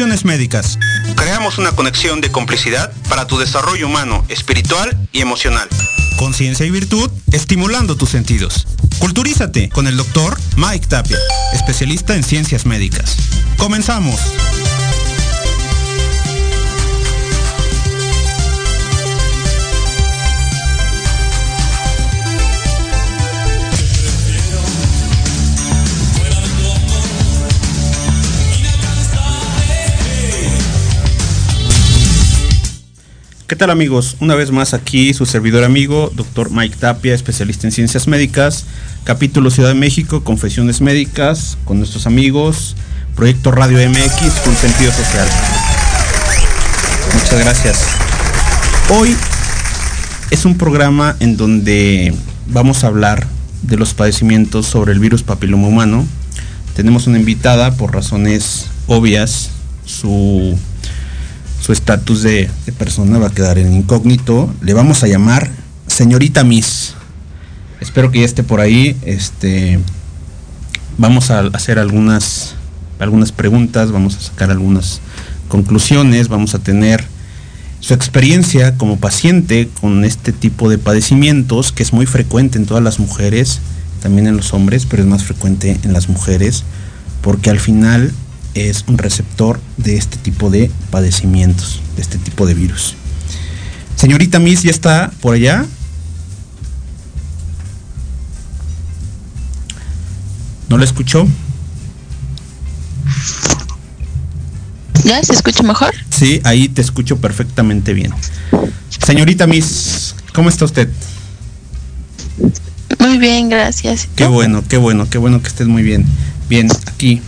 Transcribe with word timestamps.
Médicas. 0.00 0.78
Creamos 1.14 1.58
una 1.58 1.72
conexión 1.72 2.22
de 2.22 2.32
complicidad 2.32 2.90
para 3.10 3.26
tu 3.26 3.38
desarrollo 3.38 3.86
humano, 3.86 4.24
espiritual 4.30 4.96
y 5.12 5.20
emocional. 5.20 5.68
Conciencia 6.16 6.64
y 6.64 6.70
virtud, 6.70 7.10
estimulando 7.32 7.96
tus 7.96 8.08
sentidos. 8.08 8.66
Culturízate 8.98 9.68
con 9.68 9.86
el 9.86 9.98
doctor 9.98 10.40
Mike 10.56 10.86
Tapia, 10.86 11.18
especialista 11.52 12.16
en 12.16 12.24
ciencias 12.24 12.64
médicas. 12.64 13.14
Comenzamos. 13.58 14.18
¿Qué 33.50 33.56
tal 33.56 33.70
amigos? 33.70 34.16
Una 34.20 34.36
vez 34.36 34.52
más 34.52 34.74
aquí 34.74 35.12
su 35.12 35.26
servidor 35.26 35.64
amigo, 35.64 36.12
doctor 36.14 36.52
Mike 36.52 36.76
Tapia, 36.78 37.16
especialista 37.16 37.66
en 37.66 37.72
ciencias 37.72 38.06
médicas, 38.06 38.64
capítulo 39.02 39.50
Ciudad 39.50 39.70
de 39.70 39.74
México, 39.74 40.22
Confesiones 40.22 40.80
Médicas, 40.80 41.58
con 41.64 41.78
nuestros 41.78 42.06
amigos, 42.06 42.76
Proyecto 43.16 43.50
Radio 43.50 43.78
MX 43.90 44.34
con 44.44 44.54
sentido 44.54 44.92
social. 44.92 45.26
Muchas 47.12 47.40
gracias. 47.40 47.80
Hoy 48.88 49.16
es 50.30 50.44
un 50.44 50.56
programa 50.56 51.16
en 51.18 51.36
donde 51.36 52.14
vamos 52.46 52.84
a 52.84 52.86
hablar 52.86 53.26
de 53.62 53.76
los 53.76 53.94
padecimientos 53.94 54.66
sobre 54.66 54.92
el 54.92 55.00
virus 55.00 55.24
papiloma 55.24 55.66
humano. 55.66 56.06
Tenemos 56.76 57.08
una 57.08 57.18
invitada 57.18 57.72
por 57.76 57.92
razones 57.92 58.66
obvias, 58.86 59.50
su 59.86 60.56
su 61.60 61.72
estatus 61.72 62.22
de, 62.22 62.50
persona 62.78 63.18
va 63.18 63.28
a 63.28 63.30
quedar 63.30 63.58
en 63.58 63.72
incógnito. 63.72 64.52
Le 64.62 64.74
vamos 64.74 65.02
a 65.02 65.06
llamar 65.06 65.50
señorita 65.86 66.42
Miss. 66.42 66.94
Espero 67.80 68.10
que 68.10 68.20
ya 68.20 68.24
esté 68.24 68.42
por 68.42 68.60
ahí. 68.60 68.96
Este, 69.02 69.78
vamos 70.98 71.30
a 71.30 71.40
hacer 71.52 71.78
algunas, 71.78 72.54
algunas 72.98 73.32
preguntas, 73.32 73.92
vamos 73.92 74.16
a 74.16 74.20
sacar 74.20 74.50
algunas 74.50 75.00
conclusiones, 75.48 76.28
vamos 76.28 76.54
a 76.54 76.60
tener 76.60 77.04
su 77.80 77.94
experiencia 77.94 78.76
como 78.76 78.98
paciente 78.98 79.68
con 79.80 80.04
este 80.04 80.32
tipo 80.32 80.68
de 80.68 80.78
padecimientos 80.78 81.72
que 81.72 81.82
es 81.82 81.92
muy 81.92 82.06
frecuente 82.06 82.58
en 82.58 82.66
todas 82.66 82.82
las 82.82 82.98
mujeres, 82.98 83.60
también 84.02 84.26
en 84.26 84.36
los 84.36 84.52
hombres, 84.52 84.86
pero 84.86 85.02
es 85.02 85.08
más 85.08 85.24
frecuente 85.24 85.78
en 85.82 85.92
las 85.92 86.08
mujeres, 86.08 86.64
porque 87.22 87.50
al 87.50 87.58
final 87.58 88.12
es 88.54 88.84
un 88.86 88.98
receptor 88.98 89.60
de 89.76 89.96
este 89.96 90.16
tipo 90.16 90.50
de 90.50 90.70
padecimientos, 90.90 91.80
de 91.96 92.02
este 92.02 92.18
tipo 92.18 92.46
de 92.46 92.54
virus. 92.54 92.94
Señorita 93.96 94.38
Miss, 94.38 94.62
¿ya 94.62 94.70
está 94.70 95.10
por 95.20 95.34
allá? 95.34 95.66
¿No 100.68 100.78
la 100.78 100.84
escuchó? 100.84 101.26
¿Ya 105.04 105.22
se 105.22 105.32
escucha 105.32 105.62
mejor? 105.62 105.94
Sí, 106.10 106.40
ahí 106.44 106.68
te 106.68 106.80
escucho 106.80 107.16
perfectamente 107.16 107.92
bien. 107.92 108.12
Señorita 109.04 109.46
Miss, 109.46 110.14
¿cómo 110.32 110.48
está 110.48 110.64
usted? 110.64 110.88
Muy 112.98 113.18
bien, 113.18 113.48
gracias. 113.48 114.08
Qué 114.14 114.26
bueno, 114.26 114.62
qué 114.68 114.76
bueno, 114.76 115.08
qué 115.08 115.18
bueno 115.18 115.42
que 115.42 115.48
estés 115.48 115.66
muy 115.66 115.82
bien. 115.82 116.04
Bien, 116.48 116.68
aquí 116.86 117.20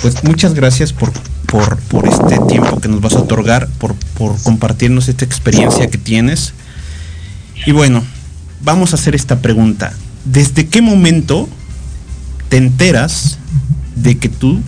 pues 0.00 0.22
muchas 0.24 0.54
gracias 0.54 0.92
por, 0.92 1.12
por, 1.46 1.78
por, 1.78 2.06
este 2.06 2.38
tiempo 2.48 2.80
que 2.80 2.88
nos 2.88 3.00
vas 3.00 3.14
a 3.14 3.20
otorgar, 3.20 3.68
por, 3.78 3.94
por 4.16 4.40
compartirnos 4.42 5.08
esta 5.08 5.24
experiencia 5.24 5.88
que 5.88 5.98
tienes. 5.98 6.52
Y 7.66 7.72
bueno, 7.72 8.04
vamos 8.60 8.92
a 8.92 8.96
hacer 8.96 9.14
esta 9.14 9.40
pregunta. 9.40 9.92
¿Desde 10.24 10.68
qué 10.68 10.82
momento 10.82 11.48
te 12.48 12.56
enteras 12.56 13.38
de 13.96 14.18
que 14.18 14.28
tú 14.28 14.60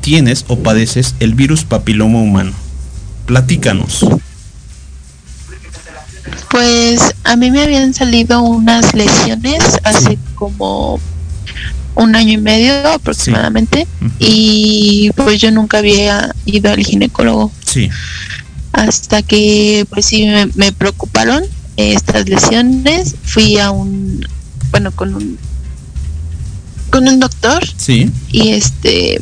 tienes 0.00 0.44
o 0.48 0.58
padeces 0.58 1.14
el 1.20 1.34
virus 1.34 1.64
papiloma 1.64 2.18
humano? 2.18 2.52
Platícanos. 3.26 4.06
Pues 6.50 7.14
a 7.24 7.36
mí 7.36 7.50
me 7.50 7.62
habían 7.62 7.94
salido 7.94 8.42
unas 8.42 8.94
lesiones 8.94 9.62
hace 9.84 10.18
como 10.34 11.00
un 11.96 12.14
año 12.14 12.32
y 12.34 12.38
medio 12.38 12.72
aproximadamente 12.88 13.80
sí. 13.80 14.04
uh 14.04 14.08
-huh. 14.08 14.12
y 14.18 15.10
pues 15.16 15.40
yo 15.40 15.50
nunca 15.50 15.78
había 15.78 16.34
ido 16.44 16.70
al 16.70 16.84
ginecólogo 16.84 17.50
sí. 17.64 17.90
hasta 18.72 19.22
que 19.22 19.86
pues 19.90 20.06
sí 20.06 20.26
me, 20.26 20.46
me, 20.54 20.72
preocuparon 20.72 21.42
estas 21.76 22.28
lesiones 22.28 23.16
fui 23.24 23.58
a 23.58 23.70
un 23.70 24.26
bueno 24.70 24.92
con 24.92 25.14
un 25.14 25.38
con 26.90 27.08
un 27.08 27.18
doctor 27.18 27.66
sí. 27.76 28.10
y 28.30 28.50
este 28.50 29.20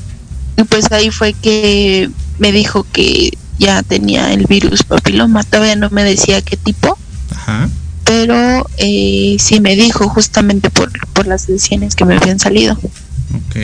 pues 0.68 0.90
ahí 0.92 1.10
fue 1.10 1.32
que 1.32 2.10
me 2.38 2.52
dijo 2.52 2.86
que 2.92 3.30
ya 3.58 3.82
tenía 3.82 4.32
el 4.32 4.46
virus 4.46 4.82
papiloma 4.82 5.42
todavía 5.44 5.76
no 5.76 5.90
me 5.90 6.04
decía 6.04 6.42
qué 6.42 6.56
tipo 6.56 6.98
Ajá 7.30 7.68
pero 8.04 8.66
eh, 8.76 9.36
sí 9.38 9.60
me 9.60 9.76
dijo 9.76 10.08
justamente 10.08 10.70
por, 10.70 10.90
por 11.12 11.26
las 11.26 11.48
lesiones 11.48 11.94
que 11.94 12.04
me 12.04 12.16
habían 12.16 12.38
salido. 12.38 12.74
Ok. 12.74 13.56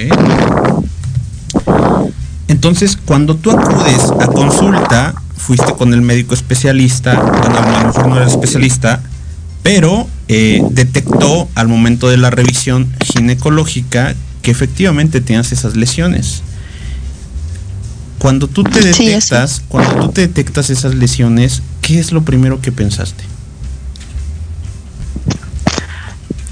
Entonces, 2.49 2.99
cuando 3.05 3.37
tú 3.37 3.53
acudes 3.53 4.11
a 4.21 4.27
consulta, 4.27 5.15
fuiste 5.37 5.73
con 5.75 5.95
el 5.95 6.03
médico 6.03 6.35
especialista, 6.35 7.15
bueno, 7.21 7.59
a 7.59 7.81
lo 7.83 7.87
mejor 7.87 8.09
no 8.09 8.17
era 8.17 8.27
especialista, 8.27 9.01
pero 9.63 10.09
eh, 10.29 10.63
detectó 10.71 11.49
al 11.55 11.69
momento 11.69 12.09
de 12.09 12.17
la 12.17 12.31
revisión 12.31 12.93
ginecológica 13.05 14.15
que 14.43 14.51
efectivamente 14.51 15.21
tenías 15.21 15.53
esas 15.53 15.77
lesiones. 15.77 16.43
Cuando 18.19 18.49
tú 18.49 18.65
te 18.65 18.81
detectas, 18.81 19.51
sí, 19.53 19.63
cuando 19.69 20.07
tú 20.07 20.13
te 20.13 20.23
detectas 20.23 20.71
esas 20.71 20.95
lesiones, 20.95 21.63
¿qué 21.81 21.99
es 21.99 22.13
lo 22.13 22.23
primero 22.23 22.61
que 22.61 22.73
pensaste? 22.73 23.25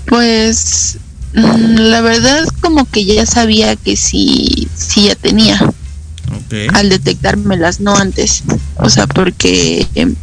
Pues 0.08 0.99
la 1.32 2.00
verdad 2.00 2.46
como 2.60 2.84
que 2.87 3.05
ya 3.05 3.26
sabía 3.26 3.76
que 3.76 3.96
sí, 3.96 4.69
sí 4.75 5.05
ya 5.05 5.14
tenía. 5.14 5.60
Okay. 6.46 6.69
Al 6.75 6.88
detectármelas, 6.88 7.81
no 7.81 7.94
antes. 7.94 8.43
O 8.76 8.88
sea, 8.88 9.06
porque 9.06 9.87
eh, 9.94 10.14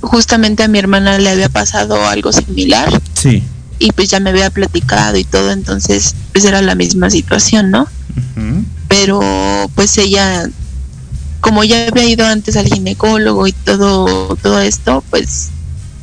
justamente 0.00 0.62
a 0.62 0.68
mi 0.68 0.78
hermana 0.78 1.18
le 1.18 1.30
había 1.30 1.48
pasado 1.48 2.06
algo 2.08 2.32
similar. 2.32 3.00
Sí. 3.14 3.42
Y 3.78 3.92
pues 3.92 4.10
ya 4.10 4.20
me 4.20 4.30
había 4.30 4.50
platicado 4.50 5.16
y 5.16 5.24
todo, 5.24 5.52
entonces 5.52 6.14
pues 6.32 6.44
era 6.44 6.60
la 6.60 6.74
misma 6.74 7.10
situación, 7.10 7.70
¿no? 7.70 7.82
Uh 7.82 8.40
-huh. 8.40 8.64
Pero 8.88 9.70
pues 9.74 9.96
ella, 9.98 10.48
como 11.40 11.64
ya 11.64 11.86
había 11.88 12.04
ido 12.04 12.26
antes 12.26 12.56
al 12.56 12.66
ginecólogo 12.66 13.46
y 13.46 13.52
todo, 13.52 14.36
todo 14.36 14.60
esto, 14.60 15.02
pues, 15.10 15.48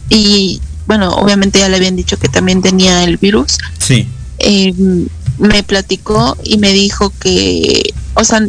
y 0.09 0.61
bueno, 0.87 1.09
obviamente 1.15 1.59
ya 1.59 1.69
le 1.69 1.77
habían 1.77 1.95
dicho 1.95 2.17
que 2.17 2.29
también 2.29 2.61
tenía 2.61 3.03
el 3.03 3.17
virus. 3.17 3.57
Sí. 3.77 4.07
Eh, 4.39 4.73
me 5.37 5.63
platicó 5.63 6.37
y 6.43 6.57
me 6.57 6.71
dijo 6.73 7.11
que, 7.19 7.93
o 8.15 8.23
sea, 8.23 8.41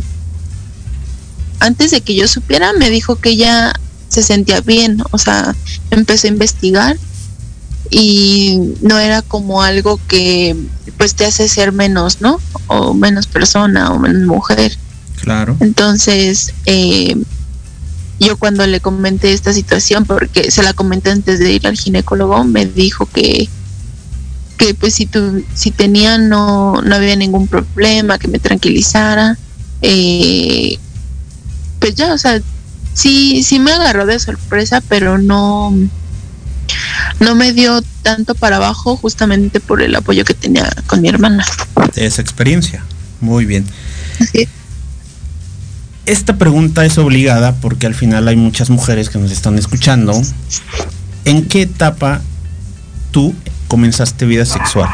antes 1.60 1.90
de 1.90 2.00
que 2.00 2.14
yo 2.14 2.28
supiera, 2.28 2.72
me 2.72 2.88
dijo 2.90 3.16
que 3.16 3.30
ella 3.30 3.74
se 4.08 4.22
sentía 4.22 4.60
bien, 4.60 5.02
o 5.10 5.18
sea, 5.18 5.54
empecé 5.90 6.28
a 6.28 6.30
investigar 6.30 6.96
y 7.90 8.74
no 8.80 8.98
era 8.98 9.22
como 9.22 9.62
algo 9.62 10.00
que 10.08 10.56
pues 10.96 11.14
te 11.14 11.26
hace 11.26 11.48
ser 11.48 11.72
menos, 11.72 12.20
¿no? 12.20 12.40
O 12.66 12.94
menos 12.94 13.26
persona 13.26 13.92
o 13.92 13.98
menos 13.98 14.26
mujer. 14.26 14.76
Claro. 15.20 15.56
Entonces, 15.60 16.54
eh, 16.66 17.16
yo 18.18 18.36
cuando 18.36 18.66
le 18.66 18.80
comenté 18.80 19.32
esta 19.32 19.52
situación, 19.52 20.04
porque 20.04 20.50
se 20.50 20.62
la 20.62 20.72
comenté 20.72 21.10
antes 21.10 21.38
de 21.38 21.52
ir 21.52 21.66
al 21.66 21.76
ginecólogo, 21.76 22.44
me 22.44 22.66
dijo 22.66 23.06
que 23.06 23.48
que 24.58 24.74
pues 24.74 24.94
si 24.94 25.06
tu, 25.06 25.44
si 25.54 25.70
tenía 25.70 26.18
no, 26.18 26.82
no 26.82 26.94
había 26.94 27.16
ningún 27.16 27.46
problema, 27.46 28.18
que 28.18 28.28
me 28.28 28.40
tranquilizara. 28.40 29.38
Eh, 29.80 30.78
pues 31.78 31.94
ya, 31.94 32.12
o 32.12 32.18
sea, 32.18 32.42
sí, 32.92 33.42
sí 33.44 33.60
me 33.60 33.70
agarró 33.70 34.04
de 34.04 34.18
sorpresa, 34.18 34.82
pero 34.88 35.16
no, 35.16 35.72
no 37.20 37.34
me 37.36 37.52
dio 37.52 37.82
tanto 38.02 38.34
para 38.34 38.56
abajo 38.56 38.96
justamente 38.96 39.60
por 39.60 39.80
el 39.80 39.94
apoyo 39.94 40.24
que 40.24 40.34
tenía 40.34 40.68
con 40.88 41.00
mi 41.00 41.08
hermana. 41.08 41.46
Esa 41.94 42.20
experiencia. 42.20 42.84
Muy 43.20 43.44
bien. 43.46 43.64
Esta 46.08 46.38
pregunta 46.38 46.86
es 46.86 46.96
obligada 46.96 47.56
porque 47.56 47.86
al 47.86 47.94
final 47.94 48.28
hay 48.28 48.36
muchas 48.36 48.70
mujeres 48.70 49.10
que 49.10 49.18
nos 49.18 49.30
están 49.30 49.58
escuchando. 49.58 50.18
¿En 51.26 51.46
qué 51.46 51.60
etapa 51.60 52.22
tú 53.10 53.34
comenzaste 53.68 54.24
vida 54.24 54.46
sexual? 54.46 54.88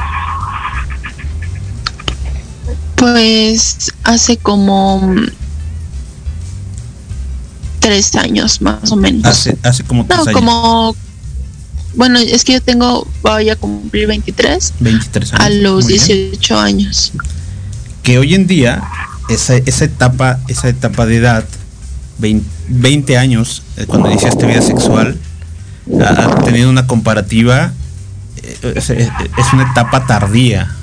Pues 2.96 3.92
hace 4.02 4.38
como 4.38 5.14
tres 7.78 8.16
años 8.16 8.60
más 8.60 8.90
o 8.90 8.96
menos. 8.96 9.24
Hace, 9.24 9.56
hace 9.62 9.84
como 9.84 10.06
tres 10.06 10.18
no, 10.18 10.22
años. 10.24 10.34
como 10.34 10.96
bueno, 11.94 12.18
es 12.18 12.42
que 12.42 12.54
yo 12.54 12.60
tengo, 12.60 13.06
voy 13.22 13.50
a 13.50 13.54
cumplir 13.54 14.08
23, 14.08 14.74
23 14.80 15.32
años. 15.34 15.46
a 15.46 15.50
los 15.50 15.84
Muy 15.84 15.92
bien. 15.92 16.06
18 16.06 16.58
años. 16.58 17.12
Que 18.02 18.18
hoy 18.18 18.34
en 18.34 18.48
día, 18.48 18.82
esa, 19.28 19.56
esa 19.56 19.84
etapa, 19.84 20.38
esa 20.48 20.68
de 21.06 21.16
edad, 21.16 21.44
20, 22.18 22.46
20 22.68 23.18
años, 23.18 23.62
eh, 23.76 23.86
cuando 23.86 24.10
iniciaste 24.10 24.46
vida 24.46 24.62
sexual, 24.62 25.18
ha, 26.00 26.42
tenido 26.44 26.70
una 26.70 26.86
comparativa, 26.86 27.72
eh, 28.42 28.72
es, 28.76 28.90
es- 28.90 29.08
es 29.38 29.52
una 29.52 29.70
etapa 29.70 30.06
tardía. 30.06 30.74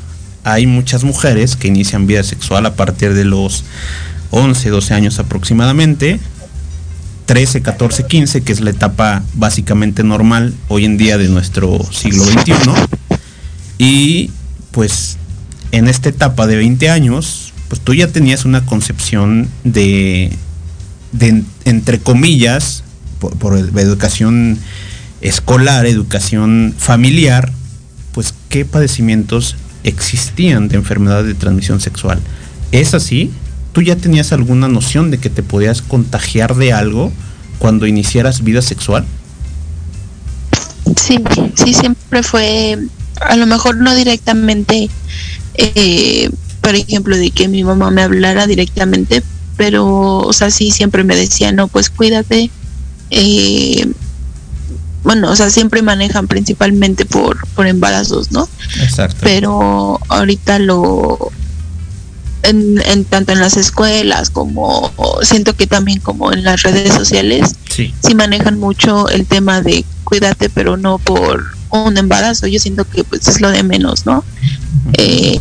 Hay 0.43 0.65
muchas 0.67 1.03
mujeres 1.03 1.55
que 1.55 1.67
inician 1.67 2.07
vida 2.07 2.23
sexual 2.23 2.65
a 2.65 2.73
partir 2.75 3.13
de 3.13 3.25
los 3.25 3.63
11, 4.31 4.69
12 4.69 4.93
años 4.93 5.19
aproximadamente. 5.19 6.19
13, 7.27 7.61
14, 7.61 8.07
15, 8.07 8.41
que 8.41 8.51
es 8.51 8.59
la 8.59 8.71
etapa 8.71 9.23
básicamente 9.35 10.03
normal 10.03 10.53
hoy 10.67 10.83
en 10.85 10.97
día 10.97 11.17
de 11.17 11.29
nuestro 11.29 11.79
siglo 11.91 12.23
XXI. 12.25 12.53
Y 13.77 14.31
pues 14.71 15.17
en 15.71 15.87
esta 15.87 16.09
etapa 16.09 16.47
de 16.47 16.57
20 16.57 16.89
años, 16.89 17.50
pues 17.71 17.79
tú 17.79 17.93
ya 17.93 18.09
tenías 18.09 18.43
una 18.43 18.65
concepción 18.65 19.47
de, 19.63 20.29
entre 21.63 21.99
comillas, 22.01 22.83
por, 23.17 23.57
educación 23.57 24.59
escolar, 25.21 25.85
educación 25.85 26.75
familiar, 26.77 27.49
pues 28.11 28.33
qué 28.49 28.65
padecimientos 28.65 29.55
existían 29.85 30.67
de 30.67 30.75
enfermedades 30.75 31.27
de 31.27 31.33
transmisión 31.33 31.79
sexual. 31.79 32.19
¿Es 32.73 32.93
así? 32.93 33.31
¿Tú 33.71 33.81
ya 33.81 33.95
tenías 33.95 34.33
alguna 34.33 34.67
noción 34.67 35.09
de 35.09 35.19
que 35.19 35.29
te 35.29 35.41
podías 35.41 35.81
contagiar 35.81 36.55
de 36.55 36.73
algo 36.73 37.09
cuando 37.57 37.87
iniciaras 37.87 38.43
vida 38.43 38.61
sexual? 38.61 39.05
Sí, 41.01 41.23
sí, 41.55 41.73
siempre 41.73 42.21
fue, 42.21 42.77
a 43.21 43.37
lo 43.37 43.45
mejor 43.45 43.77
no 43.77 43.95
directamente, 43.95 44.89
eh, 45.53 46.29
por 46.61 46.75
ejemplo, 46.75 47.17
de 47.17 47.31
que 47.31 47.47
mi 47.47 47.63
mamá 47.63 47.91
me 47.91 48.03
hablara 48.03 48.47
directamente, 48.47 49.23
pero, 49.57 50.17
o 50.19 50.33
sea, 50.33 50.51
sí, 50.51 50.71
siempre 50.71 51.03
me 51.03 51.15
decía, 51.15 51.51
no, 51.51 51.67
pues 51.67 51.89
cuídate. 51.89 52.49
eh, 53.09 53.91
bueno, 55.03 55.31
o 55.31 55.35
sea, 55.35 55.49
siempre 55.49 55.81
manejan 55.81 56.27
principalmente 56.27 57.05
por, 57.05 57.47
por 57.55 57.65
embarazos, 57.65 58.31
¿no? 58.31 58.47
Exacto. 58.79 59.17
Pero 59.21 59.99
ahorita 60.09 60.59
lo, 60.59 61.31
en, 62.43 62.81
en 62.85 63.05
tanto 63.05 63.31
en 63.31 63.39
las 63.39 63.57
escuelas 63.57 64.29
como 64.29 64.91
siento 65.23 65.55
que 65.55 65.67
también 65.67 65.99
como 65.99 66.31
en 66.31 66.43
las 66.43 66.63
redes 66.63 66.93
sociales, 66.93 67.55
sí. 67.69 67.93
sí 68.03 68.15
manejan 68.15 68.59
mucho 68.59 69.09
el 69.09 69.25
tema 69.25 69.61
de 69.61 69.85
cuídate, 70.03 70.49
pero 70.49 70.77
no 70.77 70.99
por 70.99 71.45
un 71.71 71.97
embarazo. 71.97 72.47
Yo 72.47 72.59
siento 72.59 72.87
que 72.87 73.03
pues 73.03 73.27
es 73.27 73.41
lo 73.41 73.49
de 73.49 73.63
menos, 73.63 74.05
¿no? 74.05 74.23
Eh, 74.93 75.39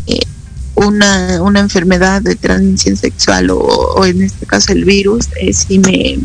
una, 0.74 1.42
una 1.42 1.60
enfermedad 1.60 2.22
de 2.22 2.36
transmisión 2.36 2.96
sexual 2.96 3.50
o, 3.50 3.58
o 3.58 4.04
en 4.04 4.22
este 4.22 4.46
caso 4.46 4.72
el 4.72 4.84
virus, 4.84 5.28
eh, 5.40 5.52
sí 5.52 5.78
me... 5.78 6.18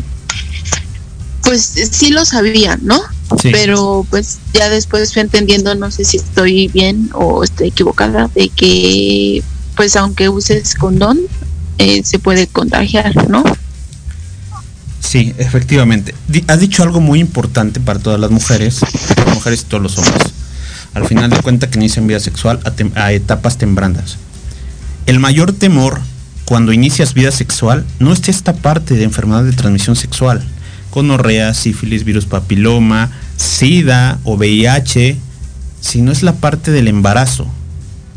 Pues 1.42 1.62
sí 1.62 2.10
lo 2.10 2.24
sabía, 2.24 2.76
¿no? 2.82 3.00
Sí. 3.40 3.50
Pero 3.52 4.04
pues 4.10 4.38
ya 4.52 4.68
después 4.68 5.12
fui 5.12 5.22
entendiendo, 5.22 5.74
no 5.76 5.90
sé 5.92 6.04
si 6.04 6.16
estoy 6.16 6.68
bien 6.68 7.10
o 7.12 7.44
estoy 7.44 7.68
equivocada, 7.68 8.28
de 8.34 8.48
que 8.48 9.42
pues 9.76 9.94
aunque 9.94 10.28
uses 10.28 10.74
condón, 10.74 11.20
eh, 11.78 12.02
se 12.04 12.18
puede 12.18 12.46
contagiar, 12.46 13.28
¿no? 13.28 13.44
Sí, 15.00 15.34
efectivamente. 15.38 16.14
Has 16.48 16.58
dicho 16.58 16.82
algo 16.82 17.00
muy 17.00 17.20
importante 17.20 17.78
para 17.78 18.00
todas 18.00 18.18
las 18.18 18.30
mujeres, 18.30 18.80
las 19.16 19.34
mujeres 19.34 19.60
y 19.60 19.64
todos 19.64 19.82
los 19.82 19.98
hombres. 19.98 20.32
Al 20.94 21.06
final 21.06 21.30
de 21.30 21.40
cuentas 21.42 21.70
que 21.70 21.78
inician 21.78 22.06
vida 22.06 22.18
sexual 22.18 22.58
a, 22.64 23.00
a 23.00 23.12
etapas 23.12 23.58
tempranas. 23.58 24.16
El 25.06 25.20
mayor 25.20 25.52
temor 25.52 26.00
cuando 26.44 26.72
inicias 26.72 27.14
vida 27.14 27.30
sexual 27.30 27.86
no 28.00 28.12
es 28.12 28.28
esta 28.28 28.54
parte 28.54 28.94
de 28.94 29.04
enfermedad 29.04 29.44
de 29.44 29.52
transmisión 29.52 29.94
sexual. 29.94 30.44
Conorrea, 30.90 31.54
sífilis, 31.54 32.04
virus 32.04 32.26
papiloma, 32.26 33.12
sida 33.36 34.18
o 34.24 34.36
VIH, 34.36 35.16
sino 35.80 36.10
es 36.10 36.24
la 36.24 36.34
parte 36.34 36.72
del 36.72 36.88
embarazo. 36.88 37.46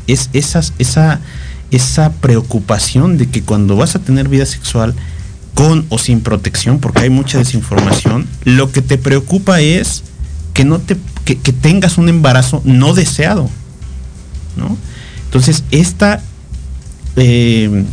Es 0.08 0.32
esa, 0.34 0.62
esa 1.70 2.12
preocupación 2.22 3.20
de 3.20 3.30
que 3.30 3.44
cuando 3.44 3.76
vas 3.76 3.96
a 3.96 4.00
tener 4.00 4.28
vida 4.28 4.48
sexual 4.48 4.96
con 5.54 5.86
o 5.90 6.00
sin 6.00 6.22
protección, 6.22 6.80
porque 6.80 7.02
hay 7.02 7.10
mucha 7.12 7.38
desinformación, 7.38 8.28
lo 8.46 8.72
que 8.72 8.82
te 8.82 8.98
preocupa 8.98 9.62
es 9.62 10.04
que 10.54 10.66
no 10.66 10.80
te 10.80 10.98
que 11.26 11.54
tengas 11.54 12.00
un 12.00 12.10
embarazo 12.10 12.64
no 12.66 12.96
deseado. 12.96 13.52
¿no? 14.58 14.76
Entonces, 15.26 15.64
esta 15.70 16.24
eh, 17.16 17.86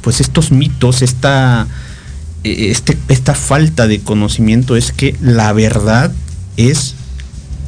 pues 0.00 0.20
estos 0.20 0.52
mitos, 0.52 1.02
esta, 1.02 1.66
eh, 2.44 2.68
este, 2.70 2.96
esta 3.08 3.34
falta 3.34 3.86
de 3.86 4.00
conocimiento 4.00 4.76
es 4.76 4.92
que 4.92 5.16
la 5.20 5.52
verdad 5.52 6.12
es 6.56 6.94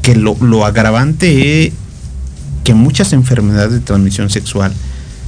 que 0.03 0.15
lo, 0.17 0.37
lo 0.41 0.65
agravante 0.65 1.67
es 1.67 1.73
que 2.65 2.75
muchas 2.75 3.13
enfermedades 3.13 3.73
de 3.73 3.81
transmisión 3.81 4.31
sexual 4.31 4.73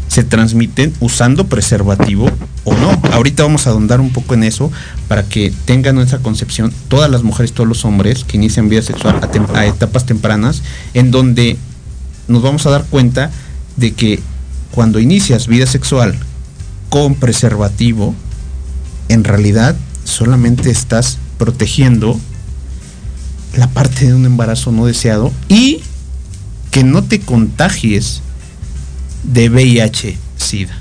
se 0.08 0.23
transmiten 0.23 0.92
usando 1.00 1.46
preservativo 1.46 2.30
o 2.62 2.75
no. 2.75 2.90
Ahorita 3.12 3.42
vamos 3.42 3.66
a 3.66 3.70
ahondar 3.70 4.00
un 4.00 4.11
poco 4.11 4.34
en 4.34 4.44
eso 4.44 4.70
para 5.08 5.25
que 5.25 5.52
tengan 5.64 5.99
esa 5.99 6.18
concepción 6.18 6.73
todas 6.88 7.11
las 7.11 7.23
mujeres, 7.23 7.52
todos 7.52 7.68
los 7.68 7.84
hombres 7.84 8.25
que 8.25 8.37
inician 8.37 8.68
vida 8.68 8.82
sexual 8.82 9.20
a, 9.54 9.66
etapas 9.66 10.06
tempranas, 10.06 10.62
en 10.94 11.11
donde 11.11 11.56
nos 12.28 12.42
vamos 12.42 12.64
a 12.66 12.70
dar 12.70 12.84
cuenta 12.84 13.30
de 13.76 13.92
que 13.92 14.20
cuando 14.75 14.99
inicias 14.99 15.47
vida 15.47 15.66
sexual 15.66 16.19
con 16.90 17.14
preservativo, 17.14 18.12
en 19.09 19.23
realidad 19.23 19.76
solamente 20.02 20.69
estás 20.71 21.19
protegiendo 21.38 22.19
la 23.57 23.69
parte 23.69 24.07
de 24.07 24.14
un 24.14 24.26
embarazo 24.26 24.73
no 24.73 24.87
deseado 24.87 25.31
y 25.49 25.81
que 26.73 26.83
no 26.83 27.04
te 27.04 27.21
contagies 27.21 28.21
de 29.23 29.49
VIH, 29.49 30.19
SIDA, 30.38 30.76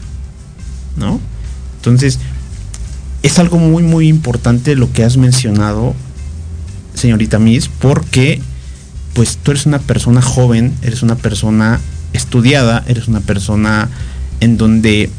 ¿no? 0.98 1.20
Entonces, 1.76 2.18
es 3.22 3.38
algo 3.38 3.60
muy, 3.60 3.84
muy 3.84 4.08
importante 4.08 4.76
lo 4.76 4.92
que 4.92 5.04
has 5.04 5.18
mencionado, 5.18 5.94
señorita 6.96 7.38
Miss, 7.38 7.68
porque 7.68 8.42
pues 9.14 9.38
tú 9.38 9.52
eres 9.52 9.68
una 9.68 9.78
persona 9.78 10.24
joven, 10.24 10.74
eres 10.82 11.04
una 11.04 11.16
persona 11.16 11.80
estudiada, 12.14 12.84
eres 12.88 13.08
una 13.08 13.20
persona 13.20 13.90
en 14.40 14.58
donde 14.58 15.10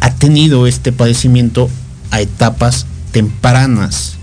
ha 0.00 0.10
tenido 0.14 0.66
este 0.66 0.92
padecimiento 0.92 1.68
a 2.10 2.20
etapas 2.20 2.86
tempranas 3.12 4.14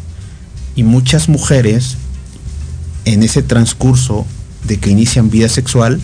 y 0.76 0.84
muchas 0.84 1.30
mujeres 1.30 1.98
en 3.06 3.24
ese 3.24 3.44
transcurso 3.44 4.26
de 4.64 4.78
que 4.78 4.90
inician 4.90 5.30
vida 5.30 5.50
sexual 5.50 6.00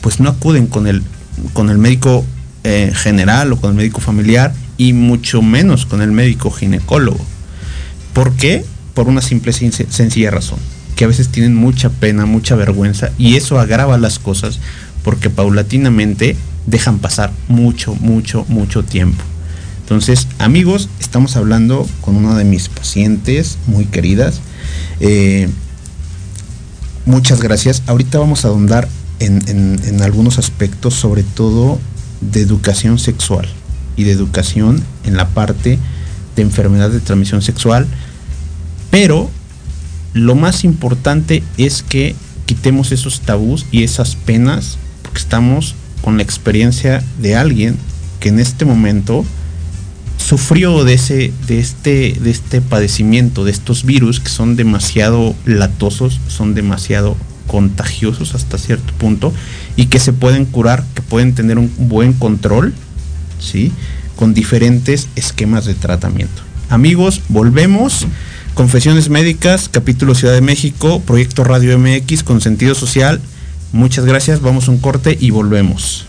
pues 0.00 0.20
no 0.20 0.30
acuden 0.30 0.66
con 0.66 0.86
el 0.86 1.02
con 1.52 1.68
el 1.70 1.78
médico 1.78 2.24
eh, 2.64 2.90
general 2.94 3.52
o 3.52 3.60
con 3.60 3.70
el 3.70 3.76
médico 3.76 4.00
familiar 4.00 4.54
y 4.76 4.92
mucho 4.92 5.42
menos 5.42 5.84
con 5.86 6.00
el 6.02 6.10
médico 6.12 6.50
ginecólogo 6.50 7.24
¿por 8.12 8.32
qué? 8.32 8.64
por 8.94 9.08
una 9.08 9.20
simple 9.20 9.52
y 9.52 9.54
sen- 9.54 9.88
sencilla 9.90 10.30
razón 10.30 10.58
que 10.96 11.04
a 11.04 11.08
veces 11.08 11.28
tienen 11.28 11.54
mucha 11.54 11.90
pena 11.90 12.26
mucha 12.26 12.56
vergüenza 12.56 13.10
y 13.18 13.36
eso 13.36 13.60
agrava 13.60 13.98
las 13.98 14.18
cosas 14.18 14.58
porque 15.08 15.30
paulatinamente 15.30 16.36
dejan 16.66 16.98
pasar 16.98 17.32
mucho 17.48 17.94
mucho 17.94 18.44
mucho 18.48 18.82
tiempo 18.82 19.22
entonces, 19.80 20.28
amigos, 20.38 20.90
estamos 21.00 21.34
hablando 21.36 21.86
con 22.02 22.14
una 22.16 22.36
de 22.36 22.44
mis 22.44 22.68
pacientes 22.68 23.56
muy 23.66 23.86
queridas. 23.86 24.42
Eh, 25.00 25.48
muchas 27.06 27.40
gracias. 27.40 27.82
Ahorita 27.86 28.18
vamos 28.18 28.44
a 28.44 28.48
ahondar 28.48 28.86
en, 29.18 29.40
en- 29.48 29.80
en 29.86 30.02
algunos 30.02 30.38
aspectos, 30.38 30.92
sobre 30.92 31.22
todo 31.22 31.78
de 32.20 32.42
educación 32.42 32.98
sexual 32.98 33.48
y 33.96 34.04
de 34.04 34.10
educación 34.12 34.82
en 35.04 35.16
la 35.16 35.28
parte 35.28 35.78
de 36.36 36.42
enfermedad 36.42 36.90
de 36.90 37.00
transmisión 37.00 37.40
sexual. 37.40 37.86
Pero 38.90 39.30
lo 40.12 40.34
más 40.34 40.64
importante 40.64 41.42
es 41.56 41.82
que 41.82 42.14
quitemos 42.44 42.92
esos 42.92 43.20
tabús 43.22 43.64
y 43.70 43.84
esas 43.84 44.16
penas, 44.16 44.76
porque 45.08 45.20
estamos 45.20 45.74
con 46.02 46.18
la 46.18 46.22
experiencia 46.22 47.02
de 47.18 47.34
alguien 47.34 47.78
que 48.20 48.28
en 48.28 48.38
este 48.38 48.66
momento 48.66 49.24
sufrió 50.18 50.84
de 50.84 50.92
ese 50.92 51.32
de 51.46 51.60
este 51.60 52.12
de 52.12 52.30
este 52.30 52.60
padecimiento 52.60 53.46
de 53.46 53.50
estos 53.50 53.84
virus 53.84 54.20
que 54.20 54.28
son 54.28 54.54
demasiado 54.54 55.34
latosos 55.46 56.20
son 56.28 56.54
demasiado 56.54 57.16
contagiosos 57.46 58.34
hasta 58.34 58.58
cierto 58.58 58.92
punto 58.98 59.32
y 59.76 59.86
que 59.86 59.98
se 59.98 60.12
pueden 60.12 60.44
curar 60.44 60.84
que 60.94 61.00
pueden 61.00 61.34
tener 61.34 61.56
un 61.56 61.72
buen 61.78 62.12
control 62.12 62.74
sí 63.40 63.72
con 64.14 64.34
diferentes 64.34 65.08
esquemas 65.16 65.64
de 65.64 65.74
tratamiento. 65.74 66.42
Amigos 66.68 67.22
volvemos. 67.28 68.06
Confesiones 68.52 69.08
médicas 69.08 69.70
capítulo 69.70 70.14
Ciudad 70.14 70.34
de 70.34 70.42
México 70.42 71.00
proyecto 71.00 71.44
Radio 71.44 71.78
MX 71.78 72.24
con 72.24 72.42
sentido 72.42 72.74
social 72.74 73.22
muchas 73.72 74.04
gracias 74.04 74.40
vamos 74.40 74.68
a 74.68 74.70
un 74.70 74.78
corte 74.78 75.16
y 75.18 75.30
volvemos. 75.30 76.06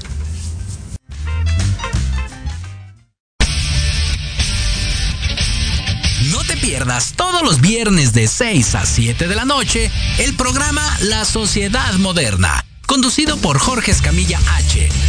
Todos 7.16 7.44
los 7.44 7.62
viernes 7.62 8.14
de 8.14 8.28
6 8.28 8.76
a 8.76 8.86
7 8.86 9.28
de 9.28 9.36
la 9.36 9.46
noche 9.46 9.92
el 10.18 10.34
programa 10.36 10.82
La 11.02 11.26
Sociedad 11.26 11.94
Moderna, 11.96 12.66
conducido 12.88 13.38
por 13.38 13.60
Jorge 13.60 13.92
Escamilla 13.92 14.40
H, 14.56 14.90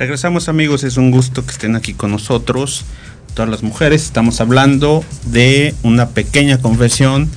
Regresamos 0.00 0.48
amigos, 0.48 0.82
es 0.82 0.96
un 0.96 1.10
gusto 1.10 1.44
que 1.44 1.52
estén 1.52 1.76
aquí 1.76 1.92
con 1.92 2.10
nosotros, 2.10 2.86
todas 3.34 3.50
las 3.50 3.62
mujeres. 3.62 4.02
Estamos 4.02 4.40
hablando 4.40 5.04
de 5.26 5.74
una 5.82 6.08
pequeña 6.08 6.56
confesión 6.56 7.28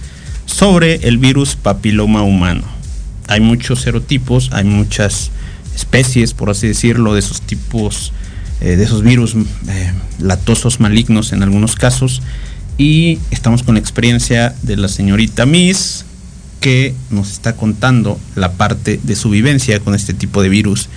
sobre 0.45 0.95
el 1.05 1.17
virus 1.17 1.57
papiloma 1.57 2.23
humano. 2.23 2.63
Hay 3.27 3.41
muchos 3.41 3.81
serotipos, 3.81 4.49
hay 4.53 4.63
muchas 4.63 5.29
especies, 5.75 6.33
por 6.33 6.49
así 6.49 6.69
decirlo, 6.69 7.13
de 7.13 7.19
esos 7.19 7.41
tipos, 7.41 8.13
eh, 8.61 8.77
de 8.77 8.83
esos 8.85 9.03
virus 9.03 9.35
eh, 9.67 9.91
latosos 10.19 10.79
malignos 10.79 11.33
en 11.33 11.43
algunos 11.43 11.75
casos. 11.75 12.21
Y 12.77 13.19
estamos 13.29 13.63
con 13.63 13.73
la 13.73 13.81
experiencia 13.81 14.55
de 14.61 14.77
la 14.77 14.87
señorita 14.87 15.45
Miss, 15.45 16.05
que 16.61 16.95
nos 17.09 17.29
está 17.29 17.57
contando 17.57 18.17
la 18.37 18.53
parte 18.53 19.01
de 19.03 19.17
su 19.17 19.29
vivencia 19.29 19.81
con 19.81 19.95
este 19.95 20.13
tipo 20.13 20.41
de 20.41 20.47
virus 20.47 20.87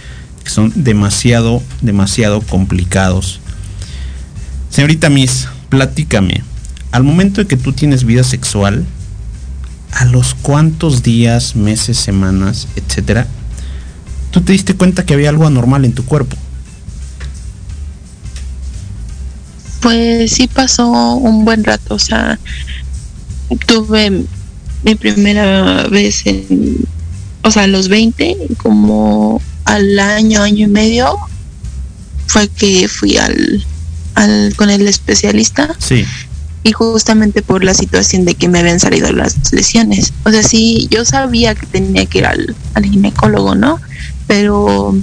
que 0.47 0.53
son 0.53 0.73
demasiado, 0.77 1.61
demasiado 1.83 2.41
complicados. 2.41 3.41
Señorita 4.71 5.11
Miss, 5.11 5.49
platícame, 5.71 6.45
al 6.93 7.03
momento 7.03 7.41
de 7.41 7.49
que 7.49 7.57
tú 7.57 7.73
tienes 7.73 8.05
vida 8.05 8.23
sexual, 8.23 8.87
a 9.91 10.05
los 10.05 10.35
cuántos 10.35 11.03
días, 11.03 11.57
meses, 11.57 11.97
semanas, 11.97 12.69
etcétera, 12.77 13.27
tú 14.31 14.41
te 14.41 14.53
diste 14.53 14.77
cuenta 14.77 15.05
que 15.05 15.15
había 15.15 15.31
algo 15.31 15.49
anormal 15.49 15.85
en 15.85 15.95
tu 15.95 16.05
cuerpo. 16.05 16.37
Pues 19.81 20.31
sí 20.31 20.47
pasó 20.47 21.17
un 21.17 21.45
buen 21.45 21.65
rato, 21.65 21.97
o 21.97 21.99
sea, 21.99 22.39
tuve 23.67 24.25
mi 24.85 24.95
primera 24.95 25.89
vez 25.89 26.25
en, 26.25 26.87
o 27.43 27.51
sea, 27.51 27.65
a 27.65 27.67
los 27.67 27.89
20, 27.89 28.37
como 28.59 29.43
al 29.67 29.99
año, 29.99 30.43
año 30.43 30.67
y 30.67 30.71
medio, 30.71 31.19
fue 32.27 32.49
que 32.49 32.89
fui 32.89 33.17
al, 33.19 33.65
al 34.15 34.55
con 34.57 34.71
el 34.71 34.89
especialista. 34.89 35.77
Sí. 35.79 36.05
Y 36.63 36.73
justamente 36.73 37.43
por 37.43 37.63
la 37.63 37.75
situación 37.75 38.25
de 38.25 38.35
que 38.35 38.49
me 38.49 38.59
habían 38.59 38.81
salido 38.81 39.13
las 39.13 39.53
lesiones. 39.53 40.13
O 40.25 40.31
sea, 40.31 40.43
sí, 40.43 40.89
yo 40.91 41.05
sabía 41.05 41.55
que 41.55 41.67
tenía 41.67 42.07
que 42.07 42.19
ir 42.19 42.27
al, 42.27 42.57
al 42.75 42.85
ginecólogo, 42.85 43.55
¿no? 43.55 43.81
Pero 44.27 44.97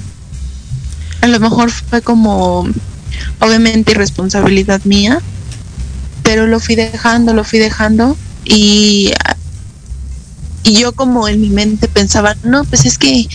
a 1.21 1.28
lo 1.28 1.39
mejor 1.39 1.71
fue 1.71 2.02
como, 2.02 2.67
obviamente, 3.39 3.91
irresponsabilidad 3.91 4.82
mía, 4.84 5.21
pero 6.21 6.47
lo 6.47 6.60
fui 6.60 6.76
dejando, 6.76 7.34
lo 7.34 7.45
fui 7.45 7.60
dejando 7.60 8.17
y, 8.43 9.13
y 10.63 10.73
yo 10.76 10.91
como 10.91 11.30
en 11.30 11.39
mi 11.39 11.49
mente 11.49 11.88
pensaba, 11.88 12.36
no, 12.43 12.65
pues 12.65 12.86
es 12.86 12.97
que 12.97 13.30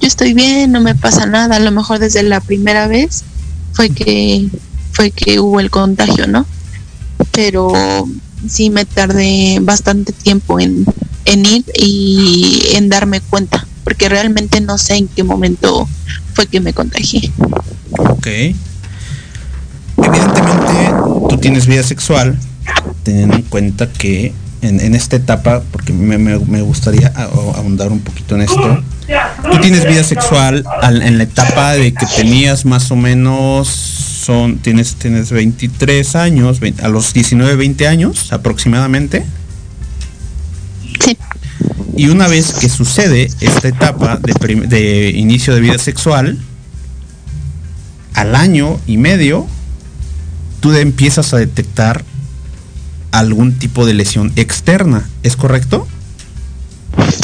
yo 0.00 0.08
estoy 0.08 0.34
bien, 0.34 0.72
no 0.72 0.80
me 0.80 0.94
pasa 0.94 1.26
nada, 1.26 1.56
a 1.56 1.60
lo 1.60 1.70
mejor 1.70 1.98
desde 1.98 2.22
la 2.22 2.40
primera 2.40 2.86
vez 2.86 3.24
fue 3.72 3.90
que 3.90 4.48
fue 4.92 5.10
que 5.10 5.40
hubo 5.40 5.60
el 5.60 5.70
contagio, 5.70 6.26
¿no? 6.26 6.46
Pero 7.32 7.72
sí 8.48 8.70
me 8.70 8.84
tardé 8.84 9.58
bastante 9.60 10.12
tiempo 10.12 10.58
en, 10.58 10.86
en 11.26 11.44
ir 11.44 11.64
y 11.74 12.62
en 12.72 12.88
darme 12.88 13.20
cuenta, 13.20 13.66
porque 13.84 14.08
realmente 14.08 14.60
no 14.60 14.78
sé 14.78 14.96
en 14.96 15.08
qué 15.08 15.22
momento 15.22 15.86
fue 16.32 16.46
que 16.46 16.60
me 16.60 16.72
contagié. 16.72 17.30
Ok. 17.98 18.26
Evidentemente 19.98 20.92
tú 21.28 21.38
tienes 21.38 21.66
vida 21.66 21.82
sexual, 21.82 22.38
teniendo 23.02 23.36
en 23.36 23.42
cuenta 23.42 23.90
que 23.90 24.32
en, 24.62 24.94
esta 24.94 25.16
etapa, 25.16 25.62
porque 25.72 25.92
me, 25.92 26.62
gustaría 26.62 27.08
ahondar 27.08 27.92
un 27.92 28.00
poquito 28.00 28.34
en 28.34 28.42
esto, 28.42 28.82
tú 29.50 29.60
tienes 29.60 29.86
vida 29.86 30.04
sexual 30.04 30.64
en 30.82 31.18
la 31.18 31.24
etapa 31.24 31.72
de 31.72 31.92
que 31.92 32.06
tenías 32.06 32.64
más 32.64 32.90
o 32.90 32.96
menos, 32.96 33.68
son, 33.68 34.58
tienes, 34.58 34.96
tienes 34.96 35.30
23 35.30 36.16
años, 36.16 36.60
a 36.82 36.88
los 36.88 37.12
19, 37.12 37.56
20 37.56 37.86
años 37.86 38.32
aproximadamente. 38.32 39.24
Sí. 41.00 41.16
Y 41.96 42.08
una 42.08 42.28
vez 42.28 42.54
que 42.54 42.68
sucede 42.68 43.30
esta 43.40 43.68
etapa 43.68 44.18
de, 44.18 44.66
de 44.66 45.10
inicio 45.10 45.54
de 45.54 45.60
vida 45.60 45.78
sexual, 45.78 46.38
al 48.14 48.34
año 48.34 48.78
y 48.86 48.96
medio, 48.96 49.46
tú 50.60 50.72
empiezas 50.72 51.32
a 51.32 51.36
detectar 51.38 52.04
algún 53.12 53.58
tipo 53.58 53.86
de 53.86 53.94
lesión 53.94 54.32
externa, 54.36 55.08
¿es 55.22 55.36
correcto? 55.36 55.86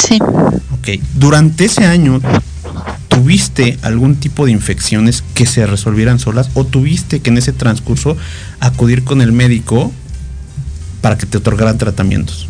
Sí. 0.07 0.19
Durante 1.15 1.65
ese 1.65 1.85
año, 1.85 2.19
¿tuviste 3.07 3.77
algún 3.81 4.15
tipo 4.15 4.45
de 4.45 4.51
infecciones 4.51 5.23
que 5.33 5.45
se 5.45 5.65
resolvieran 5.65 6.19
solas 6.19 6.49
o 6.53 6.65
tuviste 6.65 7.21
que 7.21 7.29
en 7.29 7.37
ese 7.37 7.53
transcurso 7.53 8.17
acudir 8.59 9.03
con 9.03 9.21
el 9.21 9.31
médico 9.31 9.91
para 11.01 11.17
que 11.17 11.25
te 11.25 11.37
otorgaran 11.37 11.77
tratamientos? 11.77 12.47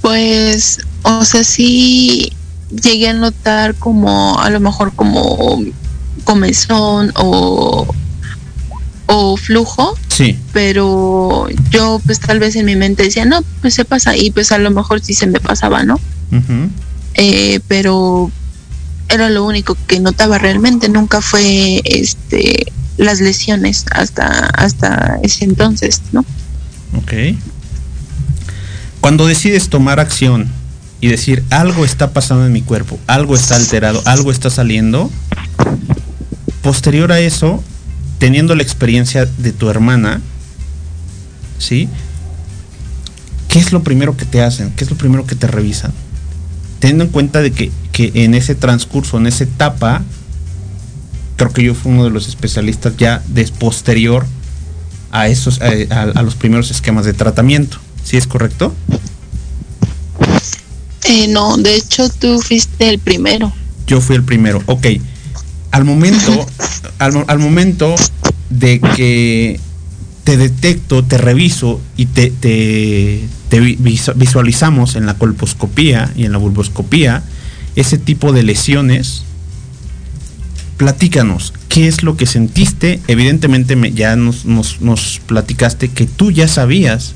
Pues, 0.00 0.80
o 1.02 1.24
sea, 1.24 1.44
sí 1.44 2.32
llegué 2.70 3.08
a 3.08 3.14
notar 3.14 3.74
como, 3.74 4.38
a 4.38 4.50
lo 4.50 4.60
mejor 4.60 4.92
como 4.94 5.62
comezón 6.24 7.12
o 7.16 7.86
o 9.08 9.36
flujo. 9.36 9.98
Sí. 10.08 10.38
Pero 10.52 11.48
yo 11.70 12.00
pues 12.04 12.20
tal 12.20 12.38
vez 12.38 12.54
en 12.56 12.66
mi 12.66 12.76
mente 12.76 13.02
decía, 13.04 13.24
no, 13.24 13.42
pues 13.60 13.74
se 13.74 13.84
pasa 13.84 14.16
y 14.16 14.30
pues 14.30 14.52
a 14.52 14.58
lo 14.58 14.70
mejor 14.70 15.00
sí 15.00 15.14
se 15.14 15.26
me 15.26 15.40
pasaba, 15.40 15.82
¿no? 15.82 15.98
Eh, 17.14 17.60
pero 17.66 18.30
era 19.08 19.30
lo 19.30 19.44
único 19.44 19.76
que 19.86 19.98
notaba 19.98 20.38
realmente, 20.38 20.88
nunca 20.88 21.20
fue 21.20 21.80
este 21.84 22.66
las 22.98 23.20
lesiones 23.20 23.86
hasta 23.92 24.46
hasta 24.48 25.18
ese 25.22 25.44
entonces, 25.44 26.02
¿no? 26.12 26.20
Ok. 26.96 27.12
Cuando 29.00 29.26
decides 29.26 29.68
tomar 29.68 30.00
acción 30.00 30.48
y 31.00 31.08
decir 31.08 31.44
algo 31.50 31.84
está 31.84 32.12
pasando 32.12 32.44
en 32.44 32.52
mi 32.52 32.60
cuerpo, 32.60 32.98
algo 33.06 33.36
está 33.36 33.56
alterado, 33.56 34.02
algo 34.04 34.32
está 34.32 34.50
saliendo, 34.50 35.10
posterior 36.60 37.12
a 37.12 37.20
eso, 37.20 37.62
teniendo 38.18 38.54
la 38.54 38.62
experiencia 38.62 39.26
de 39.26 39.52
tu 39.52 39.70
hermana, 39.70 40.20
¿sí? 41.58 41.88
¿Qué 43.48 43.58
es 43.58 43.72
lo 43.72 43.82
primero 43.82 44.16
que 44.16 44.26
te 44.26 44.42
hacen? 44.42 44.72
¿Qué 44.76 44.84
es 44.84 44.90
lo 44.90 44.96
primero 44.96 45.24
que 45.26 45.34
te 45.34 45.46
revisan? 45.46 45.92
Teniendo 46.80 47.04
en 47.04 47.10
cuenta 47.10 47.40
de 47.40 47.52
que, 47.52 47.72
en 47.96 48.34
ese 48.34 48.54
transcurso, 48.54 49.16
en 49.18 49.26
esa 49.26 49.44
etapa, 49.44 50.02
creo 51.36 51.52
que 51.52 51.62
yo 51.62 51.74
fui 51.74 51.92
uno 51.92 52.04
de 52.04 52.10
los 52.10 52.28
especialistas 52.28 52.96
ya 52.96 53.22
de 53.28 53.44
posterior 53.46 54.26
a 55.10 55.28
esos, 55.28 55.60
a, 55.60 56.22
los 56.22 56.34
primeros 56.34 56.70
esquemas 56.70 57.04
de 57.04 57.14
tratamiento. 57.14 57.78
¿Sí 58.04 58.16
es 58.16 58.26
correcto? 58.26 58.74
Eh, 61.04 61.26
no, 61.28 61.56
de 61.56 61.76
hecho 61.76 62.08
tú 62.10 62.40
fuiste 62.40 62.88
el 62.88 62.98
primero. 62.98 63.52
Yo 63.86 64.00
fui 64.00 64.16
el 64.16 64.22
primero, 64.22 64.62
ok 64.66 64.86
al 65.70 65.84
momento, 65.84 66.46
al, 66.98 67.38
momento 67.38 67.94
de 68.50 68.80
que 68.80 69.60
te 70.24 70.36
detecto, 70.36 71.04
te 71.04 71.18
reviso 71.18 71.80
y 71.96 72.06
te, 72.06 72.30
te, 72.30 73.28
visualizamos 74.14 74.96
en 74.96 75.06
la 75.06 75.14
colposcopía 75.14 76.12
y 76.16 76.24
en 76.24 76.32
la 76.32 76.38
bulboscopía 76.38 77.22
ese 77.76 77.98
tipo 77.98 78.32
de 78.32 78.42
lesiones, 78.42 79.24
platícanos, 80.76 81.52
¿qué 81.68 81.86
es 81.86 82.02
lo 82.02 82.16
que 82.16 82.26
sentiste? 82.26 83.00
Evidentemente 83.06 83.76
me, 83.76 83.92
ya 83.92 84.16
nos, 84.16 84.46
nos, 84.46 84.80
nos, 84.80 85.20
platicaste 85.26 85.88
que 85.88 86.06
tú 86.06 86.30
ya 86.30 86.48
sabías 86.48 87.14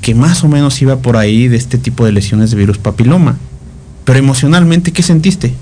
que 0.00 0.14
más 0.14 0.44
o 0.44 0.48
menos 0.48 0.80
iba 0.82 0.98
por 0.98 1.16
ahí 1.16 1.48
de 1.48 1.56
este 1.56 1.78
tipo 1.78 2.04
de 2.04 2.12
lesiones 2.12 2.50
de 2.50 2.56
virus 2.56 2.78
papiloma, 2.78 3.38
pero 4.04 4.18
emocionalmente, 4.18 4.92
¿qué 4.92 5.02
sentiste? 5.02 5.54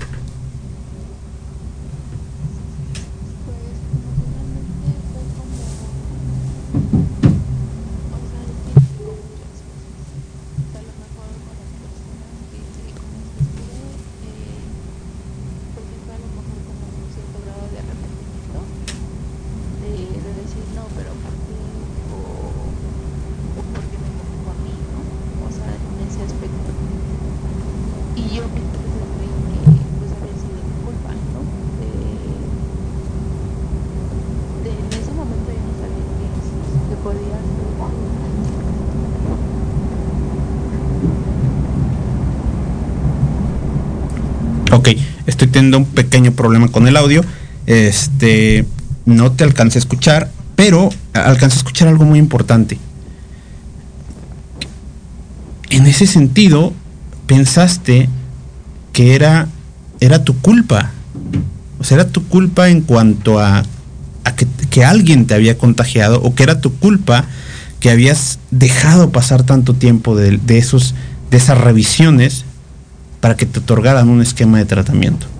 Estoy 45.43 45.51
teniendo 45.51 45.77
un 45.79 45.85
pequeño 45.85 46.31
problema 46.31 46.69
con 46.69 46.87
el 46.87 46.95
audio. 46.95 47.23
Este, 47.65 48.65
no 49.05 49.31
te 49.33 49.43
alcancé 49.43 49.77
a 49.77 49.81
escuchar, 49.81 50.29
pero 50.55 50.89
alcancé 51.13 51.55
a 51.55 51.59
escuchar 51.59 51.87
algo 51.87 52.05
muy 52.05 52.19
importante. 52.19 52.77
En 55.69 55.85
ese 55.85 56.07
sentido, 56.07 56.73
pensaste 57.27 58.07
que 58.93 59.15
era, 59.15 59.47
era 59.99 60.23
tu 60.23 60.37
culpa. 60.39 60.91
O 61.79 61.83
sea, 61.83 61.95
era 61.95 62.07
tu 62.07 62.23
culpa 62.27 62.69
en 62.69 62.81
cuanto 62.81 63.39
a, 63.39 63.63
que, 64.69 64.85
alguien 64.85 65.27
te 65.27 65.33
había 65.33 65.57
contagiado 65.57 66.21
o 66.21 66.33
que 66.35 66.43
era 66.43 66.61
tu 66.61 66.73
culpa 66.75 67.25
que 67.79 67.89
habías 67.89 68.39
dejado 68.49 69.11
pasar 69.11 69.43
tanto 69.43 69.73
tiempo 69.73 70.15
de 70.15 70.39
esos, 70.57 70.95
de 71.29 71.37
esas 71.37 71.57
revisiones 71.57 72.45
para 73.19 73.35
que 73.35 73.45
te 73.45 73.59
otorgaran 73.59 74.07
un 74.09 74.21
esquema 74.21 74.57
de 74.57 74.65
tratamiento. 74.65 75.32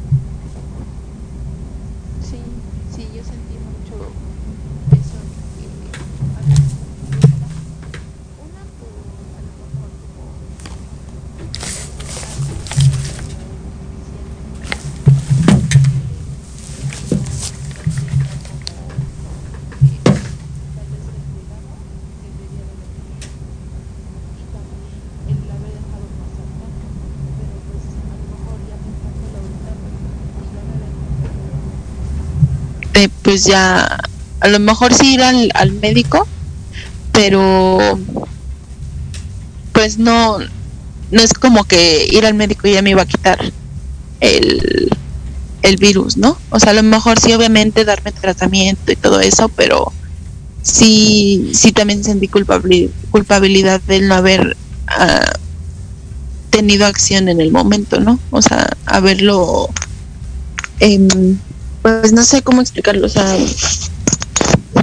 Pues 33.21 33.45
ya 33.45 33.99
a 34.39 34.47
lo 34.47 34.59
mejor 34.59 34.93
sí 34.93 35.15
ir 35.15 35.21
al, 35.21 35.49
al 35.53 35.71
médico, 35.73 36.27
pero 37.11 37.99
pues 39.71 39.97
no, 39.97 40.37
no 41.11 41.21
es 41.21 41.33
como 41.33 41.63
que 41.63 42.07
ir 42.11 42.25
al 42.25 42.33
médico 42.33 42.67
ya 42.67 42.81
me 42.81 42.91
iba 42.91 43.01
a 43.01 43.07
quitar 43.07 43.39
el, 44.19 44.89
el 45.61 45.77
virus, 45.77 46.17
¿no? 46.17 46.37
O 46.49 46.59
sea, 46.59 46.71
a 46.71 46.75
lo 46.75 46.83
mejor 46.83 47.19
sí 47.19 47.33
obviamente 47.33 47.85
darme 47.85 48.11
tratamiento 48.11 48.91
y 48.91 48.95
todo 48.95 49.19
eso, 49.21 49.49
pero 49.49 49.91
sí, 50.61 51.51
sí 51.53 51.71
también 51.71 52.03
sentí 52.03 52.27
culpabilidad, 52.27 53.81
de 53.81 54.01
no 54.01 54.15
haber 54.15 54.57
ah, 54.87 55.33
tenido 56.49 56.85
acción 56.85 57.29
en 57.29 57.41
el 57.41 57.51
momento, 57.51 57.99
¿no? 57.99 58.19
O 58.31 58.41
sea, 58.41 58.69
haberlo 58.85 59.69
pues 61.83 62.11
no 62.13 62.23
sé 62.23 62.41
cómo 62.41 62.61
explicarlo, 62.61 63.05
o 63.05 63.09
sea, 63.09 63.37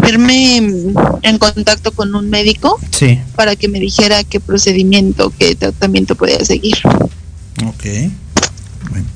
verme 0.03 0.57
en 0.59 1.39
contacto 1.39 1.91
con 1.93 2.15
un 2.15 2.31
médico 2.31 2.79
Sí. 2.93 3.19
para 3.37 3.57
que 3.57 3.69
me 3.69 3.81
dijera 3.81 4.23
qué 4.25 4.39
procedimiento, 4.41 5.33
qué 5.39 5.55
tratamiento 5.57 6.15
podía 6.15 6.45
seguir. 6.45 6.77
Ok. 7.67 7.85
Bueno. 8.91 9.07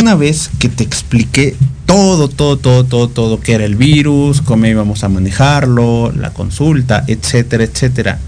Una 0.00 0.14
vez 0.14 0.50
que 0.58 0.68
te 0.68 0.82
expliqué 0.84 1.54
todo, 1.86 2.28
todo, 2.28 2.56
todo, 2.58 2.84
todo, 2.84 3.08
todo, 3.08 3.40
qué 3.40 3.52
era 3.52 3.64
el 3.64 3.76
virus, 3.76 4.40
cómo 4.42 4.66
íbamos 4.66 5.04
a 5.04 5.08
manejarlo, 5.08 6.10
la 6.12 6.32
consulta, 6.32 7.04
etcétera, 7.06 7.64
etcétera. 7.64 8.18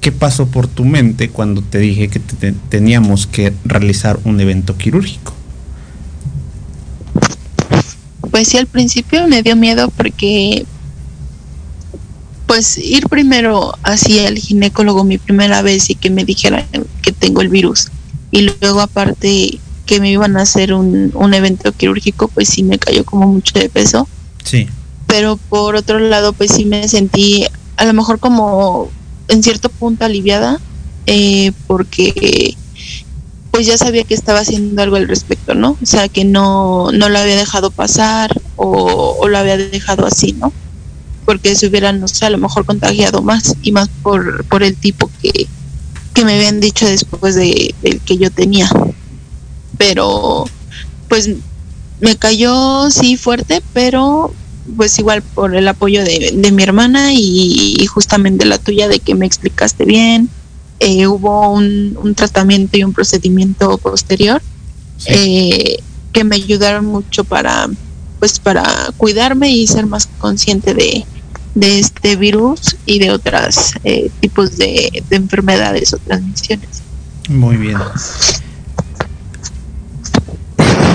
¿Qué 0.00 0.12
pasó 0.12 0.46
por 0.46 0.66
tu 0.68 0.84
mente 0.84 1.30
cuando 1.30 1.62
te 1.62 1.78
dije 1.78 2.08
que 2.08 2.20
te- 2.20 2.52
teníamos 2.68 3.26
que 3.26 3.54
realizar 3.64 4.18
un 4.24 4.38
evento 4.40 4.76
quirúrgico? 4.76 5.32
Pues 8.30 8.48
sí, 8.48 8.58
al 8.58 8.66
principio 8.66 9.26
me 9.28 9.42
dio 9.42 9.56
miedo 9.56 9.90
porque, 9.90 10.66
pues 12.46 12.78
ir 12.78 13.08
primero 13.08 13.74
hacia 13.82 14.28
el 14.28 14.38
ginecólogo 14.38 15.04
mi 15.04 15.18
primera 15.18 15.62
vez 15.62 15.90
y 15.90 15.94
que 15.94 16.10
me 16.10 16.24
dijeran 16.24 16.66
que 17.02 17.12
tengo 17.12 17.40
el 17.40 17.48
virus 17.48 17.88
y 18.30 18.50
luego 18.60 18.80
aparte 18.80 19.60
que 19.86 20.00
me 20.00 20.10
iban 20.10 20.36
a 20.36 20.42
hacer 20.42 20.72
un, 20.72 21.12
un 21.14 21.34
evento 21.34 21.72
quirúrgico, 21.72 22.28
pues 22.28 22.48
sí 22.48 22.62
me 22.62 22.78
cayó 22.78 23.04
como 23.04 23.28
mucho 23.28 23.58
de 23.58 23.68
peso. 23.68 24.08
Sí. 24.44 24.66
Pero 25.06 25.36
por 25.36 25.76
otro 25.76 25.98
lado, 25.98 26.32
pues 26.32 26.50
sí 26.52 26.64
me 26.64 26.88
sentí 26.88 27.46
a 27.76 27.84
lo 27.84 27.92
mejor 27.92 28.18
como 28.18 28.90
en 29.28 29.42
cierto 29.42 29.68
punto 29.68 30.04
aliviada 30.04 30.60
eh, 31.06 31.52
porque 31.66 32.56
pues 33.54 33.68
ya 33.68 33.78
sabía 33.78 34.02
que 34.02 34.14
estaba 34.14 34.40
haciendo 34.40 34.82
algo 34.82 34.96
al 34.96 35.06
respecto, 35.06 35.54
¿no? 35.54 35.78
O 35.80 35.86
sea, 35.86 36.08
que 36.08 36.24
no, 36.24 36.90
no 36.90 37.08
lo 37.08 37.18
había 37.20 37.36
dejado 37.36 37.70
pasar 37.70 38.42
o, 38.56 39.28
lo 39.28 39.38
había 39.38 39.56
dejado 39.56 40.04
así, 40.06 40.32
¿no? 40.32 40.52
Porque 41.24 41.54
se 41.54 41.68
hubieran, 41.68 42.00
no 42.00 42.08
sé, 42.08 42.26
a 42.26 42.30
lo 42.30 42.38
mejor 42.38 42.64
contagiado 42.64 43.22
más 43.22 43.54
y 43.62 43.70
más 43.70 43.88
por, 44.02 44.44
por 44.46 44.64
el 44.64 44.74
tipo 44.74 45.08
que, 45.22 45.46
que 46.14 46.24
me 46.24 46.34
habían 46.34 46.58
dicho 46.58 46.84
después 46.84 47.36
de, 47.36 47.72
del 47.80 48.00
que 48.00 48.16
yo 48.16 48.28
tenía. 48.32 48.68
Pero, 49.78 50.46
pues, 51.08 51.30
me 52.00 52.16
cayó, 52.16 52.90
sí, 52.90 53.16
fuerte, 53.16 53.62
pero 53.72 54.34
pues 54.76 54.98
igual 54.98 55.22
por 55.22 55.54
el 55.54 55.68
apoyo 55.68 56.02
de, 56.02 56.32
de 56.34 56.50
mi 56.50 56.64
hermana 56.64 57.12
y, 57.12 57.76
y 57.78 57.86
justamente 57.86 58.46
la 58.46 58.58
tuya 58.58 58.88
de 58.88 58.98
que 58.98 59.14
me 59.14 59.26
explicaste 59.26 59.84
bien, 59.84 60.28
eh, 60.80 61.06
hubo 61.06 61.50
un, 61.50 61.96
un 62.02 62.14
tratamiento 62.14 62.76
y 62.76 62.84
un 62.84 62.92
procedimiento 62.92 63.78
posterior 63.78 64.42
eh, 65.06 65.78
que 66.12 66.24
me 66.24 66.36
ayudaron 66.36 66.86
mucho 66.86 67.24
para 67.24 67.68
pues 68.18 68.38
para 68.38 68.64
cuidarme 68.96 69.50
y 69.50 69.66
ser 69.66 69.86
más 69.86 70.08
consciente 70.18 70.72
de, 70.72 71.04
de 71.54 71.78
este 71.78 72.16
virus 72.16 72.76
y 72.86 72.98
de 72.98 73.10
otros 73.10 73.72
tipos 74.20 74.56
de, 74.56 75.02
de 75.10 75.16
enfermedades 75.16 75.92
o 75.92 75.98
transmisiones. 75.98 76.82
Muy 77.28 77.56
bien. 77.56 77.78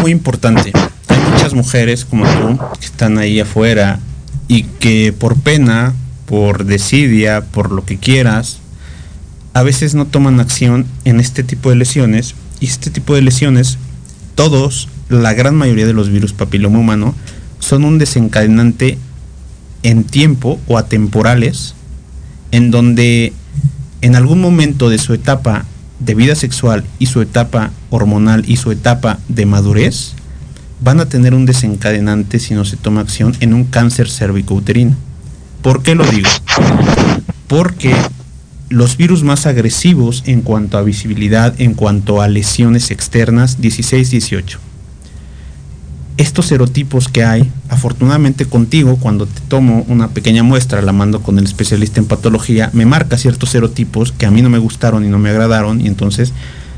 Muy 0.01 0.11
importante. 0.11 0.71
Hay 1.07 1.19
muchas 1.31 1.53
mujeres 1.53 2.05
como 2.05 2.25
tú 2.25 2.57
que 2.79 2.85
están 2.85 3.17
ahí 3.17 3.39
afuera 3.39 3.99
y 4.47 4.63
que 4.63 5.13
por 5.13 5.35
pena, 5.39 5.93
por 6.25 6.65
desidia, 6.65 7.41
por 7.41 7.71
lo 7.71 7.85
que 7.85 7.97
quieras, 7.97 8.59
a 9.59 9.63
veces 9.63 9.93
no 9.93 10.05
toman 10.05 10.39
acción 10.39 10.85
en 11.03 11.19
este 11.19 11.43
tipo 11.43 11.69
de 11.69 11.75
lesiones 11.75 12.33
y 12.61 12.67
este 12.67 12.91
tipo 12.91 13.13
de 13.13 13.21
lesiones, 13.21 13.77
todos, 14.33 14.87
la 15.09 15.33
gran 15.33 15.53
mayoría 15.53 15.85
de 15.85 15.91
los 15.91 16.09
virus 16.09 16.31
papiloma 16.31 16.79
humano, 16.79 17.13
son 17.59 17.83
un 17.83 17.97
desencadenante 17.97 18.97
en 19.83 20.05
tiempo 20.05 20.61
o 20.67 20.77
atemporales 20.77 21.75
en 22.53 22.71
donde 22.71 23.33
en 23.99 24.15
algún 24.15 24.39
momento 24.39 24.89
de 24.89 24.97
su 24.97 25.13
etapa 25.13 25.65
de 25.99 26.15
vida 26.15 26.35
sexual 26.35 26.85
y 26.97 27.07
su 27.07 27.19
etapa 27.19 27.71
hormonal 27.89 28.45
y 28.47 28.55
su 28.55 28.71
etapa 28.71 29.19
de 29.27 29.45
madurez 29.45 30.13
van 30.79 31.01
a 31.01 31.09
tener 31.09 31.33
un 31.33 31.45
desencadenante 31.45 32.39
si 32.39 32.53
no 32.53 32.63
se 32.63 32.77
toma 32.77 33.01
acción 33.01 33.35
en 33.41 33.53
un 33.53 33.65
cáncer 33.65 34.09
cervicouterino. 34.09 34.95
¿Por 35.61 35.83
qué 35.83 35.95
lo 35.95 36.05
digo? 36.05 36.29
Porque 37.49 37.93
los 38.69 38.97
virus 38.97 39.23
más 39.23 39.45
agresivos 39.45 40.23
en 40.25 40.41
cuanto 40.41 40.77
a 40.77 40.83
visibilidad, 40.83 41.59
en 41.59 41.73
cuanto 41.73 42.21
a 42.21 42.27
lesiones 42.27 42.91
externas, 42.91 43.59
16-18. 43.59 44.57
Estos 46.17 46.47
serotipos 46.47 47.07
que 47.07 47.23
hay, 47.23 47.49
afortunadamente 47.69 48.45
contigo, 48.45 48.97
cuando 48.97 49.25
te 49.25 49.39
tomo 49.47 49.85
una 49.87 50.09
pequeña 50.09 50.43
muestra, 50.43 50.81
la 50.81 50.91
mando 50.91 51.21
con 51.21 51.39
el 51.39 51.45
especialista 51.45 51.99
en 51.99 52.07
patología, 52.07 52.69
me 52.73 52.85
marca 52.85 53.17
ciertos 53.17 53.49
serotipos 53.51 54.11
que 54.11 54.25
a 54.25 54.31
mí 54.31 54.41
no 54.41 54.49
me 54.49 54.57
gustaron 54.57 55.05
y 55.05 55.07
no 55.07 55.17
me 55.17 55.29
agradaron, 55.29 55.81
y 55.81 55.87
entonces 55.87 56.33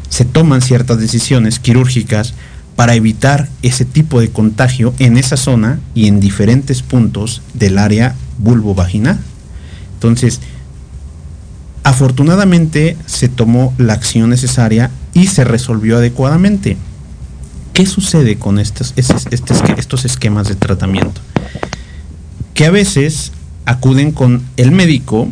se 0.09 0.25
toman 0.25 0.61
ciertas 0.61 0.99
decisiones 0.99 1.59
quirúrgicas 1.59 2.35
para 2.75 2.95
evitar 2.95 3.49
ese 3.63 3.83
tipo 3.83 4.21
de 4.21 4.29
contagio 4.29 4.93
en 4.99 5.17
esa 5.17 5.37
zona 5.37 5.79
y 5.95 6.07
en 6.07 6.19
diferentes 6.19 6.83
puntos 6.83 7.41
del 7.53 7.77
área 7.77 8.15
vulvovaginal. 8.37 9.19
Entonces, 9.95 10.39
afortunadamente 11.83 12.97
se 13.05 13.29
tomó 13.29 13.73
la 13.77 13.93
acción 13.93 14.29
necesaria 14.29 14.91
y 15.13 15.27
se 15.27 15.43
resolvió 15.43 15.97
adecuadamente. 15.97 16.77
¿Qué 17.73 17.85
sucede 17.85 18.37
con 18.37 18.59
estos, 18.59 18.93
estos, 18.95 19.25
estos 19.77 20.05
esquemas 20.05 20.47
de 20.47 20.55
tratamiento? 20.55 21.21
Que 22.53 22.65
a 22.65 22.71
veces 22.71 23.31
acuden 23.65 24.11
con 24.11 24.43
el 24.57 24.71
médico 24.71 25.29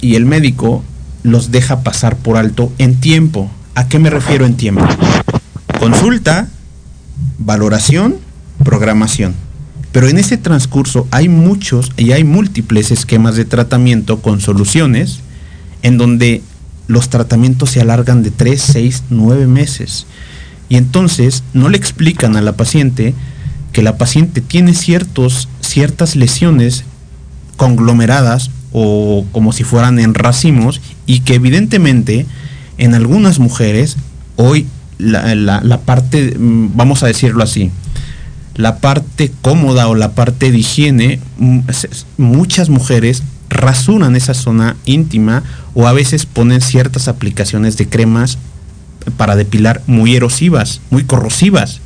y 0.00 0.14
el 0.14 0.24
médico 0.24 0.82
los 1.22 1.50
deja 1.50 1.82
pasar 1.82 2.16
por 2.16 2.36
alto 2.36 2.72
en 2.78 3.00
tiempo. 3.00 3.50
¿A 3.74 3.88
qué 3.88 3.98
me 3.98 4.10
refiero 4.10 4.46
en 4.46 4.56
tiempo? 4.56 4.86
Consulta, 5.78 6.48
valoración, 7.38 8.16
programación. 8.64 9.34
Pero 9.92 10.08
en 10.08 10.18
ese 10.18 10.36
transcurso 10.36 11.06
hay 11.10 11.28
muchos 11.28 11.92
y 11.96 12.12
hay 12.12 12.24
múltiples 12.24 12.90
esquemas 12.90 13.36
de 13.36 13.44
tratamiento 13.44 14.20
con 14.20 14.40
soluciones 14.40 15.20
en 15.82 15.98
donde 15.98 16.42
los 16.88 17.08
tratamientos 17.08 17.70
se 17.70 17.80
alargan 17.80 18.22
de 18.22 18.30
3, 18.30 18.60
6, 18.60 19.02
9 19.10 19.46
meses. 19.46 20.06
Y 20.68 20.76
entonces 20.76 21.42
no 21.52 21.68
le 21.68 21.76
explican 21.76 22.36
a 22.36 22.42
la 22.42 22.52
paciente 22.52 23.14
que 23.72 23.82
la 23.82 23.98
paciente 23.98 24.40
tiene 24.40 24.74
ciertos, 24.74 25.48
ciertas 25.60 26.16
lesiones 26.16 26.84
conglomeradas 27.56 28.50
o 28.72 29.24
como 29.32 29.52
si 29.52 29.64
fueran 29.64 29.98
en 29.98 30.14
racimos 30.14 30.80
y 31.06 31.20
que 31.20 31.34
evidentemente 31.34 32.26
en 32.78 32.94
algunas 32.94 33.38
mujeres 33.38 33.96
hoy 34.36 34.66
la, 34.98 35.34
la, 35.34 35.60
la 35.60 35.80
parte, 35.80 36.34
vamos 36.38 37.02
a 37.02 37.06
decirlo 37.06 37.42
así, 37.42 37.70
la 38.54 38.78
parte 38.78 39.30
cómoda 39.42 39.88
o 39.88 39.94
la 39.94 40.12
parte 40.12 40.50
de 40.50 40.58
higiene, 40.58 41.20
muchas 42.16 42.70
mujeres 42.70 43.22
rasuran 43.56 44.16
esa 44.16 44.34
zona 44.34 44.76
íntima 44.84 45.42
o 45.74 45.86
a 45.86 45.92
veces 45.92 46.26
ponen 46.26 46.60
ciertas 46.60 47.08
aplicaciones 47.08 47.76
de 47.76 47.88
cremas 47.88 48.38
para 49.16 49.36
depilar 49.36 49.82
muy 49.86 50.16
erosivas, 50.16 50.80
muy 50.90 51.04
corrosivas. 51.04 51.80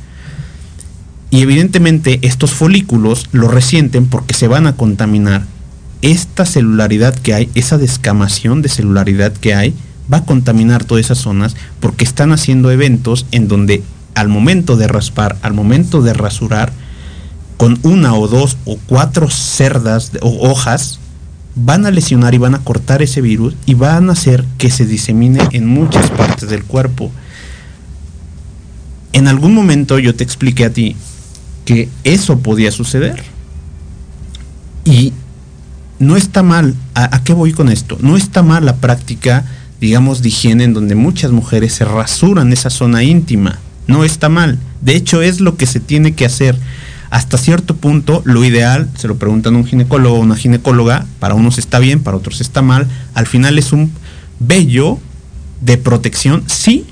Y 1.29 1.41
evidentemente 1.41 2.19
estos 2.23 2.51
folículos 2.51 3.29
lo 3.31 3.47
resienten 3.47 4.07
porque 4.07 4.33
se 4.33 4.47
van 4.47 4.67
a 4.67 4.75
contaminar. 4.75 5.43
Esta 6.01 6.45
celularidad 6.45 7.15
que 7.15 7.33
hay, 7.33 7.49
esa 7.55 7.77
descamación 7.77 8.61
de 8.61 8.69
celularidad 8.69 9.31
que 9.33 9.53
hay, 9.53 9.73
va 10.11 10.17
a 10.17 10.25
contaminar 10.25 10.83
todas 10.83 11.05
esas 11.05 11.19
zonas 11.19 11.55
porque 11.79 12.03
están 12.03 12.33
haciendo 12.33 12.71
eventos 12.71 13.25
en 13.31 13.47
donde 13.47 13.83
al 14.15 14.27
momento 14.27 14.75
de 14.75 14.87
raspar, 14.87 15.37
al 15.41 15.53
momento 15.53 16.01
de 16.01 16.13
rasurar, 16.13 16.73
con 17.55 17.79
una 17.83 18.15
o 18.15 18.27
dos 18.27 18.57
o 18.65 18.77
cuatro 18.87 19.29
cerdas 19.29 20.11
o 20.21 20.49
hojas, 20.49 20.99
van 21.63 21.85
a 21.85 21.91
lesionar 21.91 22.33
y 22.33 22.37
van 22.37 22.55
a 22.55 22.63
cortar 22.63 23.01
ese 23.01 23.21
virus 23.21 23.55
y 23.65 23.73
van 23.73 24.09
a 24.09 24.13
hacer 24.13 24.45
que 24.57 24.71
se 24.71 24.85
disemine 24.85 25.39
en 25.51 25.67
muchas 25.67 26.09
partes 26.11 26.49
del 26.49 26.63
cuerpo. 26.63 27.11
En 29.13 29.27
algún 29.27 29.53
momento 29.53 29.99
yo 29.99 30.15
te 30.15 30.23
expliqué 30.23 30.65
a 30.65 30.73
ti 30.73 30.95
que 31.65 31.89
eso 32.03 32.39
podía 32.39 32.71
suceder. 32.71 33.23
Y 34.83 35.13
no 35.99 36.17
está 36.17 36.41
mal, 36.41 36.75
¿a, 36.95 37.23
qué 37.23 37.33
voy 37.33 37.53
con 37.53 37.69
esto? 37.69 37.97
No 38.01 38.17
está 38.17 38.41
mal 38.41 38.65
la 38.65 38.77
práctica, 38.77 39.45
digamos, 39.79 40.21
de 40.21 40.29
higiene 40.29 40.63
en 40.63 40.73
donde 40.73 40.95
muchas 40.95 41.31
mujeres 41.31 41.73
se 41.73 41.85
rasuran 41.85 42.51
esa 42.51 42.71
zona 42.71 43.03
íntima. 43.03 43.59
No 43.85 44.03
está 44.03 44.27
mal. 44.27 44.57
De 44.81 44.95
hecho, 44.95 45.21
es 45.21 45.39
lo 45.39 45.57
que 45.57 45.67
se 45.67 45.79
tiene 45.79 46.13
que 46.13 46.25
hacer 46.25 46.57
hasta 47.11 47.37
cierto 47.37 47.75
punto 47.75 48.21
lo 48.25 48.43
ideal, 48.43 48.89
se 48.97 49.07
lo 49.09 49.17
preguntan 49.17 49.53
a 49.53 49.57
un 49.57 49.65
ginecólogo 49.65 50.15
o 50.15 50.21
una 50.21 50.37
ginecóloga, 50.37 51.05
para 51.19 51.35
unos 51.35 51.57
está 51.57 51.77
bien, 51.77 52.01
para 52.01 52.17
otros 52.17 52.39
está 52.39 52.61
mal, 52.61 52.87
al 53.13 53.27
final 53.27 53.59
es 53.59 53.73
un 53.73 53.91
vello 54.39 54.97
de 55.59 55.77
protección, 55.77 56.43
sí, 56.47 56.85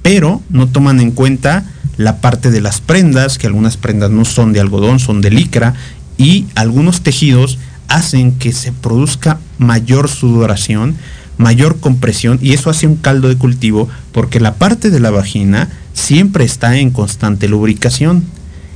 pero 0.00 0.42
no 0.48 0.68
toman 0.68 1.00
en 1.00 1.12
cuenta 1.12 1.64
la 1.98 2.22
parte 2.22 2.50
de 2.50 2.62
las 2.62 2.80
prendas, 2.80 3.36
que 3.36 3.46
algunas 3.46 3.76
prendas 3.76 4.10
no 4.10 4.24
son 4.24 4.54
de 4.54 4.60
algodón, 4.60 4.98
son 4.98 5.20
de 5.20 5.30
licra, 5.30 5.74
y 6.16 6.46
algunos 6.54 7.02
tejidos 7.02 7.58
hacen 7.88 8.32
que 8.38 8.52
se 8.52 8.72
produzca 8.72 9.38
mayor 9.58 10.08
sudoración, 10.08 10.96
mayor 11.36 11.78
compresión, 11.78 12.38
y 12.40 12.54
eso 12.54 12.70
hace 12.70 12.86
un 12.86 12.96
caldo 12.96 13.28
de 13.28 13.36
cultivo 13.36 13.88
porque 14.12 14.40
la 14.40 14.54
parte 14.54 14.88
de 14.88 15.00
la 15.00 15.10
vagina 15.10 15.68
siempre 15.92 16.44
está 16.44 16.78
en 16.78 16.90
constante 16.90 17.48
lubricación. 17.48 18.24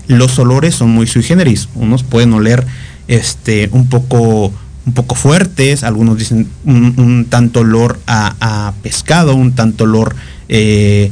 Los 0.08 0.38
olores 0.38 0.74
son 0.74 0.90
muy 0.90 1.06
sui 1.06 1.22
generis, 1.22 1.68
unos 1.74 2.02
pueden 2.02 2.32
oler 2.32 2.66
este, 3.08 3.68
un 3.72 3.88
poco 3.88 4.52
un 4.86 4.92
poco 4.92 5.16
fuertes, 5.16 5.82
algunos 5.82 6.16
dicen 6.16 6.48
un, 6.64 7.26
tanto 7.28 7.60
olor 7.60 7.98
a, 8.06 8.72
pescado, 8.82 9.34
un 9.34 9.52
tanto 9.52 9.82
olor 9.82 10.14
eh, 10.48 11.10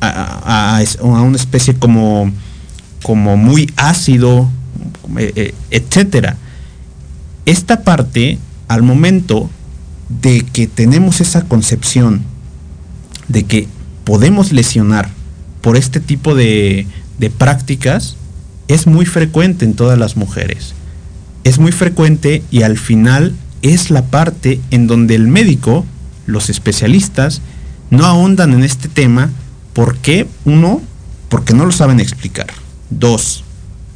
a, 0.00 0.82
una 1.02 1.36
especie 1.36 1.74
como, 1.74 2.32
como 3.02 3.36
muy 3.36 3.70
ácido, 3.76 4.48
eh, 5.18 5.32
eh, 5.36 5.54
etcétera. 5.70 6.36
Esta 7.44 7.82
parte, 7.82 8.38
al 8.68 8.82
momento 8.82 9.50
de 10.08 10.40
que 10.40 10.66
tenemos 10.66 11.20
esa 11.20 11.42
concepción 11.42 12.22
de 13.28 13.44
que 13.44 13.68
podemos 14.04 14.50
lesionar 14.50 15.10
por 15.60 15.76
este 15.76 16.00
tipo 16.00 16.34
de, 16.34 16.86
de 17.18 17.30
prácticas, 17.30 18.16
es 18.68 18.86
muy 18.86 19.06
frecuente 19.06 19.64
en 19.64 19.74
todas 19.74 19.98
las 19.98 20.16
mujeres. 20.16 20.74
Es 21.44 21.58
muy 21.58 21.72
frecuente 21.72 22.42
y 22.50 22.62
al 22.62 22.78
final 22.78 23.34
es 23.62 23.90
la 23.90 24.06
parte 24.06 24.60
en 24.70 24.86
donde 24.86 25.14
el 25.14 25.28
médico, 25.28 25.84
los 26.26 26.50
especialistas, 26.50 27.42
no 27.90 28.06
ahondan 28.06 28.54
en 28.54 28.64
este 28.64 28.88
tema 28.88 29.30
porque, 29.72 30.26
uno, 30.44 30.80
porque 31.28 31.54
no 31.54 31.66
lo 31.66 31.72
saben 31.72 32.00
explicar. 32.00 32.46
Dos, 32.90 33.44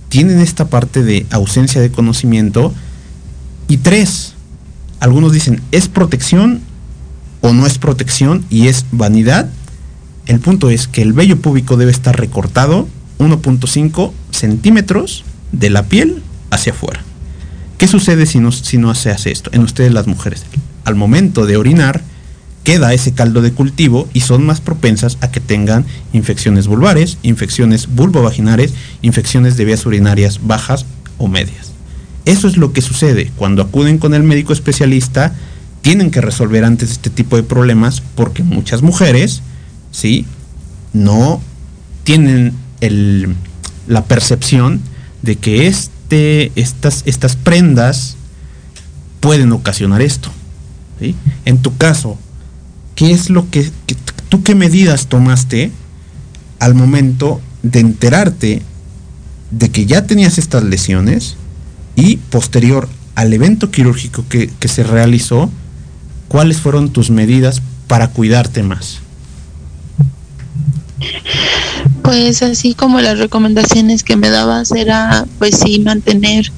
tienen 0.08 0.40
esta 0.40 0.68
parte 0.68 1.02
de 1.02 1.26
ausencia 1.30 1.80
de 1.80 1.90
conocimiento. 1.90 2.72
Y 3.68 3.78
tres, 3.78 4.34
algunos 5.00 5.32
dicen, 5.32 5.62
¿es 5.72 5.88
protección 5.88 6.60
o 7.40 7.52
no 7.52 7.66
es 7.66 7.78
protección 7.78 8.44
y 8.50 8.68
es 8.68 8.84
vanidad? 8.90 9.48
El 10.26 10.40
punto 10.40 10.70
es 10.70 10.88
que 10.88 11.02
el 11.02 11.12
vello 11.12 11.40
púbico 11.40 11.76
debe 11.76 11.90
estar 11.90 12.18
recortado 12.18 12.88
1.5 13.18 14.12
centímetros 14.30 15.24
de 15.52 15.70
la 15.70 15.84
piel 15.84 16.22
hacia 16.50 16.72
afuera. 16.72 17.02
¿Qué 17.76 17.86
sucede 17.86 18.26
si 18.26 18.40
no, 18.40 18.50
si 18.52 18.76
no 18.78 18.94
se 18.94 19.10
hace 19.10 19.30
esto? 19.30 19.50
En 19.52 19.62
ustedes 19.62 19.92
las 19.92 20.06
mujeres. 20.06 20.44
Al 20.84 20.96
momento 20.96 21.46
de 21.46 21.56
orinar, 21.56 22.02
queda 22.64 22.92
ese 22.92 23.12
caldo 23.12 23.40
de 23.40 23.52
cultivo 23.52 24.08
y 24.12 24.20
son 24.20 24.44
más 24.44 24.60
propensas 24.60 25.16
a 25.20 25.30
que 25.30 25.40
tengan 25.40 25.86
infecciones 26.12 26.66
vulvares, 26.66 27.18
infecciones 27.22 27.86
vulvovaginares, 27.86 28.74
infecciones 29.00 29.56
de 29.56 29.64
vías 29.64 29.86
urinarias 29.86 30.40
bajas 30.46 30.84
o 31.18 31.28
medias. 31.28 31.72
Eso 32.24 32.46
es 32.46 32.56
lo 32.56 32.72
que 32.72 32.82
sucede 32.82 33.32
cuando 33.36 33.62
acuden 33.62 33.98
con 33.98 34.12
el 34.12 34.22
médico 34.22 34.52
especialista, 34.52 35.34
tienen 35.80 36.10
que 36.10 36.20
resolver 36.20 36.64
antes 36.64 36.90
este 36.90 37.10
tipo 37.10 37.36
de 37.36 37.42
problemas 37.42 38.02
porque 38.14 38.42
muchas 38.42 38.82
mujeres, 38.82 39.40
¿sí? 39.92 40.26
No 40.92 41.40
tienen 42.04 42.52
la 42.80 44.04
percepción 44.04 44.80
de 45.22 45.36
que 45.36 45.66
este, 45.66 46.52
estas, 46.54 47.02
estas 47.06 47.36
prendas 47.36 48.16
pueden 49.20 49.52
ocasionar 49.52 50.02
esto. 50.02 50.30
En 51.44 51.58
tu 51.62 51.76
caso, 51.76 52.18
¿qué 52.94 53.12
es 53.12 53.30
lo 53.30 53.48
que, 53.50 53.70
tú 54.28 54.42
qué 54.42 54.54
medidas 54.54 55.06
tomaste 55.06 55.70
al 56.58 56.74
momento 56.74 57.40
de 57.62 57.80
enterarte 57.80 58.62
de 59.50 59.70
que 59.70 59.86
ya 59.86 60.06
tenías 60.06 60.38
estas 60.38 60.64
lesiones 60.64 61.36
y 61.94 62.16
posterior 62.16 62.88
al 63.14 63.32
evento 63.32 63.70
quirúrgico 63.70 64.24
que, 64.28 64.48
que 64.48 64.68
se 64.68 64.82
realizó, 64.82 65.50
cuáles 66.28 66.58
fueron 66.58 66.90
tus 66.90 67.10
medidas 67.10 67.62
para 67.86 68.08
cuidarte 68.08 68.62
más? 68.62 69.00
Pues 72.02 72.42
así 72.42 72.74
como 72.74 73.00
las 73.00 73.18
recomendaciones 73.18 74.02
que 74.02 74.16
me 74.16 74.30
dabas 74.30 74.72
era 74.72 75.26
pues 75.38 75.58
sí 75.58 75.78
mantener 75.80 76.50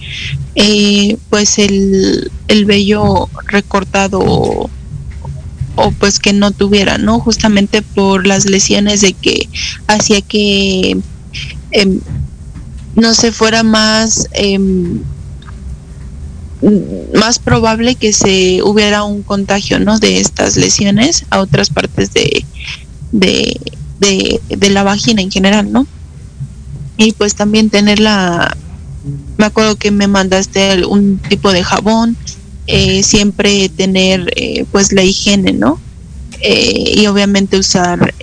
eh, 0.54 1.16
pues 1.28 1.58
el, 1.58 2.30
el 2.48 2.64
vello 2.64 3.28
recortado 3.46 4.70
o 5.76 5.90
pues 5.92 6.18
que 6.18 6.32
no 6.32 6.50
tuviera, 6.50 6.98
¿no? 6.98 7.20
Justamente 7.20 7.82
por 7.82 8.26
las 8.26 8.44
lesiones 8.46 9.00
de 9.00 9.12
que 9.12 9.48
hacía 9.86 10.20
que 10.20 10.98
em, 11.70 12.00
no 12.94 13.14
se 13.14 13.32
fuera 13.32 13.62
más 13.62 14.28
em, 14.32 15.00
más 17.14 17.38
probable 17.38 17.94
que 17.94 18.12
se 18.12 18.62
hubiera 18.62 19.04
un 19.04 19.22
contagio, 19.22 19.80
¿no? 19.80 19.98
De 19.98 20.20
estas 20.20 20.56
lesiones 20.56 21.24
a 21.30 21.40
otras 21.40 21.70
partes 21.70 22.12
de, 22.12 22.44
de, 23.12 23.58
de, 24.00 24.40
la 24.70 24.82
vagina 24.82 25.22
en 25.22 25.30
general, 25.30 25.70
¿no? 25.70 25.86
Y 26.96 27.12
pues 27.12 27.34
también 27.34 27.70
tener 27.70 28.00
la, 28.00 28.56
me 29.38 29.46
acuerdo 29.46 29.76
que 29.76 29.90
me 29.90 30.08
mandaste 30.08 30.84
un 30.84 31.18
tipo 31.18 31.52
de 31.52 31.64
jabón 31.64 32.16
eh, 32.66 33.02
siempre 33.02 33.68
tener 33.68 34.32
eh, 34.36 34.64
pues 34.70 34.92
la 34.92 35.02
higiene, 35.02 35.52
¿no? 35.52 35.80
Eh, 36.40 36.94
y 36.96 37.06
obviamente 37.06 37.58
usar 37.58 38.14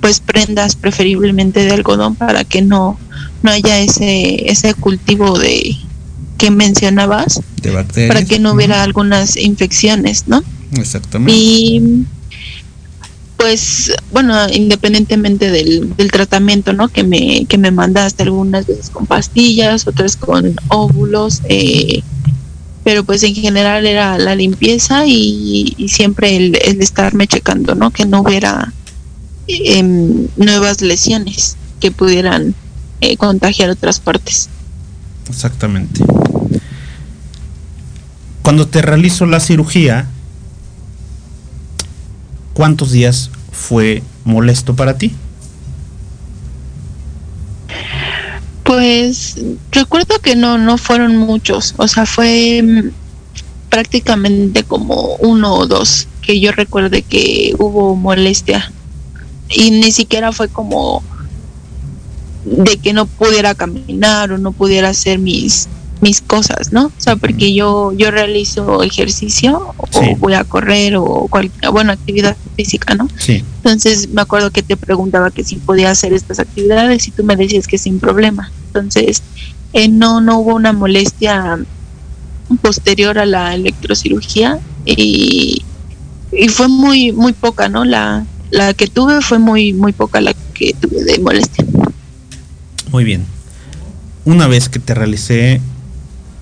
pues 0.00 0.20
prendas 0.20 0.76
preferiblemente 0.76 1.64
de 1.64 1.72
algodón 1.72 2.14
para 2.14 2.44
que 2.44 2.62
no, 2.62 2.98
no 3.42 3.50
haya 3.50 3.80
ese, 3.80 4.50
ese 4.50 4.74
cultivo 4.74 5.38
de 5.38 5.76
que 6.38 6.50
mencionabas, 6.50 7.40
de 7.60 8.08
para 8.08 8.24
que 8.24 8.38
no 8.38 8.52
hubiera 8.52 8.82
algunas 8.82 9.36
infecciones, 9.36 10.24
¿no? 10.26 10.42
Exactamente. 10.72 11.38
Y 11.38 12.06
pues 13.40 13.90
bueno, 14.12 14.34
independientemente 14.52 15.50
del, 15.50 15.96
del, 15.96 16.10
tratamiento, 16.10 16.74
¿no? 16.74 16.88
Que 16.88 17.04
me, 17.04 17.46
que 17.46 17.56
me 17.56 17.70
mandaste 17.70 18.24
algunas 18.24 18.66
veces 18.66 18.90
con 18.90 19.06
pastillas, 19.06 19.86
otras 19.86 20.16
con 20.16 20.56
óvulos, 20.68 21.40
eh, 21.48 22.02
pero 22.84 23.02
pues 23.02 23.22
en 23.22 23.34
general 23.34 23.86
era 23.86 24.18
la 24.18 24.34
limpieza 24.34 25.06
y, 25.06 25.74
siempre 25.88 26.36
el, 26.36 26.54
estarme 26.82 27.26
checando, 27.26 27.74
¿no? 27.74 27.90
Que 27.90 28.04
no 28.04 28.20
hubiera 28.20 28.74
em, 29.48 30.26
nuevas 30.36 30.82
lesiones 30.82 31.56
que 31.80 31.90
pudieran 31.90 32.54
eh, 33.00 33.16
contagiar 33.16 33.70
otras 33.70 34.00
partes. 34.00 34.50
Exactamente. 35.30 36.04
Cuando 38.42 38.68
te 38.68 38.82
realizo 38.82 39.24
la 39.24 39.40
cirugía, 39.40 40.08
¿cuántos 42.54 42.92
días 42.92 43.30
fue 43.52 44.02
molesto 44.24 44.74
para 44.74 44.98
ti? 44.98 45.12
Pues 48.64 49.36
recuerdo 49.72 50.20
que 50.20 50.36
no, 50.36 50.58
no 50.58 50.78
fueron 50.78 51.16
muchos, 51.16 51.74
o 51.76 51.88
sea, 51.88 52.06
fue 52.06 52.62
mm, 52.62 52.90
prácticamente 53.68 54.62
como 54.62 55.16
uno 55.16 55.54
o 55.54 55.66
dos 55.66 56.06
que 56.22 56.38
yo 56.38 56.52
recuerde 56.52 57.02
que 57.02 57.54
hubo 57.58 57.96
molestia 57.96 58.70
y 59.48 59.70
ni 59.72 59.90
siquiera 59.90 60.32
fue 60.32 60.48
como 60.48 61.02
de 62.44 62.76
que 62.78 62.92
no 62.92 63.06
pudiera 63.06 63.54
caminar 63.54 64.32
o 64.32 64.38
no 64.38 64.52
pudiera 64.52 64.90
hacer 64.90 65.18
mis 65.18 65.68
mis 66.00 66.20
cosas, 66.20 66.72
¿no? 66.72 66.86
O 66.86 66.92
sea, 66.96 67.16
porque 67.16 67.52
yo 67.52 67.92
yo 67.92 68.10
realizo 68.10 68.82
ejercicio 68.82 69.74
o 69.76 70.16
voy 70.16 70.34
a 70.34 70.44
correr 70.44 70.96
o 70.96 71.26
cualquier 71.28 71.70
buena 71.70 71.92
actividad 71.92 72.36
física, 72.56 72.94
¿no? 72.94 73.08
Sí. 73.18 73.44
Entonces 73.56 74.08
me 74.08 74.22
acuerdo 74.22 74.50
que 74.50 74.62
te 74.62 74.76
preguntaba 74.76 75.30
que 75.30 75.44
si 75.44 75.56
podía 75.56 75.90
hacer 75.90 76.12
estas 76.12 76.38
actividades 76.38 77.06
y 77.08 77.10
tú 77.10 77.24
me 77.24 77.36
decías 77.36 77.66
que 77.66 77.76
sin 77.76 78.00
problema. 78.00 78.50
Entonces 78.68 79.22
eh, 79.72 79.88
no 79.88 80.20
no 80.20 80.38
hubo 80.38 80.54
una 80.54 80.72
molestia 80.72 81.58
posterior 82.62 83.18
a 83.18 83.26
la 83.26 83.54
electrocirugía 83.54 84.58
y, 84.84 85.62
y 86.32 86.48
fue 86.48 86.68
muy 86.68 87.12
muy 87.12 87.32
poca, 87.32 87.68
¿no? 87.68 87.84
La 87.84 88.24
la 88.50 88.74
que 88.74 88.86
tuve 88.86 89.20
fue 89.20 89.38
muy 89.38 89.72
muy 89.74 89.92
poca 89.92 90.20
la 90.20 90.34
que 90.54 90.74
tuve 90.80 91.04
de 91.04 91.18
molestia. 91.18 91.64
Muy 92.90 93.04
bien. 93.04 93.24
Una 94.24 94.46
vez 94.48 94.68
que 94.68 94.78
te 94.78 94.94
realicé 94.94 95.60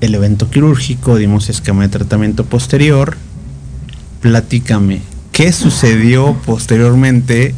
el 0.01 0.15
evento 0.15 0.51
quirúrgico, 0.51 1.17
dimos 1.17 1.49
esquema 1.49 1.83
de 1.83 1.89
tratamiento 1.89 2.45
posterior. 2.45 3.17
Platícame, 4.21 5.01
¿qué 5.33 5.53
sucedió 5.53 6.37
posteriormente 6.45 7.55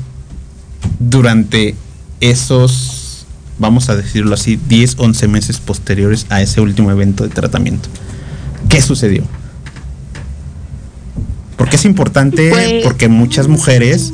durante 0.98 1.74
esos, 2.20 3.26
vamos 3.58 3.88
a 3.88 3.96
decirlo 3.96 4.34
así, 4.34 4.58
10, 4.68 4.96
11 4.98 5.28
meses 5.28 5.58
posteriores 5.58 6.26
a 6.28 6.40
ese 6.42 6.60
último 6.60 6.90
evento 6.90 7.24
de 7.24 7.30
tratamiento? 7.30 7.88
¿Qué 8.68 8.80
sucedió? 8.80 9.24
Porque 11.56 11.76
es 11.76 11.84
importante, 11.84 12.50
pues 12.50 12.84
porque 12.84 13.08
muchas 13.08 13.48
mujeres 13.48 14.12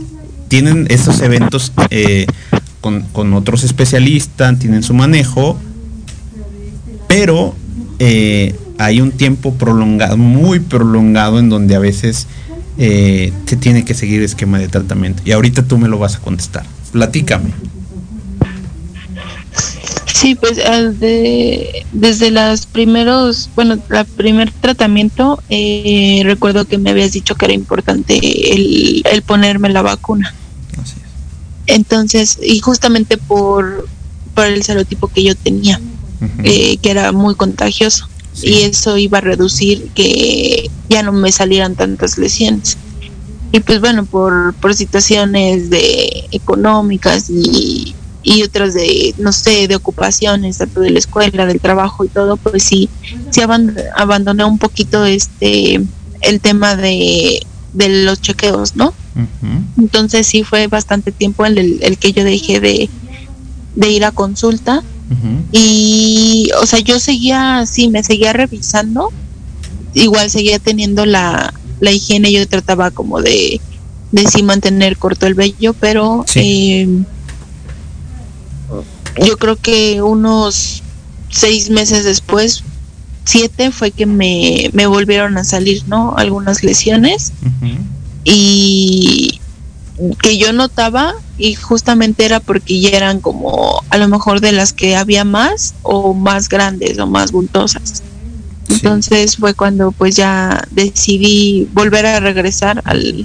tienen 0.48 0.86
esos 0.90 1.20
eventos 1.20 1.72
eh, 1.90 2.26
con, 2.80 3.02
con 3.12 3.34
otros 3.34 3.62
especialistas, 3.62 4.58
tienen 4.58 4.82
su 4.82 4.94
manejo, 4.94 5.58
pero 7.08 7.54
eh, 7.98 8.54
hay 8.78 9.00
un 9.00 9.12
tiempo 9.12 9.54
prolongado, 9.54 10.16
muy 10.16 10.60
prolongado, 10.60 11.38
en 11.38 11.48
donde 11.48 11.74
a 11.74 11.78
veces 11.78 12.26
eh, 12.78 13.32
se 13.46 13.56
tiene 13.56 13.84
que 13.84 13.94
seguir 13.94 14.22
esquema 14.22 14.58
de 14.58 14.68
tratamiento. 14.68 15.22
Y 15.24 15.32
ahorita 15.32 15.62
tú 15.62 15.78
me 15.78 15.88
lo 15.88 15.98
vas 15.98 16.16
a 16.16 16.20
contestar. 16.20 16.64
Platícame. 16.92 17.50
Sí, 20.12 20.34
pues 20.34 20.56
desde 20.56 22.30
los 22.30 22.66
primeros, 22.66 23.50
bueno, 23.54 23.74
el 23.74 24.04
primer 24.06 24.50
tratamiento, 24.50 25.42
eh, 25.50 26.22
recuerdo 26.24 26.64
que 26.64 26.78
me 26.78 26.90
habías 26.90 27.12
dicho 27.12 27.34
que 27.34 27.44
era 27.44 27.54
importante 27.54 28.18
el, 28.22 29.22
ponerme 29.26 29.68
la 29.68 29.82
vacuna. 29.82 30.34
Entonces, 31.66 32.38
y 32.42 32.60
justamente 32.60 33.18
por, 33.18 33.88
por 34.34 34.46
el 34.46 34.62
serotipo 34.62 35.08
que 35.08 35.22
yo 35.22 35.34
tenía, 35.34 35.80
eh, 36.42 36.76
que 36.78 36.90
era 36.90 37.12
muy 37.12 37.34
contagioso. 37.34 38.08
Y 38.42 38.62
eso 38.62 38.98
iba 38.98 39.18
a 39.18 39.22
reducir 39.22 39.88
que 39.94 40.70
ya 40.90 41.02
no 41.02 41.12
me 41.12 41.32
salieran 41.32 41.74
tantas 41.74 42.18
lesiones. 42.18 42.76
Y 43.50 43.60
pues 43.60 43.80
bueno, 43.80 44.04
por, 44.04 44.52
por 44.54 44.74
situaciones 44.74 45.70
de 45.70 46.26
económicas 46.32 47.30
y 47.30 47.94
y 48.26 48.42
otras 48.42 48.74
de, 48.74 49.14
no 49.18 49.30
sé, 49.30 49.68
de 49.68 49.76
ocupaciones, 49.76 50.58
tanto 50.58 50.80
de 50.80 50.90
la 50.90 50.98
escuela, 50.98 51.46
del 51.46 51.60
trabajo 51.60 52.04
y 52.04 52.08
todo, 52.08 52.36
pues 52.36 52.64
sí, 52.64 52.88
sí 53.30 53.40
abandoné 53.94 54.44
un 54.44 54.58
poquito 54.58 55.04
este 55.04 55.80
el 56.22 56.40
tema 56.40 56.74
de, 56.74 57.46
de 57.72 58.04
los 58.04 58.20
chequeos, 58.20 58.74
¿no? 58.74 58.92
Entonces 59.78 60.26
sí 60.26 60.42
fue 60.42 60.66
bastante 60.66 61.12
tiempo 61.12 61.46
el, 61.46 61.78
el, 61.80 61.98
que 61.98 62.12
yo 62.12 62.24
dejé 62.24 62.58
de, 62.58 62.90
de 63.76 63.90
ir 63.90 64.04
a 64.04 64.10
consulta 64.10 64.82
y, 65.52 66.50
o 66.60 66.66
sea, 66.66 66.80
yo 66.80 66.98
seguía, 66.98 67.64
sí, 67.66 67.88
me 67.88 68.02
seguía 68.02 68.32
revisando, 68.32 69.12
igual 69.94 70.30
seguía 70.30 70.58
teniendo 70.58 71.06
la, 71.06 71.54
la 71.80 71.92
higiene, 71.92 72.32
yo 72.32 72.46
trataba 72.48 72.90
como 72.90 73.22
de, 73.22 73.60
de 74.12 74.26
sí 74.26 74.42
mantener 74.42 74.96
corto 74.96 75.26
el 75.26 75.34
vello, 75.34 75.74
pero... 75.74 76.24
Eh, 76.34 76.88
yo 79.24 79.38
creo 79.38 79.56
que 79.56 80.02
unos 80.02 80.82
seis 81.30 81.70
meses 81.70 82.04
después, 82.04 82.62
siete, 83.24 83.70
fue 83.70 83.90
que 83.90 84.06
me, 84.06 84.70
me 84.72 84.86
volvieron 84.86 85.38
a 85.38 85.44
salir, 85.44 85.82
¿no? 85.86 86.14
Algunas 86.16 86.62
lesiones. 86.62 87.32
Y 88.24 89.40
que 90.22 90.38
yo 90.38 90.52
notaba, 90.52 91.14
y 91.38 91.54
justamente 91.54 92.24
era 92.24 92.40
porque 92.40 92.80
ya 92.80 92.90
eran 92.90 93.20
como 93.20 93.82
a 93.90 93.98
lo 93.98 94.08
mejor 94.08 94.40
de 94.40 94.52
las 94.52 94.72
que 94.72 94.96
había 94.96 95.24
más 95.24 95.74
o 95.82 96.14
más 96.14 96.48
grandes 96.48 96.98
o 96.98 97.06
más 97.06 97.32
bultosas. 97.32 98.02
Entonces 98.68 99.36
fue 99.36 99.54
cuando 99.54 99.92
pues 99.92 100.16
ya 100.16 100.66
decidí 100.70 101.68
volver 101.72 102.04
a 102.06 102.20
regresar 102.20 102.82
al, 102.84 103.24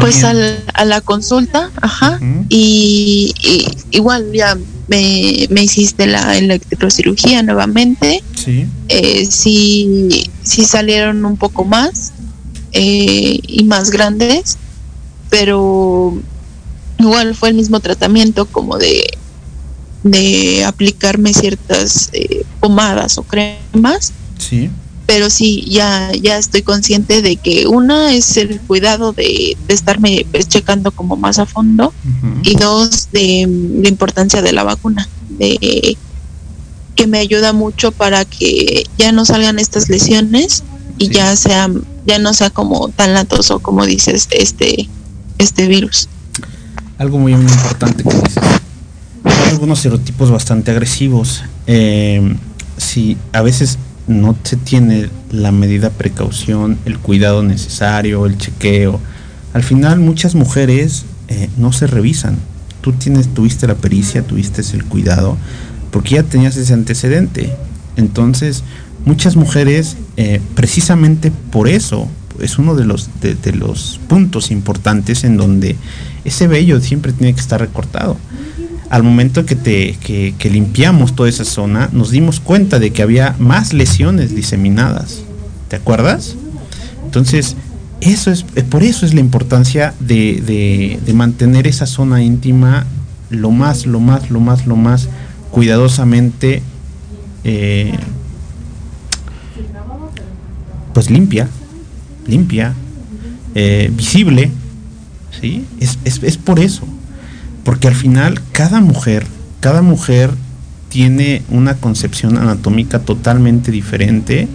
pues 0.00 0.24
a 0.24 0.84
la 0.84 1.00
consulta, 1.00 1.70
ajá, 1.80 2.18
y, 2.48 3.32
igual 3.90 4.32
ya 4.32 4.58
me, 4.88 5.62
hiciste 5.62 6.06
la 6.06 6.36
electrocirugía 6.36 7.42
nuevamente. 7.42 8.22
Sí. 8.34 8.66
Eh, 8.88 9.26
sí, 9.30 10.26
salieron 10.42 11.24
un 11.24 11.36
poco 11.36 11.64
más 11.64 12.12
eh, 12.72 13.38
y 13.46 13.64
más 13.64 13.90
grandes, 13.90 14.58
pero 15.32 16.12
igual 16.98 17.34
fue 17.34 17.48
el 17.48 17.54
mismo 17.54 17.80
tratamiento 17.80 18.44
como 18.44 18.76
de, 18.76 19.02
de 20.02 20.62
aplicarme 20.62 21.32
ciertas 21.32 22.10
eh, 22.12 22.44
pomadas 22.60 23.16
o 23.16 23.22
cremas. 23.22 24.12
Sí. 24.36 24.68
Pero 25.06 25.30
sí, 25.30 25.64
ya, 25.70 26.12
ya 26.20 26.36
estoy 26.36 26.60
consciente 26.60 27.22
de 27.22 27.36
que 27.36 27.66
una 27.66 28.12
es 28.12 28.36
el 28.36 28.60
cuidado 28.60 29.14
de, 29.14 29.56
estarme 29.68 30.26
pues, 30.30 30.48
checando 30.48 30.90
como 30.90 31.16
más 31.16 31.38
a 31.38 31.46
fondo 31.46 31.94
y 32.42 32.54
dos, 32.56 33.08
de 33.10 33.48
la 33.82 33.88
importancia 33.88 34.42
de 34.42 34.52
la 34.52 34.64
vacuna, 34.64 35.08
de 35.30 35.96
que 36.94 37.06
me 37.06 37.20
ayuda 37.20 37.54
mucho 37.54 37.90
para 37.90 38.26
que 38.26 38.84
ya 38.98 39.12
no 39.12 39.24
salgan 39.24 39.58
estas 39.58 39.88
lesiones 39.88 40.62
y 40.98 41.08
ya 41.08 41.34
sea 41.36 41.70
ya 42.04 42.18
no 42.18 42.34
sea 42.34 42.50
como 42.50 42.88
tan 42.90 43.14
latoso 43.14 43.60
como 43.60 43.86
dices 43.86 44.28
este 44.30 44.88
este 45.42 45.68
virus. 45.68 46.08
Algo 46.98 47.18
muy, 47.18 47.32
importante 47.32 48.04
que 48.04 48.14
dices. 48.14 48.42
Hay 49.24 49.50
algunos 49.50 49.80
serotipos 49.80 50.30
bastante 50.30 50.70
agresivos. 50.70 51.42
Eh, 51.66 52.36
si 52.76 53.16
a 53.32 53.42
veces 53.42 53.78
no 54.06 54.36
se 54.42 54.56
tiene 54.56 55.08
la 55.30 55.52
medida 55.52 55.90
precaución, 55.90 56.78
el 56.84 56.98
cuidado 56.98 57.42
necesario, 57.42 58.26
el 58.26 58.38
chequeo. 58.38 59.00
Al 59.52 59.62
final 59.62 60.00
muchas 60.00 60.34
mujeres 60.34 61.04
eh, 61.28 61.48
no 61.56 61.72
se 61.72 61.86
revisan. 61.86 62.36
Tú 62.80 62.92
tienes, 62.92 63.32
tuviste 63.32 63.66
la 63.66 63.76
pericia, 63.76 64.22
tuviste 64.22 64.62
el 64.72 64.84
cuidado, 64.84 65.36
porque 65.90 66.16
ya 66.16 66.22
tenías 66.22 66.56
ese 66.56 66.72
antecedente. 66.74 67.54
Entonces, 67.96 68.64
muchas 69.04 69.36
mujeres, 69.36 69.96
eh, 70.16 70.40
precisamente 70.54 71.30
por 71.50 71.68
eso, 71.68 72.08
es 72.40 72.58
uno 72.58 72.74
de 72.74 72.84
los, 72.84 73.08
de 73.20 73.52
los 73.52 74.00
puntos 74.08 74.50
importantes 74.50 75.24
en 75.24 75.36
donde 75.36 75.76
ese 76.24 76.48
vello 76.48 76.80
siempre 76.80 77.12
tiene 77.12 77.34
que 77.34 77.40
estar 77.40 77.60
recortado 77.60 78.16
al 78.92 79.02
momento 79.02 79.46
que, 79.46 79.56
te, 79.56 79.96
que, 79.96 80.50
limpiamos 80.50 81.16
toda 81.16 81.26
esa 81.30 81.46
zona, 81.46 81.88
nos 81.92 82.10
dimos 82.10 82.40
cuenta 82.40 82.78
de 82.78 82.90
que 82.90 83.00
había 83.00 83.34
más 83.38 83.72
lesiones 83.72 84.34
diseminadas. 84.34 85.22
¿Te 85.68 85.76
acuerdas? 85.76 86.36
Entonces, 87.02 87.56
eso 88.02 88.30
es, 88.30 88.44
eh, 88.54 88.62
por 88.62 88.82
eso 88.82 89.06
es 89.06 89.14
la 89.14 89.20
importancia 89.20 89.94
de, 89.98 91.00
mantener 91.14 91.66
esa 91.66 91.86
zona 91.86 92.22
íntima 92.22 92.84
lo 93.30 93.50
más, 93.50 93.86
lo 93.86 93.98
más, 93.98 94.30
lo 94.30 94.40
más, 94.40 94.66
lo 94.66 94.76
más 94.76 95.08
cuidadosamente 95.52 96.62
eh, 97.44 97.94
pues 100.92 101.08
limpia, 101.08 101.48
limpia, 102.26 102.74
eh, 103.54 103.90
visible, 103.94 104.50
¿sí? 105.40 105.64
Es, 105.80 105.98
es 106.04 106.36
por 106.36 106.60
eso 106.60 106.86
porque 107.64 107.88
al 107.88 107.94
final 107.94 108.40
cada 108.52 108.80
mujer, 108.80 109.26
cada 109.60 109.82
mujer 109.82 110.30
tiene 110.88 111.42
una 111.48 111.74
concepción 111.74 112.36
anatómica 112.36 112.98
totalmente 113.00 113.70
diferente 113.70 114.48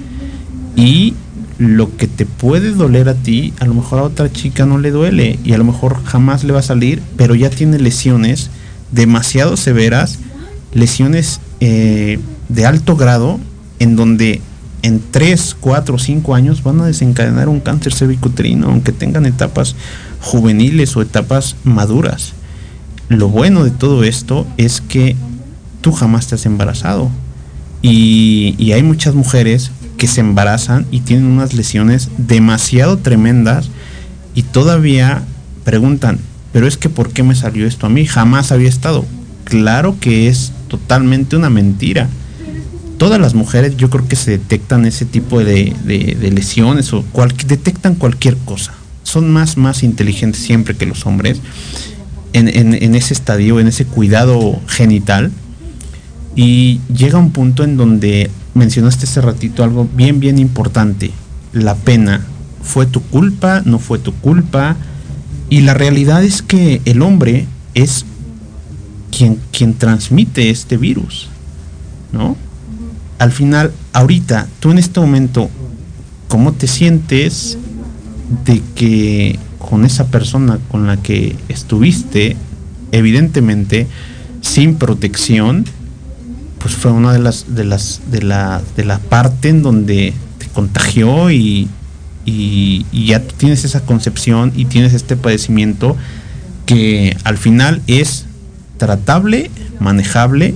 y 0.76 1.14
lo 1.58 1.96
que 1.98 2.08
te 2.08 2.26
puede 2.26 2.72
doler 2.72 3.10
a 3.10 3.16
ti, 3.16 3.54
a 3.60 3.66
lo 3.66 3.74
mejor 3.74 4.00
a 4.00 4.04
otra 4.04 4.32
chica 4.32 4.66
no 4.66 4.78
le 4.78 4.92
duele 4.92 5.40
y 5.44 5.54
a 5.54 5.58
lo 5.58 5.64
mejor 5.64 6.04
jamás 6.04 6.44
le 6.44 6.54
va 6.54 6.60
a 6.60 6.64
salir, 6.64 7.02
pero 7.16 7.34
ya 7.34 7.50
tiene 7.50 7.80
lesiones 7.80 8.52
demasiado 8.92 9.58
severas, 9.58 10.20
lesiones 10.74 11.40
eh, 11.60 12.20
de 12.50 12.66
alto 12.66 12.96
grado, 12.96 13.40
en 13.80 13.96
donde 13.96 14.42
en 14.82 15.02
3, 15.12 15.58
4, 15.60 15.98
5 15.98 16.36
años 16.36 16.64
van 16.64 16.82
a 16.82 16.86
desencadenar 16.86 17.50
un 17.50 17.60
cáncer 17.60 17.94
cervicuterino, 17.94 18.68
aunque 18.68 18.92
tengan 18.92 19.26
etapas 19.26 19.76
juveniles 20.22 20.96
o 20.96 21.02
etapas 21.02 21.56
maduras 21.64 22.34
lo 23.10 23.30
bueno 23.30 23.64
de 23.64 23.72
todo 23.72 24.04
esto 24.04 24.46
es 24.58 24.82
que 24.82 25.16
tú 25.82 25.92
jamás 25.92 26.28
te 26.28 26.36
has 26.36 26.46
embarazado. 26.46 27.10
Y, 27.82 28.72
hay 28.74 28.84
muchas 28.84 29.16
mujeres 29.16 29.72
que 29.98 30.08
se 30.08 30.20
embarazan 30.20 30.86
y 30.92 31.02
tienen 31.02 31.26
unas 31.26 31.54
lesiones 31.54 32.10
demasiado 32.18 32.98
tremendas 32.98 33.70
y 34.36 34.44
todavía 34.44 35.24
preguntan, 35.64 36.20
pero 36.54 36.68
es 36.68 36.78
que 36.78 36.90
¿por 36.90 37.10
qué 37.10 37.24
me 37.24 37.34
salió 37.34 37.66
esto 37.66 37.86
a 37.86 37.90
mí? 37.90 38.06
Jamás 38.06 38.52
había 38.52 38.70
estado. 38.70 39.06
Claro 39.46 39.98
que 40.00 40.28
es 40.28 40.52
totalmente 40.68 41.36
una 41.36 41.50
mentira. 41.50 42.10
Todas 42.98 43.20
las 43.20 43.36
mujeres 43.36 43.78
yo 43.78 43.90
creo 43.90 44.08
que 44.08 44.16
se 44.16 44.32
detectan 44.32 44.86
ese 44.86 45.06
tipo 45.06 45.44
de, 45.44 45.76
lesiones 46.32 46.92
o 46.94 47.04
detectan 47.46 47.96
cualquier 47.96 48.38
cosa. 48.38 48.74
Son 49.04 49.32
más, 49.32 49.56
más 49.56 49.84
inteligentes 49.84 50.42
siempre 50.42 50.76
que 50.76 50.86
los 50.86 51.06
hombres 51.06 51.40
en, 52.34 52.96
ese 52.96 53.14
estadio, 53.14 53.60
en 53.60 53.68
ese 53.68 53.86
cuidado 53.86 54.60
genital. 54.68 55.32
Y 56.36 56.82
llega 56.94 57.18
un 57.18 57.32
punto 57.32 57.64
en 57.64 57.78
donde 57.78 58.30
mencionaste 58.54 59.06
hace 59.06 59.22
ratito 59.22 59.64
algo 59.64 59.88
bien, 59.96 60.20
bien 60.20 60.40
importante. 60.40 61.12
La 61.54 61.76
pena. 61.76 62.26
¿Fue 62.62 62.86
tu 62.86 63.02
culpa? 63.02 63.62
¿No 63.66 63.80
fue 63.80 64.00
tu 64.00 64.14
culpa? 64.14 64.76
Y 65.50 65.62
la 65.62 65.74
realidad 65.74 66.24
es 66.24 66.42
que 66.42 66.82
el 66.86 67.02
hombre 67.02 67.46
es 67.74 68.06
quien, 69.12 69.40
quien 69.52 69.74
transmite 69.76 70.50
este 70.50 70.78
virus. 70.78 71.30
¿No? 72.12 72.36
Al 73.20 73.32
final, 73.32 73.72
ahorita, 73.94 74.48
tú 74.60 74.72
en 74.72 74.78
este 74.78 75.00
momento, 75.00 75.50
¿cómo 76.28 76.54
te 76.54 76.68
sientes 76.68 77.58
de 78.46 78.62
que 78.76 79.40
con 79.58 79.86
esa 79.86 80.08
persona 80.08 80.60
con 80.70 80.88
la 80.88 80.98
que 80.98 81.36
estuviste 81.50 82.36
evidentemente 82.92 83.88
sin 84.42 84.76
protección, 84.76 85.66
pues 86.60 86.76
fue 86.76 86.92
una 86.92 87.14
de 87.14 87.20
las 87.20 87.56
de 87.56 87.64
las 87.64 88.02
de 88.12 88.22
la 88.22 88.62
de 88.76 88.86
la 88.86 89.00
parte 89.00 89.50
en 89.50 89.62
donde 89.62 90.14
te 90.38 90.48
contagió 90.48 91.32
y, 91.32 91.68
y, 92.26 92.86
ya 92.92 93.22
tienes 93.22 93.64
esa 93.64 93.82
concepción 93.82 94.52
y 94.56 94.66
tienes 94.66 94.94
este 94.94 95.16
padecimiento 95.16 95.96
que 96.66 97.16
al 97.24 97.38
final 97.38 97.82
es 97.88 98.26
tratable, 98.78 99.50
manejable 99.80 100.56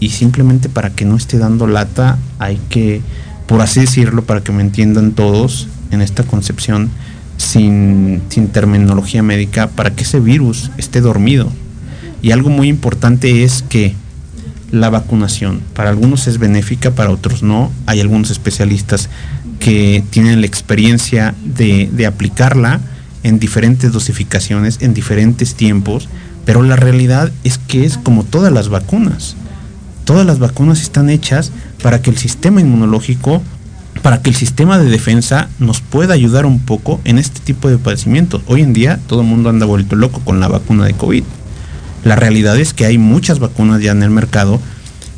y 0.00 0.10
simplemente 0.10 0.68
para 0.68 0.90
que 0.90 1.04
no 1.04 1.16
esté 1.16 1.38
dando 1.38 1.66
lata 1.66 2.18
hay 2.38 2.60
que, 2.68 3.00
por 3.46 3.60
así 3.60 3.80
decirlo, 3.80 4.24
para 4.24 4.42
que 4.42 4.52
me 4.52 4.62
entiendan 4.62 5.12
todos 5.12 5.68
en 5.90 6.02
esta 6.02 6.22
concepción 6.22 6.90
sin, 7.36 8.22
sin 8.28 8.48
terminología 8.48 9.22
médica, 9.22 9.68
para 9.68 9.94
que 9.94 10.04
ese 10.04 10.20
virus 10.20 10.70
esté 10.78 11.00
dormido. 11.00 11.50
Y 12.22 12.30
algo 12.32 12.50
muy 12.50 12.68
importante 12.68 13.44
es 13.44 13.62
que 13.68 13.94
la 14.70 14.90
vacunación. 14.90 15.60
Para 15.74 15.90
algunos 15.90 16.26
es 16.26 16.38
benéfica, 16.38 16.90
para 16.90 17.10
otros 17.10 17.42
no. 17.42 17.70
Hay 17.86 18.00
algunos 18.00 18.30
especialistas 18.30 19.08
que 19.60 20.02
tienen 20.10 20.40
la 20.40 20.46
experiencia 20.46 21.34
de, 21.44 21.88
de, 21.92 22.06
aplicarla 22.06 22.80
en 23.22 23.38
diferentes 23.38 23.92
dosificaciones, 23.92 24.78
en 24.80 24.92
diferentes 24.92 25.54
tiempos, 25.54 26.08
pero 26.44 26.62
la 26.62 26.76
realidad 26.76 27.32
es 27.44 27.58
que 27.58 27.84
es 27.84 27.96
como 27.96 28.24
todas 28.24 28.52
las 28.52 28.68
vacunas. 28.68 29.36
Todas 30.06 30.24
las 30.24 30.38
vacunas 30.38 30.80
están 30.82 31.10
hechas 31.10 31.50
para 31.82 32.00
que 32.00 32.10
el 32.10 32.16
sistema 32.16 32.60
inmunológico, 32.60 33.42
para 34.02 34.22
que 34.22 34.30
el 34.30 34.36
sistema 34.36 34.78
de 34.78 34.88
defensa 34.88 35.48
nos 35.58 35.80
pueda 35.80 36.14
ayudar 36.14 36.46
un 36.46 36.60
poco 36.60 37.00
en 37.02 37.18
este 37.18 37.40
tipo 37.40 37.68
de 37.68 37.76
padecimientos. 37.76 38.40
Hoy 38.46 38.62
en 38.62 38.72
día 38.72 39.00
todo 39.08 39.22
el 39.22 39.26
mundo 39.26 39.50
anda 39.50 39.66
vuelto 39.66 39.96
loco 39.96 40.20
con 40.20 40.38
la 40.38 40.46
vacuna 40.46 40.84
de 40.84 40.94
COVID. 40.94 41.24
La 42.04 42.14
realidad 42.14 42.56
es 42.56 42.72
que 42.72 42.86
hay 42.86 42.98
muchas 42.98 43.40
vacunas 43.40 43.82
ya 43.82 43.90
en 43.90 44.04
el 44.04 44.10
mercado 44.10 44.60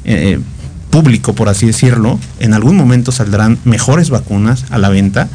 eh, 0.07 0.41
público, 0.89 1.35
por 1.35 1.51
así 1.51 1.67
decirlo. 1.67 2.19
En 2.41 2.55
algún 2.55 2.79
momento 2.79 3.13
saldrán 3.13 3.59
mejores 3.65 4.09
vacunas 4.09 4.65
a 4.71 4.79
la 4.79 4.89
venta, 4.89 5.29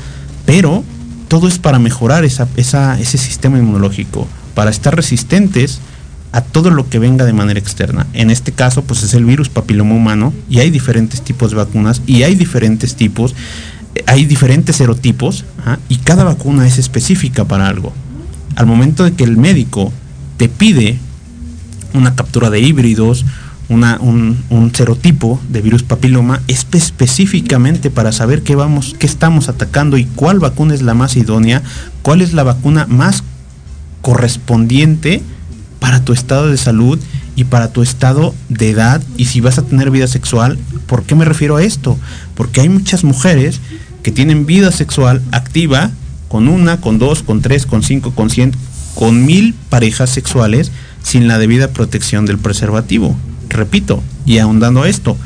pero 0.47 0.83
todo 1.27 1.47
es 1.47 1.59
para 1.59 1.77
mejorar 1.77 2.25
ese 2.25 3.17
sistema 3.19 3.59
inmunológico, 3.59 4.27
para 4.55 4.71
estar 4.71 4.95
resistentes 4.95 5.79
a 6.33 6.41
todo 6.41 6.71
lo 6.71 6.89
que 6.89 6.97
venga 6.97 7.25
de 7.25 7.31
manera 7.31 7.59
externa. 7.59 8.07
En 8.13 8.31
este 8.31 8.51
caso, 8.51 8.83
pues 8.83 9.03
es 9.03 9.13
el 9.13 9.23
virus 9.23 9.49
papiloma 9.49 9.93
humano 9.93 10.33
y 10.49 10.59
hay 10.59 10.71
diferentes 10.71 11.21
tipos 11.21 11.51
de 11.51 11.57
vacunas 11.57 12.01
y 12.07 12.23
hay 12.23 12.33
diferentes 12.33 12.95
tipos, 12.95 13.35
hay 14.07 14.25
diferentes 14.25 14.77
serotipos 14.77 15.45
y 15.89 15.97
cada 15.97 16.23
vacuna 16.23 16.65
es 16.65 16.79
específica 16.79 17.45
para 17.45 17.67
algo. 17.67 17.93
Al 18.55 18.65
momento 18.65 19.03
de 19.03 19.13
que 19.13 19.23
el 19.23 19.37
médico 19.37 19.93
te 20.37 20.49
pide 20.49 20.97
una 21.93 22.15
captura 22.15 22.49
de 22.49 22.59
híbridos, 22.59 23.25
un, 23.69 24.43
un, 24.49 24.75
serotipo 24.75 25.39
de 25.49 25.61
virus 25.61 25.83
papiloma 25.83 26.41
específicamente 26.47 27.91
para 27.91 28.11
saber 28.11 28.41
qué 28.41 28.55
vamos, 28.55 28.95
qué 28.97 29.05
estamos 29.05 29.49
atacando 29.49 29.97
y 29.97 30.05
cuál 30.05 30.39
vacuna 30.39 30.73
es 30.73 30.81
la 30.81 30.95
más 30.95 31.15
idónea, 31.15 31.61
cuál 32.01 32.21
es 32.21 32.33
la 32.33 32.43
vacuna 32.43 32.87
más 32.87 33.23
correspondiente 34.01 35.21
para 35.83 36.05
tu 36.05 36.13
estado 36.13 36.47
de 36.47 36.55
salud 36.55 36.97
y 37.35 37.43
para 37.43 37.73
tu 37.73 37.81
estado 37.81 38.33
de 38.47 38.69
edad 38.69 39.03
y 39.17 39.25
si 39.25 39.41
vas 39.41 39.57
a 39.57 39.63
tener 39.63 39.91
vida 39.91 40.07
sexual. 40.07 40.57
¿Por 40.87 41.03
qué 41.03 41.13
me 41.13 41.25
refiero 41.25 41.57
a 41.57 41.63
esto? 41.63 41.99
Porque 42.35 42.61
hay 42.61 42.69
muchas 42.69 43.03
mujeres 43.03 43.59
que 44.01 44.13
tienen 44.13 44.45
vida 44.45 44.71
sexual 44.71 45.21
activa 45.33 45.91
con 46.29 46.47
una, 46.47 46.79
con 46.79 46.99
dos, 46.99 47.21
con 47.21 47.41
tres, 47.41 47.65
con 47.65 47.83
cinco, 47.83 48.15
con 48.15 48.29
cien, 48.29 48.53
con 48.95 49.25
mil 49.25 49.55
parejas 49.69 50.09
sexuales 50.09 50.71
sin 51.03 51.27
la 51.27 51.37
debida 51.37 51.67
protección 51.67 52.25
del 52.25 52.37
preservativo. 52.37 53.13
Repito, 53.49 54.01
y 54.25 54.37
ahondando 54.37 54.83
a 54.83 54.87
esto, 54.87 55.17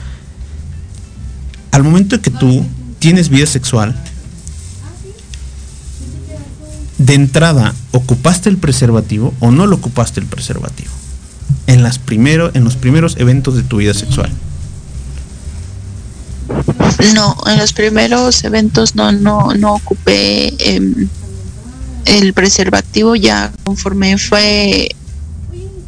al 1.69 1.83
momento 1.83 2.19
que 2.19 2.31
tú 2.31 2.65
tienes 2.97 3.29
vida 3.29 3.45
sexual, 3.45 3.95
de 6.97 7.13
entrada, 7.13 7.75
¿ocupaste 7.91 8.49
el 8.49 8.57
preservativo 8.57 9.33
o 9.39 9.51
no 9.51 9.67
lo 9.67 9.75
ocupaste 9.75 10.19
el 10.19 10.25
preservativo? 10.25 10.91
En, 11.67 11.83
las 11.83 11.99
primero, 11.99 12.51
en 12.53 12.63
los 12.63 12.75
primeros 12.75 13.17
eventos 13.17 13.55
de 13.55 13.63
tu 13.63 13.77
vida 13.77 13.93
sexual. 13.93 14.31
No, 17.13 17.35
en 17.45 17.57
los 17.57 17.73
primeros 17.73 18.43
eventos 18.43 18.95
no, 18.95 19.11
no, 19.11 19.53
no 19.53 19.75
ocupé 19.75 20.53
eh, 20.59 21.07
el 22.05 22.33
preservativo 22.33 23.15
ya 23.15 23.51
conforme 23.63 24.17
fue 24.17 24.89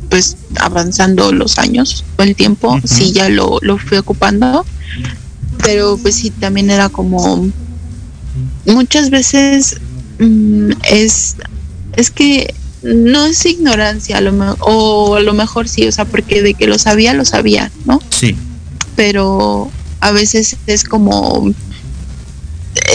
pues 0.10 0.38
avanzando 0.60 1.32
los 1.32 1.58
años 1.60 2.04
o 2.18 2.24
el 2.24 2.36
tiempo, 2.36 2.80
sí 2.84 3.12
ya 3.12 3.30
lo, 3.30 3.60
lo 3.62 3.78
fui 3.78 3.98
ocupando, 3.98 4.66
pero 5.64 5.98
pues 5.98 6.16
sí 6.16 6.32
también 6.32 6.72
era 6.72 6.90
como 6.90 7.48
muchas 8.66 9.12
veces 9.12 9.80
mm, 10.20 10.72
es 10.92 11.36
es 11.96 12.12
que 12.12 12.54
no 12.82 13.26
es 13.26 13.46
ignorancia 13.46 14.18
a 14.18 14.22
lo 14.22 14.32
o 14.62 15.16
a 15.16 15.20
lo 15.22 15.34
mejor 15.34 15.68
sí, 15.68 15.86
o 15.88 15.92
sea, 15.92 16.06
porque 16.06 16.42
de 16.42 16.54
que 16.54 16.68
lo 16.68 16.80
sabía, 16.80 17.14
lo 17.14 17.26
sabía, 17.26 17.72
¿no? 17.86 18.02
Sí. 18.10 18.36
Pero 18.96 19.70
a 20.00 20.12
veces 20.12 20.56
es 20.66 20.84
como 20.84 21.54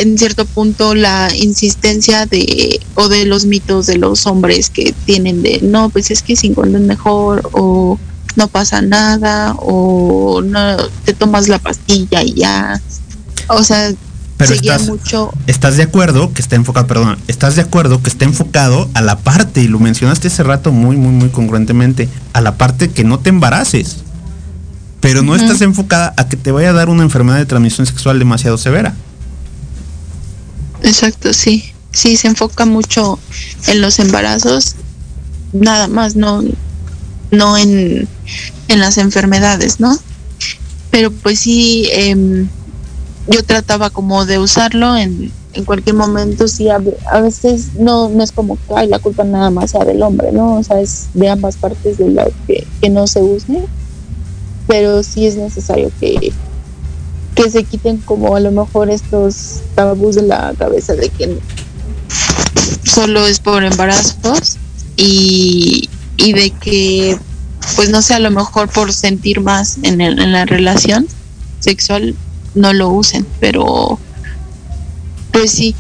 en 0.01 0.19
cierto 0.19 0.47
punto 0.47 0.95
la 0.95 1.31
insistencia 1.37 2.27
de 2.27 2.81
o 2.95 3.09
de 3.09 3.27
los 3.27 3.45
mitos 3.45 3.87
de 3.87 3.99
los 3.99 4.27
hombres 4.27 4.71
que 4.71 4.95
tienen 5.05 5.43
de 5.43 5.61
no 5.63 5.91
pues 5.91 6.11
es 6.11 6.23
que 6.23 6.37
sin 6.37 6.55
condón 6.55 6.87
mejor 6.87 7.49
o 7.53 7.99
no 8.37 8.49
pasa 8.49 8.83
nada 8.83 9.55
o 9.59 10.43
no 10.43 10.77
te 11.05 11.13
tomas 11.13 11.49
la 11.49 11.59
pastilla 11.59 12.23
y 12.23 12.35
ya 12.35 12.81
o 13.49 13.63
sea 13.63 13.93
pero 14.37 14.55
estás, 14.55 14.87
mucho 14.87 15.33
estás 15.47 15.77
de 15.77 15.85
acuerdo 15.85 16.33
que 16.33 16.43
está 16.43 16.57
enfocado 16.57 16.87
perdón 16.87 17.19
estás 17.29 17.57
de 17.57 17.63
acuerdo 17.63 18.03
que 18.03 18.11
está 18.11 18.25
enfocado 18.25 18.89
a 18.95 19.01
la 19.01 19.19
parte 19.19 19.61
y 19.63 19.69
lo 19.69 19.79
mencionaste 19.79 20.29
hace 20.29 20.43
rato 20.43 20.73
muy 20.73 20.97
muy 20.97 21.13
muy 21.13 21.29
congruentemente 21.29 22.09
a 22.33 22.41
la 22.41 22.57
parte 22.57 22.91
que 22.91 23.05
no 23.05 23.21
te 23.21 23.29
embaraces 23.29 23.99
pero 25.01 25.23
no 25.23 25.37
estás 25.37 25.61
enfocada 25.61 26.15
a 26.17 26.29
que 26.29 26.37
te 26.37 26.51
vaya 26.51 26.71
a 26.71 26.73
dar 26.73 26.89
una 26.89 27.03
enfermedad 27.03 27.37
de 27.37 27.47
transmisión 27.47 27.87
sexual 27.87 28.19
demasiado 28.19 28.59
severa 28.59 28.95
Exacto, 30.85 31.33
sí. 31.33 31.65
Sí, 31.91 32.17
se 32.17 32.27
enfoca 32.27 32.67
mucho 32.67 33.19
en 33.69 33.81
los 33.81 33.99
embarazos, 33.99 34.75
nada 35.53 35.87
más, 35.87 36.17
no, 36.17 36.43
no 37.31 37.57
en, 37.57 38.09
en 38.69 38.81
las 38.81 38.99
enfermedades, 38.99 39.79
¿no? 39.79 39.97
Pero 40.91 41.13
pues 41.13 41.39
sí, 41.39 41.89
em, 41.93 42.49
yo 43.29 43.43
trataba 43.43 43.91
como 43.91 44.27
de 44.27 44.39
usarlo 44.39 44.97
en, 44.97 45.33
en 45.55 45.65
cualquier 45.65 45.97
momento, 45.97 46.49
sí, 46.49 46.69
a, 46.69 46.79
veces 47.21 47.75
no, 47.79 48.09
no 48.09 48.23
es 48.23 48.33
como 48.33 48.57
que 48.57 48.75
ay, 48.75 48.89
la 48.89 48.99
culpa 48.99 49.25
nada 49.25 49.51
más 49.51 49.71
sea 49.71 49.85
del 49.85 50.03
hombre, 50.03 50.33
¿no? 50.33 50.57
O 50.57 50.63
sea, 50.63 50.81
es 50.81 51.09
de 51.15 51.29
ambas 51.29 51.57
partes 51.57 51.99
de 51.99 52.11
lo 52.11 52.25
que, 52.47 52.67
que 52.81 52.91
no 52.91 53.07
se 53.07 53.23
use, 53.23 53.65
pero 54.67 55.03
sí 55.03 55.27
es 55.27 55.37
necesario 55.37 55.91
que, 56.01 56.33
que 57.35 57.51
se 57.51 57.65
quiten 57.65 57.99
como 57.99 58.37
a 58.37 58.41
lo 58.41 58.51
mejor 58.51 58.91
estos 58.91 59.61
tabús 59.75 60.17
de 60.17 60.23
la 60.23 60.55
cabeza 60.59 60.95
de 60.95 61.09
que 61.09 61.39
solo 62.85 63.27
es 63.27 63.41
por 63.41 63.65
embarazos 63.65 64.57
y, 64.97 65.89
y 66.17 66.33
de 66.33 66.51
que 66.51 67.19
pues 67.77 67.89
no 67.89 68.03
sé 68.03 68.15
a 68.15 68.19
lo 68.19 68.31
mejor 68.31 68.69
por 68.69 68.93
sentir 68.93 69.41
más 69.41 69.79
en, 69.83 70.01
en 70.01 70.33
la 70.33 70.45
relación 70.45 71.07
sexual 71.61 72.15
no 72.55 72.73
lo 72.73 72.91
usen 72.91 73.27
pero 73.41 73.99
pues 75.33 75.51
sí 75.51 75.75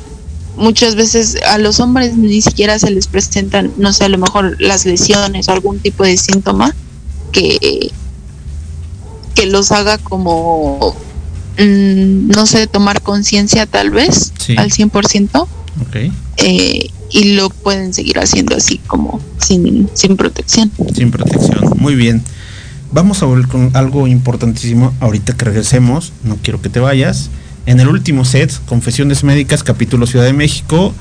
muchas 0.56 0.94
veces 0.94 1.36
a 1.46 1.58
los 1.58 1.80
hombres 1.80 2.16
ni 2.16 2.40
siquiera 2.40 2.78
se 2.78 2.90
les 2.90 3.06
presentan 3.06 3.72
no 3.76 3.92
sé 3.92 4.04
a 4.04 4.08
lo 4.08 4.18
mejor 4.18 4.56
las 4.60 4.86
lesiones 4.86 5.48
o 5.48 5.52
algún 5.52 5.78
tipo 5.80 6.04
de 6.04 6.16
síntoma 6.16 6.74
que 7.32 7.90
que 9.34 9.46
los 9.46 9.72
haga 9.72 9.98
como 9.98 10.96
Mm, 11.58 12.28
no 12.28 12.46
sé, 12.46 12.66
tomar 12.66 13.00
conciencia 13.00 13.66
tal 13.66 13.90
vez 13.90 14.32
al 14.56 14.70
100%. 14.70 15.46
Okay. 15.88 16.12
Eh, 16.38 16.90
y 17.10 17.34
lo 17.34 17.48
pueden 17.48 17.94
seguir 17.94 18.18
haciendo 18.18 18.56
así 18.56 18.78
como 18.86 19.20
sin, 19.38 19.88
sin 19.94 20.16
protección. 20.16 20.72
Sin 20.94 21.10
protección, 21.10 21.74
muy 21.78 21.94
bien. 21.94 22.22
Vamos 22.94 23.24
a 23.24 23.26
volver 23.26 23.48
con 23.48 23.70
algo 23.74 24.06
importantísimo 24.06 24.94
ahorita 25.00 25.36
que 25.36 25.46
regresemos, 25.46 26.12
no 26.22 26.36
quiero 26.40 26.62
que 26.62 26.68
te 26.68 26.78
vayas. 26.78 27.28
En 27.66 27.80
el 27.80 27.88
último 27.88 28.24
set, 28.24 28.52
Confesiones 28.66 29.24
Médicas, 29.24 29.64
capítulo 29.64 30.06
Ciudad 30.06 30.24
de 30.24 30.32
México, 30.32 30.94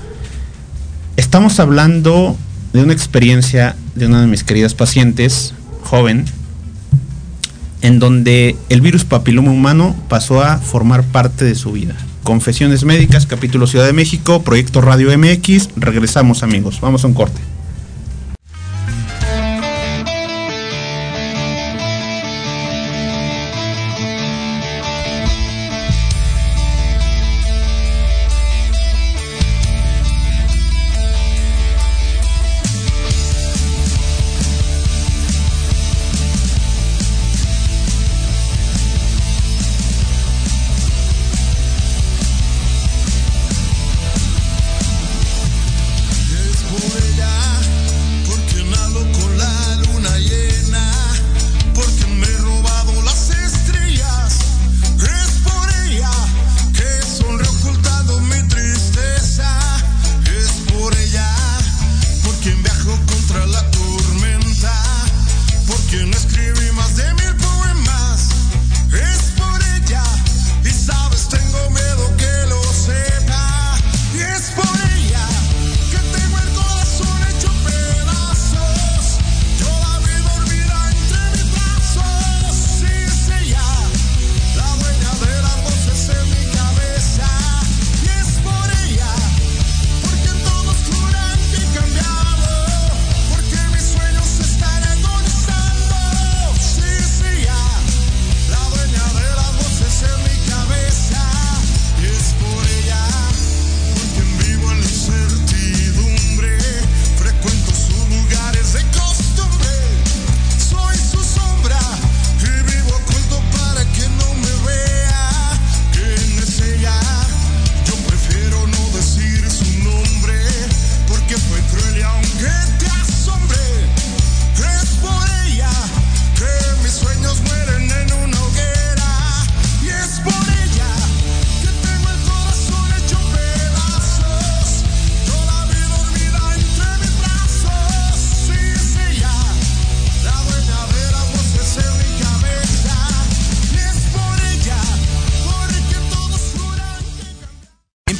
estamos 1.18 1.60
hablando 1.60 2.36
de 2.74 2.82
una 2.82 2.94
experiencia 2.94 3.76
de 3.94 4.08
una 4.08 4.22
de 4.22 4.28
mis 4.28 4.44
queridas 4.44 4.74
pacientes, 4.74 5.54
joven, 5.84 6.26
en 7.84 8.00
donde 8.00 8.56
el 8.70 8.82
virus 8.82 9.06
papiloma 9.06 9.52
humano 9.52 9.96
pasó 10.10 10.42
a 10.42 10.58
formar 10.58 11.04
parte 11.04 11.46
de 11.46 11.54
su 11.54 11.74
vida. 11.74 11.96
Confesiones 12.24 12.86
Médicas, 12.86 13.28
capítulo 13.28 13.68
Ciudad 13.68 13.86
de 13.86 13.94
México, 13.94 14.42
Proyecto 14.42 14.82
Radio 14.82 15.16
MX. 15.16 15.70
Regresamos 15.76 16.42
amigos, 16.42 16.82
vamos 16.82 17.04
a 17.04 17.08
un 17.08 17.14
corte. 17.14 17.53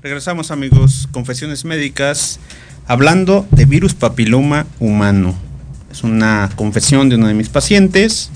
Regresamos 0.00 0.52
amigos, 0.52 1.08
confesiones 1.10 1.64
médicas, 1.64 2.38
hablando 2.86 3.48
de 3.50 3.64
virus 3.64 3.94
papiloma 3.94 4.64
humano. 4.78 5.34
Es 5.90 6.04
una 6.04 6.50
confesión 6.54 7.08
de 7.08 7.16
uno 7.16 7.26
de 7.26 7.34
mis 7.34 7.48
pacientes. 7.48 8.30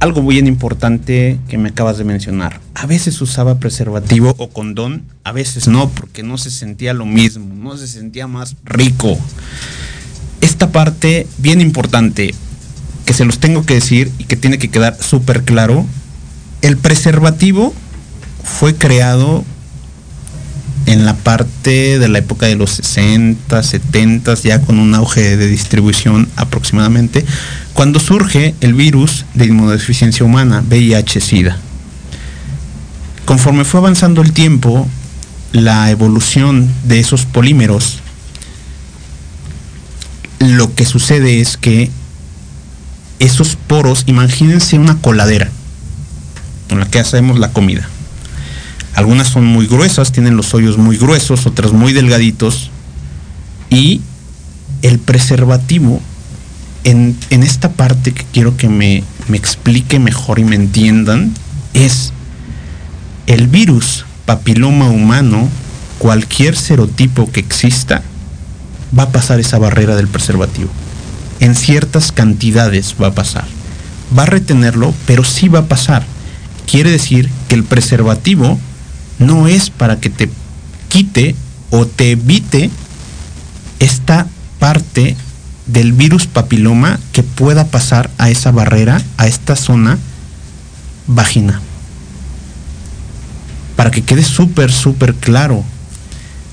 Algo 0.00 0.20
bien 0.20 0.46
importante 0.46 1.38
que 1.48 1.56
me 1.56 1.70
acabas 1.70 1.96
de 1.96 2.04
mencionar. 2.04 2.60
A 2.74 2.84
veces 2.84 3.18
usaba 3.22 3.58
preservativo 3.58 4.34
o 4.36 4.50
condón, 4.50 5.04
a 5.24 5.32
veces 5.32 5.66
no, 5.66 5.88
porque 5.88 6.22
no 6.22 6.36
se 6.36 6.50
sentía 6.50 6.92
lo 6.92 7.06
mismo, 7.06 7.54
no 7.54 7.74
se 7.78 7.88
sentía 7.88 8.26
más 8.26 8.56
rico. 8.62 9.18
Esta 10.42 10.72
parte 10.72 11.26
bien 11.38 11.62
importante, 11.62 12.34
que 13.06 13.14
se 13.14 13.24
los 13.24 13.38
tengo 13.38 13.64
que 13.64 13.74
decir 13.74 14.12
y 14.18 14.24
que 14.24 14.36
tiene 14.36 14.58
que 14.58 14.68
quedar 14.68 15.02
súper 15.02 15.44
claro, 15.44 15.86
el 16.60 16.76
preservativo 16.76 17.72
fue 18.44 18.74
creado 18.74 19.42
en 20.86 21.04
la 21.04 21.14
parte 21.14 21.98
de 21.98 22.08
la 22.08 22.18
época 22.18 22.46
de 22.46 22.56
los 22.56 22.70
60, 22.72 23.62
70, 23.62 24.34
ya 24.34 24.60
con 24.60 24.78
un 24.78 24.94
auge 24.94 25.36
de 25.36 25.46
distribución 25.46 26.28
aproximadamente, 26.36 27.24
cuando 27.74 28.00
surge 28.00 28.54
el 28.60 28.74
virus 28.74 29.24
de 29.34 29.46
inmunodeficiencia 29.46 30.24
humana, 30.24 30.62
VIH-Sida. 30.68 31.56
Conforme 33.24 33.64
fue 33.64 33.80
avanzando 33.80 34.22
el 34.22 34.32
tiempo, 34.32 34.88
la 35.52 35.90
evolución 35.90 36.68
de 36.84 37.00
esos 37.00 37.24
polímeros, 37.26 38.00
lo 40.38 40.74
que 40.74 40.84
sucede 40.84 41.40
es 41.40 41.56
que 41.56 41.90
esos 43.20 43.56
poros, 43.56 44.04
imagínense 44.06 44.78
una 44.78 44.98
coladera 44.98 45.50
en 46.68 46.80
la 46.80 46.86
que 46.86 46.98
hacemos 46.98 47.38
la 47.38 47.52
comida 47.52 47.88
algunas 48.94 49.28
son 49.28 49.46
muy 49.46 49.66
gruesas, 49.66 50.12
tienen 50.12 50.36
los 50.36 50.52
hoyos 50.54 50.76
muy 50.76 50.96
gruesos, 50.96 51.46
otras 51.46 51.72
muy 51.72 51.92
delgaditos. 51.92 52.70
Y 53.70 54.02
el 54.82 54.98
preservativo, 54.98 56.00
en, 56.84 57.16
esta 57.30 57.72
parte 57.72 58.12
que 58.12 58.24
quiero 58.32 58.56
que 58.56 58.68
me, 58.68 59.02
me 59.28 59.38
explique 59.38 59.98
mejor 59.98 60.38
y 60.38 60.44
me 60.44 60.56
entiendan, 60.56 61.32
es 61.72 62.12
el 63.26 63.46
virus 63.46 64.04
papiloma 64.26 64.88
humano, 64.90 65.48
cualquier 65.98 66.56
serotipo 66.56 67.30
que 67.30 67.40
exista, 67.40 68.02
va 68.96 69.04
a 69.04 69.12
pasar 69.12 69.40
esa 69.40 69.58
barrera 69.58 69.96
del 69.96 70.08
preservativo. 70.08 70.68
En 71.40 71.54
ciertas 71.54 72.12
cantidades 72.12 72.94
va 73.00 73.08
a 73.08 73.14
pasar. 73.14 73.46
Va 74.16 74.24
a 74.24 74.26
retenerlo, 74.26 74.92
pero 75.06 75.24
sí 75.24 75.48
va 75.48 75.60
a 75.60 75.66
pasar. 75.66 76.04
Quiere 76.70 76.90
decir 76.90 77.30
que 77.48 77.54
el 77.54 77.64
preservativo 77.64 78.60
no 79.26 79.48
es 79.48 79.70
para 79.70 80.00
que 80.00 80.10
te 80.10 80.30
quite 80.88 81.34
o 81.70 81.86
te 81.86 82.12
evite 82.12 82.70
esta 83.78 84.26
parte 84.58 85.16
del 85.66 85.92
virus 85.92 86.26
papiloma 86.26 86.98
que 87.12 87.22
pueda 87.22 87.66
pasar 87.66 88.10
a 88.18 88.30
esa 88.30 88.50
barrera, 88.50 89.02
a 89.16 89.26
esta 89.26 89.56
zona 89.56 89.98
vagina. 91.06 91.60
Para 93.76 93.90
que 93.90 94.02
quede 94.02 94.22
súper, 94.22 94.70
súper 94.70 95.14
claro. 95.14 95.64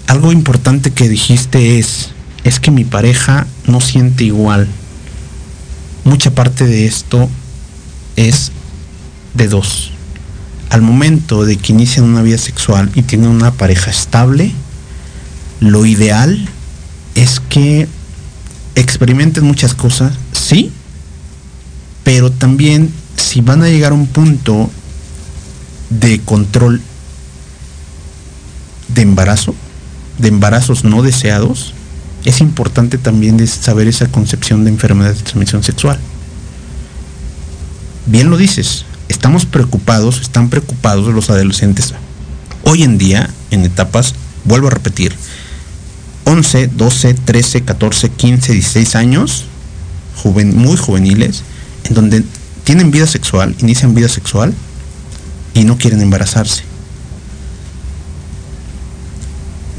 Algo 0.07 0.31
importante 0.31 0.91
que 0.91 1.09
dijiste 1.09 1.79
es, 1.79 2.09
es 2.43 2.59
que 2.59 2.71
mi 2.71 2.85
pareja 2.85 3.45
no 3.67 3.81
siente 3.81 4.23
igual. 4.23 4.67
Mucha 6.05 6.31
parte 6.31 6.65
de 6.65 6.85
esto 6.85 7.29
es 8.15 8.51
de 9.33 9.47
dos 9.47 9.91
al 10.69 10.81
momento 10.81 11.45
de 11.45 11.57
que 11.57 11.73
inician 11.73 12.05
una 12.05 12.21
vida 12.21 12.37
sexual 12.37 12.91
y 12.95 13.01
tienen 13.01 13.29
una 13.29 13.51
pareja 13.51 13.89
estable, 13.89 14.51
lo 15.59 15.85
ideal 15.85 16.47
es 17.15 17.39
que 17.39 17.87
experimenten 18.75 19.43
muchas 19.43 19.73
cosas, 19.73 20.13
sí, 20.31 20.71
pero 22.03 22.31
también 22.31 22.91
si 23.17 23.41
van 23.41 23.63
a 23.63 23.67
llegar 23.67 23.91
a 23.91 23.95
un 23.95 24.07
punto 24.07 24.69
de 25.89 26.19
control 26.21 26.81
de 28.87 29.01
embarazo, 29.01 29.55
de 30.17 30.27
embarazos 30.29 30.83
no 30.83 31.01
deseados, 31.01 31.73
es 32.25 32.41
importante 32.41 32.97
también 32.97 33.45
saber 33.47 33.87
esa 33.87 34.07
concepción 34.07 34.63
de 34.63 34.71
enfermedad 34.71 35.13
de 35.13 35.21
transmisión 35.21 35.63
sexual. 35.63 35.99
Bien 38.05 38.29
lo 38.29 38.37
dices, 38.37 38.85
estamos 39.09 39.45
preocupados, 39.45 40.21
están 40.21 40.49
preocupados 40.49 41.13
los 41.13 41.29
adolescentes 41.29 41.93
hoy 42.63 42.83
en 42.83 42.97
día 42.97 43.29
en 43.51 43.65
etapas, 43.65 44.13
vuelvo 44.45 44.67
a 44.67 44.71
repetir, 44.71 45.15
11, 46.25 46.67
12, 46.67 47.13
13, 47.15 47.61
14, 47.61 48.09
15, 48.09 48.53
16 48.53 48.95
años, 48.95 49.45
muy 50.23 50.77
juveniles, 50.77 51.43
en 51.85 51.95
donde 51.95 52.23
tienen 52.63 52.91
vida 52.91 53.07
sexual, 53.07 53.55
inician 53.59 53.95
vida 53.95 54.09
sexual 54.09 54.53
y 55.55 55.63
no 55.63 55.77
quieren 55.77 56.01
embarazarse. 56.01 56.63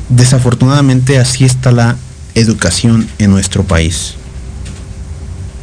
Desafortunadamente 0.08 1.18
así 1.18 1.44
está 1.44 1.70
la 1.70 1.96
educación 2.34 3.08
en 3.18 3.30
nuestro 3.30 3.62
país. 3.62 4.14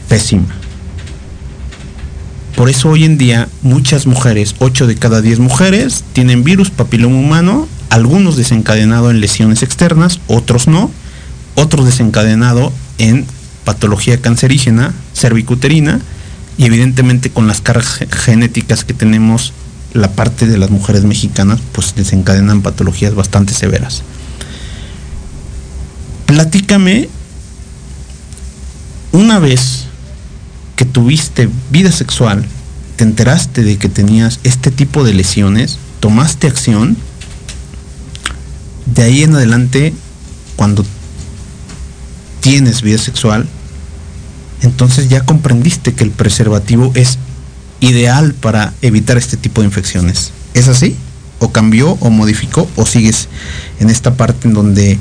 Pésima. 0.07 0.56
Por 2.57 2.69
eso 2.69 2.89
hoy 2.89 3.03
en 3.03 3.19
día 3.19 3.49
muchas 3.61 4.07
mujeres, 4.07 4.55
8 4.57 4.87
de 4.87 4.95
cada 4.95 5.21
10 5.21 5.37
mujeres, 5.37 6.03
tienen 6.13 6.43
virus 6.43 6.71
papiloma 6.71 7.19
humano, 7.19 7.67
algunos 7.91 8.35
desencadenado 8.35 9.11
en 9.11 9.21
lesiones 9.21 9.61
externas, 9.61 10.19
otros 10.25 10.67
no, 10.67 10.89
otros 11.53 11.85
desencadenado 11.85 12.73
en 12.97 13.27
patología 13.63 14.19
cancerígena, 14.19 14.95
cervicuterina, 15.13 16.01
y 16.57 16.65
evidentemente 16.65 17.29
con 17.29 17.45
las 17.45 17.61
cargas 17.61 17.99
genéticas 18.09 18.83
que 18.83 18.95
tenemos, 18.95 19.53
la 19.93 20.09
parte 20.13 20.47
de 20.47 20.57
las 20.57 20.71
mujeres 20.71 21.03
mexicanas, 21.03 21.59
pues 21.73 21.93
desencadenan 21.93 22.63
patologías 22.63 23.13
bastante 23.13 23.53
severas. 23.53 24.01
Platícame 26.25 27.07
una 29.11 29.37
vez 29.37 29.86
que 30.77 30.85
tuviste 30.85 31.49
vida 31.71 31.91
sexual, 31.91 32.45
te 32.95 33.03
enteraste 33.03 33.63
de 33.63 33.77
que 33.77 33.89
tenías 33.89 34.39
este 34.43 34.71
tipo 34.71 35.03
de 35.03 35.13
lesiones, 35.13 35.79
tomaste 35.99 36.47
acción, 36.47 36.95
de 38.85 39.03
ahí 39.03 39.23
en 39.23 39.35
adelante, 39.35 39.93
cuando 40.55 40.85
tienes 42.39 42.81
vida 42.83 42.99
sexual, 42.99 43.47
entonces 44.61 45.09
ya 45.09 45.25
comprendiste 45.25 45.93
que 45.93 46.03
el 46.03 46.11
preservativo 46.11 46.91
es 46.95 47.17
ideal 47.79 48.33
para 48.33 48.73
evitar 48.81 49.17
este 49.17 49.35
tipo 49.35 49.61
de 49.61 49.67
infecciones. 49.67 50.31
¿Es 50.53 50.67
así? 50.67 50.95
¿O 51.39 51.51
cambió 51.51 51.91
o 51.99 52.09
modificó 52.09 52.69
o 52.75 52.85
sigues 52.85 53.27
en 53.79 53.89
esta 53.89 54.15
parte 54.15 54.47
en 54.47 54.53
donde 54.53 54.99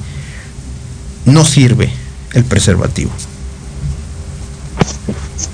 no 1.26 1.44
sirve 1.44 1.90
el 2.32 2.44
preservativo? 2.44 3.10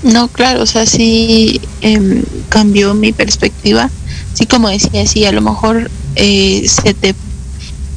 No, 0.03 0.27
claro, 0.29 0.63
o 0.63 0.65
sea, 0.65 0.85
sí 0.85 1.59
em, 1.81 2.23
cambió 2.49 2.93
mi 2.93 3.11
perspectiva. 3.11 3.89
Sí, 4.33 4.45
como 4.45 4.69
decía, 4.69 5.05
sí, 5.05 5.25
a 5.25 5.31
lo 5.31 5.41
mejor 5.41 5.91
eh, 6.15 6.63
se 6.67 6.93
te 6.93 7.15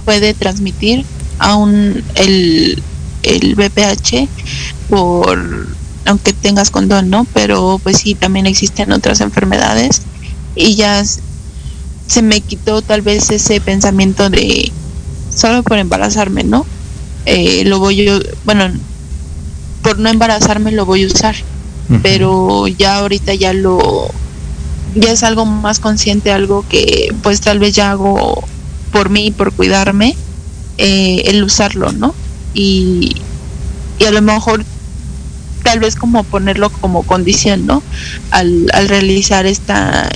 puede 0.04 0.34
transmitir 0.34 1.04
aún 1.38 2.02
el, 2.14 2.82
el 3.22 3.54
BPH 3.54 4.28
por 4.88 5.76
aunque 6.06 6.32
tengas 6.32 6.70
condón, 6.70 7.10
¿no? 7.10 7.26
Pero 7.34 7.80
pues 7.82 7.98
sí, 7.98 8.14
también 8.14 8.46
existen 8.46 8.92
otras 8.92 9.20
enfermedades 9.20 10.02
y 10.54 10.76
ya 10.76 11.04
se 11.04 12.22
me 12.22 12.40
quitó 12.40 12.82
tal 12.82 13.02
vez 13.02 13.30
ese 13.30 13.60
pensamiento 13.60 14.30
de 14.30 14.72
solo 15.34 15.62
por 15.64 15.78
embarazarme, 15.78 16.44
¿no? 16.44 16.64
Eh, 17.26 17.64
lo 17.64 17.80
voy 17.80 17.96
yo, 17.96 18.20
bueno, 18.44 18.70
por 19.82 19.98
no 19.98 20.08
embarazarme 20.08 20.70
lo 20.72 20.86
voy 20.86 21.04
a 21.04 21.06
usar 21.08 21.34
pero 22.02 22.66
ya 22.66 22.98
ahorita 22.98 23.34
ya 23.34 23.52
lo 23.52 24.10
ya 24.94 25.12
es 25.12 25.22
algo 25.22 25.44
más 25.44 25.78
consciente, 25.78 26.32
algo 26.32 26.64
que 26.68 27.14
pues 27.22 27.40
tal 27.40 27.58
vez 27.58 27.74
ya 27.74 27.90
hago 27.90 28.42
por 28.92 29.10
mí, 29.10 29.30
por 29.30 29.52
cuidarme, 29.52 30.16
eh, 30.78 31.22
el 31.26 31.44
usarlo, 31.44 31.92
¿no? 31.92 32.14
Y, 32.54 33.16
y 33.98 34.04
a 34.04 34.10
lo 34.10 34.22
mejor 34.22 34.64
tal 35.62 35.80
vez 35.80 35.96
como 35.96 36.24
ponerlo 36.24 36.70
como 36.70 37.02
condición, 37.02 37.66
¿no? 37.66 37.82
Al, 38.30 38.68
al 38.72 38.88
realizar 38.88 39.46
esta 39.46 40.08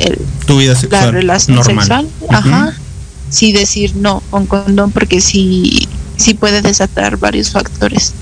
tu 0.46 0.58
vida 0.58 0.74
sexual, 0.74 1.06
la 1.06 1.10
relación 1.10 1.64
sexual, 1.64 2.08
ajá, 2.30 2.72
sí 3.28 3.52
decir 3.52 3.96
no 3.96 4.22
con 4.30 4.46
condón 4.46 4.92
porque 4.92 5.20
sí 5.20 5.88
sí 6.16 6.34
puede 6.34 6.62
desatar 6.62 7.16
varios 7.16 7.50
factores. 7.50 8.12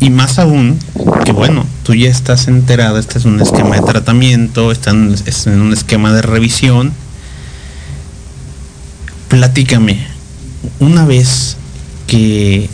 Y, 0.00 0.10
más 0.10 0.38
aún, 0.38 0.78
que 1.24 1.32
bueno, 1.32 1.66
tú 1.86 1.94
ya 1.94 2.10
estás 2.10 2.48
enterada, 2.48 2.98
este 2.98 3.16
es 3.16 3.26
un 3.26 3.40
esquema 3.40 3.76
de 3.76 3.82
tratamiento, 3.82 4.72
está 4.72 4.90
en, 4.90 5.14
en 5.44 5.60
un 5.60 5.72
esquema 5.72 6.12
de 6.12 6.20
revisión. 6.20 6.92
Platícame, 9.28 10.04
una 10.80 11.04
vez 11.04 11.56
que, 12.08 12.68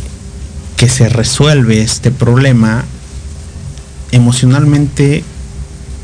que 0.78 0.88
se 0.88 1.10
resuelve 1.10 1.82
este 1.82 2.10
problema, 2.10 2.86
emocionalmente 4.12 5.24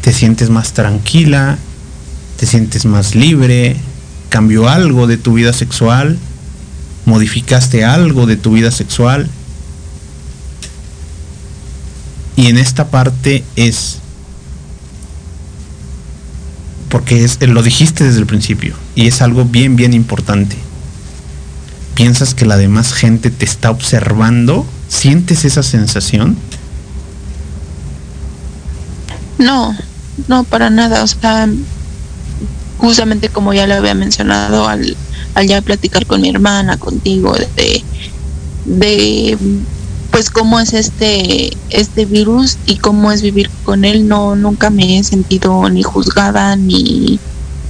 te 0.02 0.12
sientes 0.12 0.50
más 0.50 0.74
tranquila, 0.74 1.56
te 2.36 2.44
sientes 2.44 2.84
más 2.84 3.14
libre, 3.14 3.76
cambió 4.28 4.68
algo 4.68 5.06
de 5.06 5.16
tu 5.16 5.32
vida 5.32 5.54
sexual, 5.54 6.18
modificaste 7.06 7.86
algo 7.86 8.26
de 8.26 8.36
tu 8.36 8.52
vida 8.52 8.70
sexual. 8.70 9.30
Y 12.38 12.46
en 12.46 12.56
esta 12.56 12.86
parte 12.86 13.42
es 13.56 13.98
porque 16.88 17.24
es, 17.24 17.40
lo 17.42 17.64
dijiste 17.64 18.04
desde 18.04 18.20
el 18.20 18.26
principio 18.26 18.76
y 18.94 19.08
es 19.08 19.22
algo 19.22 19.44
bien 19.44 19.74
bien 19.74 19.92
importante. 19.92 20.56
¿Piensas 21.96 22.34
que 22.34 22.46
la 22.46 22.56
demás 22.56 22.92
gente 22.92 23.32
te 23.32 23.44
está 23.44 23.72
observando? 23.72 24.64
¿Sientes 24.86 25.44
esa 25.44 25.64
sensación? 25.64 26.36
No, 29.38 29.76
no, 30.28 30.44
para 30.44 30.70
nada. 30.70 31.02
O 31.02 31.08
sea, 31.08 31.48
justamente 32.76 33.30
como 33.30 33.52
ya 33.52 33.66
lo 33.66 33.74
había 33.74 33.94
mencionado 33.94 34.68
al, 34.68 34.96
al 35.34 35.48
ya 35.48 35.60
platicar 35.60 36.06
con 36.06 36.20
mi 36.20 36.28
hermana, 36.28 36.76
contigo, 36.76 37.34
de, 37.56 37.82
de 38.64 39.36
pues 40.18 40.30
cómo 40.30 40.58
es 40.58 40.72
este, 40.72 41.56
este 41.70 42.04
virus 42.04 42.58
y 42.66 42.78
cómo 42.78 43.12
es 43.12 43.22
vivir 43.22 43.48
con 43.62 43.84
él, 43.84 44.08
no, 44.08 44.34
nunca 44.34 44.68
me 44.68 44.98
he 44.98 45.04
sentido 45.04 45.70
ni 45.70 45.84
juzgada 45.84 46.56
ni, 46.56 47.20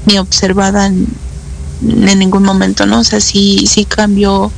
ni 0.07 0.17
observada 0.17 0.87
en, 0.87 1.09
ningún 1.83 2.45
momento, 2.45 2.87
¿no? 2.87 3.01
O 3.01 3.05
sea, 3.05 3.21
sí, 3.21 3.67
sí 3.67 3.85
cambió 3.85 4.51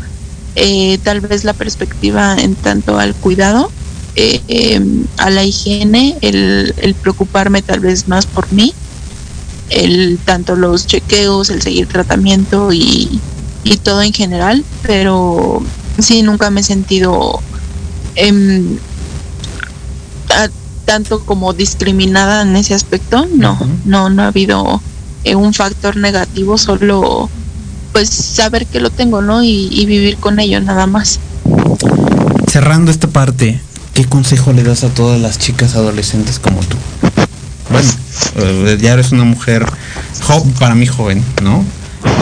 eh, 0.54 0.98
tal 1.02 1.20
vez 1.20 1.42
la 1.42 1.52
perspectiva 1.52 2.36
en 2.38 2.54
tanto 2.54 2.96
al 2.96 3.12
cuidado 3.12 3.72
eh, 4.14 4.80
a 5.16 5.28
la 5.30 5.42
higiene, 5.42 6.16
el, 6.20 6.94
preocuparme 7.02 7.60
tal 7.60 7.80
vez 7.80 8.06
más 8.06 8.24
por 8.24 8.52
mí, 8.52 8.72
el 9.68 10.20
tanto 10.24 10.54
los 10.54 10.86
chequeos, 10.86 11.50
el 11.50 11.60
seguir 11.60 11.88
tratamiento 11.88 12.72
y, 12.72 13.20
todo 13.82 14.00
en 14.02 14.12
general, 14.12 14.64
pero 14.82 15.60
sí 15.98 16.22
nunca 16.22 16.50
me 16.50 16.60
he 16.60 16.64
sentido 16.64 17.42
em, 18.14 18.78
tanto 20.84 21.24
como 21.24 21.52
discriminada 21.52 22.42
en 22.42 22.56
ese 22.56 22.74
aspecto, 22.74 23.26
no, 23.34 23.58
no, 23.84 24.10
no 24.10 24.22
ha 24.22 24.26
habido 24.28 24.80
eh, 25.24 25.34
un 25.34 25.54
factor 25.54 25.96
negativo, 25.96 26.58
solo 26.58 27.30
pues 27.92 28.08
saber 28.08 28.66
que 28.66 28.80
lo 28.80 28.90
tengo, 28.90 29.20
¿no? 29.20 29.42
y 29.42 29.84
vivir 29.86 30.16
con 30.16 30.38
ello 30.38 30.60
nada 30.60 30.86
más. 30.86 31.20
Cerrando 32.50 32.90
esta 32.90 33.08
parte, 33.08 33.60
¿qué 33.94 34.04
consejo 34.06 34.52
le 34.52 34.62
das 34.62 34.82
a 34.82 34.88
todas 34.88 35.20
las 35.20 35.38
chicas 35.38 35.74
adolescentes 35.76 36.38
como 36.38 36.60
tú? 36.60 36.76
Bueno, 37.70 37.88
eh, 38.36 38.78
ya 38.80 38.92
eres 38.94 39.12
una 39.12 39.24
mujer 39.24 39.66
para 40.58 40.74
mí 40.74 40.86
joven, 40.86 41.24
¿no? 41.42 41.64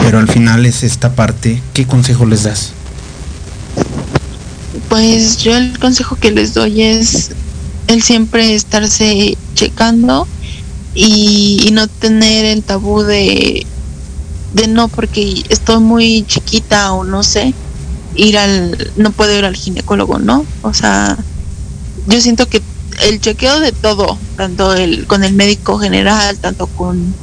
Pero 0.03 0.19
al 0.19 0.27
final 0.27 0.65
es 0.65 0.83
esta 0.83 1.13
parte, 1.13 1.61
¿qué 1.73 1.85
consejo 1.85 2.25
les 2.25 2.43
das? 2.43 2.73
Pues 4.89 5.37
yo 5.37 5.55
el 5.55 5.77
consejo 5.79 6.15
que 6.15 6.31
les 6.31 6.53
doy 6.53 6.81
es 6.81 7.31
el 7.87 8.01
siempre 8.01 8.55
estarse 8.55 9.37
checando 9.53 10.27
y, 10.95 11.63
y 11.65 11.71
no 11.71 11.87
tener 11.87 12.45
el 12.45 12.63
tabú 12.63 13.03
de, 13.03 13.65
de 14.53 14.67
no 14.67 14.87
porque 14.87 15.43
estoy 15.49 15.79
muy 15.79 16.23
chiquita 16.27 16.93
o 16.93 17.03
no 17.03 17.23
sé, 17.23 17.53
ir 18.15 18.37
al, 18.37 18.91
no 18.97 19.11
puedo 19.11 19.37
ir 19.37 19.45
al 19.45 19.55
ginecólogo, 19.55 20.19
¿no? 20.19 20.45
O 20.61 20.73
sea, 20.73 21.17
yo 22.07 22.21
siento 22.21 22.47
que 22.47 22.61
el 23.07 23.21
chequeo 23.21 23.59
de 23.59 23.71
todo, 23.71 24.17
tanto 24.35 24.73
el 24.73 25.05
con 25.05 25.23
el 25.23 25.33
médico 25.33 25.77
general, 25.77 26.37
tanto 26.37 26.67
con 26.67 27.13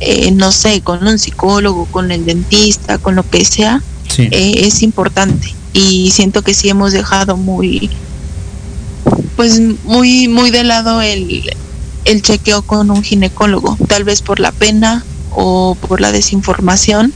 eh, 0.00 0.30
no 0.30 0.50
sé, 0.50 0.80
con 0.80 1.06
un 1.06 1.18
psicólogo, 1.18 1.84
con 1.86 2.10
el 2.10 2.24
dentista, 2.24 2.96
con 2.98 3.16
lo 3.16 3.28
que 3.28 3.44
sea, 3.44 3.82
eh, 4.16 4.54
es 4.56 4.82
importante. 4.82 5.54
Y 5.72 6.10
siento 6.10 6.42
que 6.42 6.54
sí 6.54 6.68
hemos 6.68 6.92
dejado 6.92 7.36
muy, 7.36 7.90
pues 9.36 9.60
muy, 9.84 10.28
muy 10.28 10.50
de 10.50 10.64
lado 10.64 11.00
el, 11.00 11.50
el 12.04 12.22
chequeo 12.22 12.62
con 12.62 12.90
un 12.90 13.02
ginecólogo, 13.02 13.76
tal 13.88 14.04
vez 14.04 14.22
por 14.22 14.40
la 14.40 14.52
pena 14.52 15.04
o 15.32 15.76
por 15.80 16.00
la 16.00 16.12
desinformación, 16.12 17.12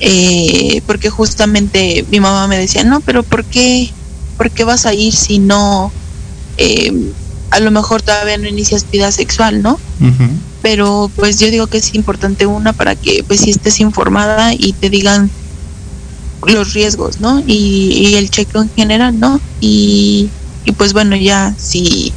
eh, 0.00 0.82
porque 0.86 1.10
justamente 1.10 2.04
mi 2.10 2.18
mamá 2.18 2.48
me 2.48 2.58
decía, 2.58 2.82
no, 2.82 3.00
pero 3.00 3.22
¿por 3.22 3.44
qué, 3.44 3.90
por 4.36 4.50
qué 4.50 4.64
vas 4.64 4.86
a 4.86 4.94
ir 4.94 5.14
si 5.14 5.38
no 5.38 5.92
eh, 6.56 6.92
a 7.50 7.60
lo 7.60 7.70
mejor 7.70 8.02
todavía 8.02 8.38
no 8.38 8.48
inicias 8.48 8.86
vida 8.90 9.12
sexual, 9.12 9.62
¿no? 9.62 9.78
Pero 10.62 11.10
pues 11.16 11.38
yo 11.38 11.50
digo 11.50 11.66
que 11.66 11.78
es 11.78 11.94
importante 11.94 12.46
una 12.46 12.72
para 12.72 12.94
que 12.96 13.22
pues 13.24 13.40
si 13.40 13.50
estés 13.50 13.78
informada 13.80 14.54
y 14.54 14.72
te 14.72 14.88
digan 14.88 15.30
los 16.46 16.74
riesgos, 16.74 17.20
¿no? 17.20 17.42
Y, 17.46 18.14
el 18.14 18.30
chequeo 18.30 18.62
en 18.62 18.70
general, 18.74 19.18
¿no? 19.18 19.40
Y, 19.60 20.28
y, 20.64 20.72
pues 20.72 20.92
bueno, 20.92 21.16
ya 21.16 21.54
si 21.56 22.12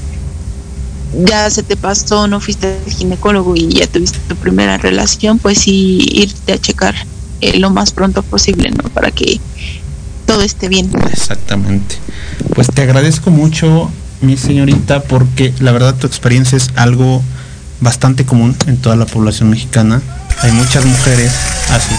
ya 1.25 1.49
se 1.49 1.63
te 1.63 1.77
pasó, 1.77 2.27
no 2.27 2.39
fuiste 2.41 2.79
al 2.85 2.91
ginecólogo 2.91 3.55
y 3.55 3.69
ya 3.69 3.87
tuviste 3.87 4.19
tu 4.27 4.35
primera 4.35 4.77
relación, 4.77 5.39
pues 5.39 5.59
sí 5.59 5.99
irte 6.11 6.53
a 6.53 6.59
checar 6.59 6.95
eh, 7.41 7.59
lo 7.59 7.69
más 7.69 7.91
pronto 7.91 8.23
posible, 8.23 8.71
¿no? 8.71 8.89
Para 8.89 9.11
que 9.11 9.39
todo 10.25 10.41
esté 10.41 10.67
bien. 10.67 10.89
Exactamente. 11.11 11.95
Pues 12.53 12.67
te 12.67 12.81
agradezco 12.81 13.31
mucho 13.31 13.91
mi 14.21 14.37
señorita, 14.37 15.03
porque 15.03 15.53
la 15.59 15.71
verdad 15.71 15.95
tu 15.95 16.07
experiencia 16.07 16.57
es 16.57 16.71
algo 16.75 17.21
bastante 17.81 18.25
común 18.25 18.55
en 18.67 18.77
toda 18.77 18.95
la 18.95 19.05
población 19.05 19.49
mexicana. 19.49 20.01
Hay 20.41 20.51
muchas 20.51 20.85
mujeres 20.85 21.31
así. 21.69 21.95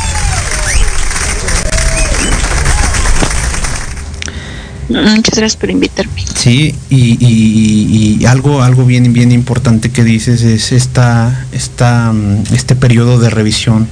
Muchas 4.88 5.36
gracias 5.36 5.56
por 5.56 5.70
invitarme. 5.70 6.22
Sí, 6.34 6.74
y, 6.90 8.24
algo, 8.26 8.62
algo 8.62 8.84
bien, 8.84 9.12
bien 9.12 9.32
importante 9.32 9.90
que 9.90 10.04
dices 10.04 10.42
es 10.42 10.72
esta, 10.72 11.46
esta, 11.52 12.12
este 12.52 12.76
periodo 12.76 13.18
de 13.18 13.30
revisión. 13.30 13.88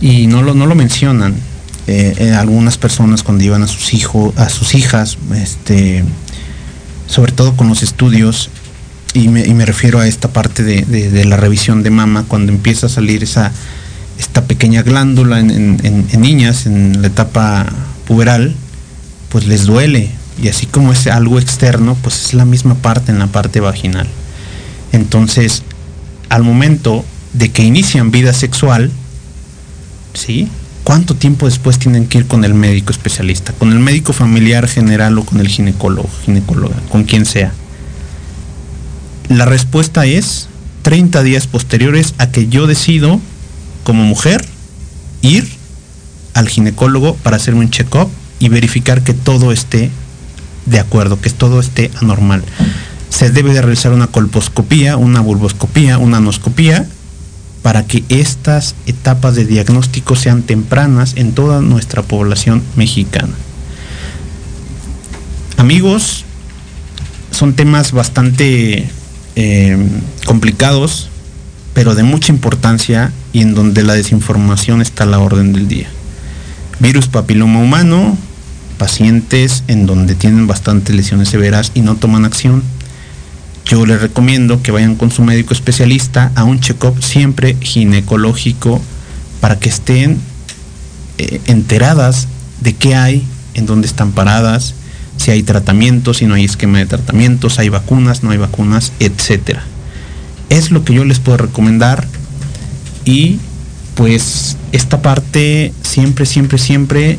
Y 0.00 0.26
no 0.26 0.42
lo, 0.42 0.54
no 0.54 0.66
lo 0.66 0.74
mencionan. 0.74 1.34
Eh, 1.86 2.14
eh, 2.18 2.32
algunas 2.32 2.78
personas 2.78 3.22
cuando 3.22 3.44
iban 3.44 3.62
a 3.62 3.68
sus 3.68 3.94
hijos, 3.94 4.36
a 4.36 4.48
sus 4.48 4.74
hijas, 4.74 5.18
este, 5.34 6.04
sobre 7.06 7.32
todo 7.32 7.56
con 7.56 7.68
los 7.68 7.82
estudios, 7.82 8.50
y 9.14 9.28
me, 9.28 9.64
refiero 9.64 9.98
a 10.00 10.06
esta 10.06 10.28
parte 10.28 10.62
de, 10.62 11.24
la 11.24 11.36
revisión 11.36 11.82
de 11.82 11.90
mama, 11.90 12.24
cuando 12.28 12.52
empieza 12.52 12.86
a 12.86 12.90
salir 12.90 13.22
esa, 13.22 13.50
esta 14.18 14.44
pequeña 14.44 14.82
glándula 14.82 15.40
en, 15.40 16.06
niñas 16.18 16.66
en 16.66 17.00
la 17.00 17.06
etapa 17.06 17.66
puberal, 18.06 18.54
pues 19.28 19.46
les 19.46 19.64
duele. 19.66 20.10
Y 20.42 20.48
así 20.48 20.66
como 20.66 20.92
es 20.92 21.06
algo 21.06 21.38
externo, 21.38 21.96
pues 22.02 22.26
es 22.26 22.34
la 22.34 22.44
misma 22.44 22.74
parte 22.74 23.10
en 23.10 23.18
la 23.18 23.26
parte 23.26 23.60
vaginal. 23.60 24.06
Entonces, 24.92 25.62
al 26.28 26.42
momento 26.42 27.04
de 27.32 27.50
que 27.50 27.62
inician 27.62 28.10
vida 28.10 28.32
sexual, 28.32 28.90
¿sí? 30.14 30.48
¿Cuánto 30.84 31.16
tiempo 31.16 31.46
después 31.46 31.78
tienen 31.78 32.06
que 32.06 32.18
ir 32.18 32.26
con 32.26 32.44
el 32.44 32.54
médico 32.54 32.92
especialista? 32.92 33.52
¿Con 33.52 33.72
el 33.72 33.80
médico 33.80 34.12
familiar 34.12 34.68
general 34.68 35.18
o 35.18 35.24
con 35.24 35.40
el 35.40 35.48
ginecólogo, 35.48 36.08
ginecóloga, 36.24 36.76
con 36.90 37.04
quien 37.04 37.26
sea? 37.26 37.52
La 39.28 39.46
respuesta 39.46 40.06
es 40.06 40.48
30 40.82 41.22
días 41.24 41.48
posteriores 41.48 42.14
a 42.18 42.30
que 42.30 42.46
yo 42.46 42.68
decido, 42.68 43.20
como 43.82 44.04
mujer, 44.04 44.44
ir 45.22 45.48
al 46.34 46.48
ginecólogo 46.48 47.16
para 47.16 47.36
hacerme 47.36 47.62
un 47.62 47.70
check-up 47.70 48.08
y 48.38 48.48
verificar 48.48 49.02
que 49.02 49.14
todo 49.14 49.52
esté 49.52 49.90
de 50.66 50.80
acuerdo, 50.80 51.20
que 51.20 51.30
todo 51.30 51.60
esté 51.60 51.90
anormal. 52.00 52.42
Se 53.08 53.30
debe 53.30 53.52
de 53.54 53.62
realizar 53.62 53.92
una 53.92 54.08
colposcopía, 54.08 54.96
una 54.96 55.20
bulboscopía, 55.20 55.98
una 55.98 56.18
anoscopía 56.18 56.86
para 57.62 57.86
que 57.86 58.04
estas 58.08 58.74
etapas 58.86 59.34
de 59.34 59.44
diagnóstico 59.44 60.14
sean 60.14 60.42
tempranas 60.42 61.14
en 61.16 61.32
toda 61.32 61.60
nuestra 61.60 62.02
población 62.02 62.62
mexicana. 62.76 63.32
Amigos, 65.56 66.24
son 67.30 67.54
temas 67.54 67.92
bastante 67.92 68.88
eh, 69.34 69.78
complicados, 70.26 71.08
pero 71.74 71.94
de 71.94 72.02
mucha 72.02 72.32
importancia 72.32 73.12
y 73.32 73.40
en 73.40 73.54
donde 73.54 73.82
la 73.82 73.94
desinformación 73.94 74.80
está 74.80 75.04
a 75.04 75.06
la 75.06 75.18
orden 75.18 75.52
del 75.52 75.68
día. 75.68 75.88
Virus 76.78 77.08
papiloma 77.08 77.58
humano, 77.58 78.16
pacientes 78.78 79.64
en 79.68 79.86
donde 79.86 80.14
tienen 80.14 80.46
bastantes 80.46 80.94
lesiones 80.94 81.28
severas 81.28 81.72
y 81.74 81.80
no 81.80 81.96
toman 81.96 82.24
acción. 82.24 82.62
Yo 83.64 83.84
les 83.84 84.00
recomiendo 84.00 84.62
que 84.62 84.70
vayan 84.70 84.94
con 84.94 85.10
su 85.10 85.22
médico 85.22 85.52
especialista 85.52 86.30
a 86.34 86.44
un 86.44 86.60
check-up 86.60 87.02
siempre 87.02 87.56
ginecológico 87.60 88.80
para 89.40 89.58
que 89.58 89.68
estén 89.68 90.20
eh, 91.18 91.40
enteradas 91.46 92.28
de 92.60 92.74
qué 92.74 92.94
hay, 92.94 93.26
en 93.54 93.66
dónde 93.66 93.88
están 93.88 94.12
paradas, 94.12 94.74
si 95.16 95.30
hay 95.30 95.42
tratamiento, 95.42 96.14
si 96.14 96.26
no 96.26 96.34
hay 96.34 96.44
esquema 96.44 96.78
de 96.78 96.86
tratamientos, 96.86 97.58
hay 97.58 97.68
vacunas, 97.68 98.22
no 98.22 98.30
hay 98.30 98.38
vacunas, 98.38 98.92
etc. 99.00 99.58
Es 100.48 100.70
lo 100.70 100.84
que 100.84 100.94
yo 100.94 101.04
les 101.04 101.18
puedo 101.18 101.38
recomendar 101.38 102.06
y 103.04 103.38
pues 103.94 104.56
esta 104.72 105.00
parte 105.00 105.72
siempre, 105.82 106.26
siempre, 106.26 106.58
siempre 106.58 107.18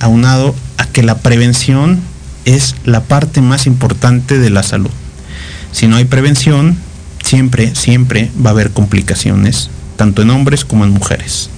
aunado 0.00 0.54
a 0.78 0.86
que 0.86 1.02
la 1.02 1.18
prevención 1.18 2.00
es 2.44 2.74
la 2.84 3.02
parte 3.02 3.40
más 3.40 3.66
importante 3.66 4.38
de 4.38 4.50
la 4.50 4.62
salud. 4.62 4.90
Si 5.72 5.86
no 5.86 5.96
hay 5.96 6.04
prevención, 6.04 6.76
siempre, 7.24 7.74
siempre 7.74 8.30
va 8.44 8.50
a 8.50 8.52
haber 8.52 8.70
complicaciones, 8.70 9.68
tanto 9.96 10.22
en 10.22 10.30
hombres 10.30 10.64
como 10.64 10.84
en 10.84 10.90
mujeres. 10.90 11.50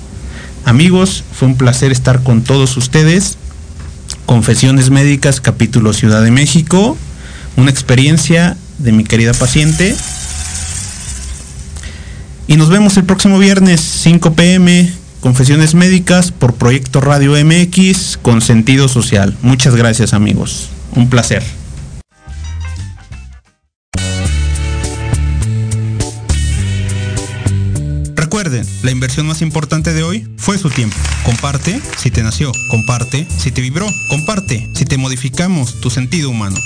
Amigos, 0.65 1.25
fue 1.33 1.49
un 1.49 1.57
placer 1.57 1.93
estar 1.93 2.23
con 2.23 2.43
todos 2.43 2.77
ustedes. 2.77 3.37
Confesiones 4.27 4.91
Médicas, 4.91 5.41
capítulo 5.41 5.93
Ciudad 5.93 6.23
de 6.23 6.31
México. 6.31 6.97
Una 7.57 7.71
experiencia 7.71 8.57
de 8.79 8.93
mi 8.93 9.05
querida 9.05 9.33
paciente. 9.33 9.97
Y 12.47 12.57
nos 12.57 12.71
vemos 12.71 12.97
el 12.97 13.05
próximo 13.05 13.39
viernes, 13.39 13.81
5 13.81 14.33
pm, 14.33 14.91
Confesiones 15.21 15.75
Médicas 15.75 16.31
por 16.31 16.55
Proyecto 16.55 17.01
Radio 17.01 17.33
MX 17.33 18.19
con 18.23 18.41
sentido 18.41 18.89
social. 18.89 19.37
Muchas 19.43 19.75
gracias 19.75 20.15
amigos. 20.15 20.69
Un 20.95 21.11
placer. 21.11 21.43
La 28.83 28.91
inversión 28.91 29.27
más 29.27 29.43
importante 29.43 29.93
de 29.93 30.03
hoy 30.03 30.27
fue 30.39 30.57
su 30.57 30.71
tiempo. 30.71 30.97
Comparte 31.23 31.83
si 31.99 32.11
te 32.11 32.23
nació, 32.23 32.51
comparte 32.71 33.27
si 33.39 33.51
te 33.51 33.61
vibró, 33.61 33.87
comparte 34.09 34.67
si 34.75 34.87
te 34.87 34.97
modificamos 34.97 35.81
tu 35.81 35.91
sentido 35.91 36.31
humano. 36.31 36.57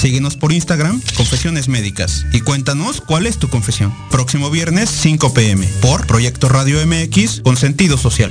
Síguenos 0.00 0.36
por 0.36 0.52
Instagram, 0.52 1.00
Confesiones 1.16 1.68
Médicas, 1.68 2.26
y 2.32 2.42
cuéntanos 2.42 3.00
cuál 3.00 3.26
es 3.26 3.38
tu 3.38 3.48
confesión. 3.48 3.92
Próximo 4.10 4.50
viernes, 4.50 4.88
5 4.88 5.34
pm, 5.34 5.66
por 5.80 6.06
Proyecto 6.06 6.48
Radio 6.48 6.78
MX 6.86 7.40
con 7.40 7.56
sentido 7.56 7.98
social. 7.98 8.30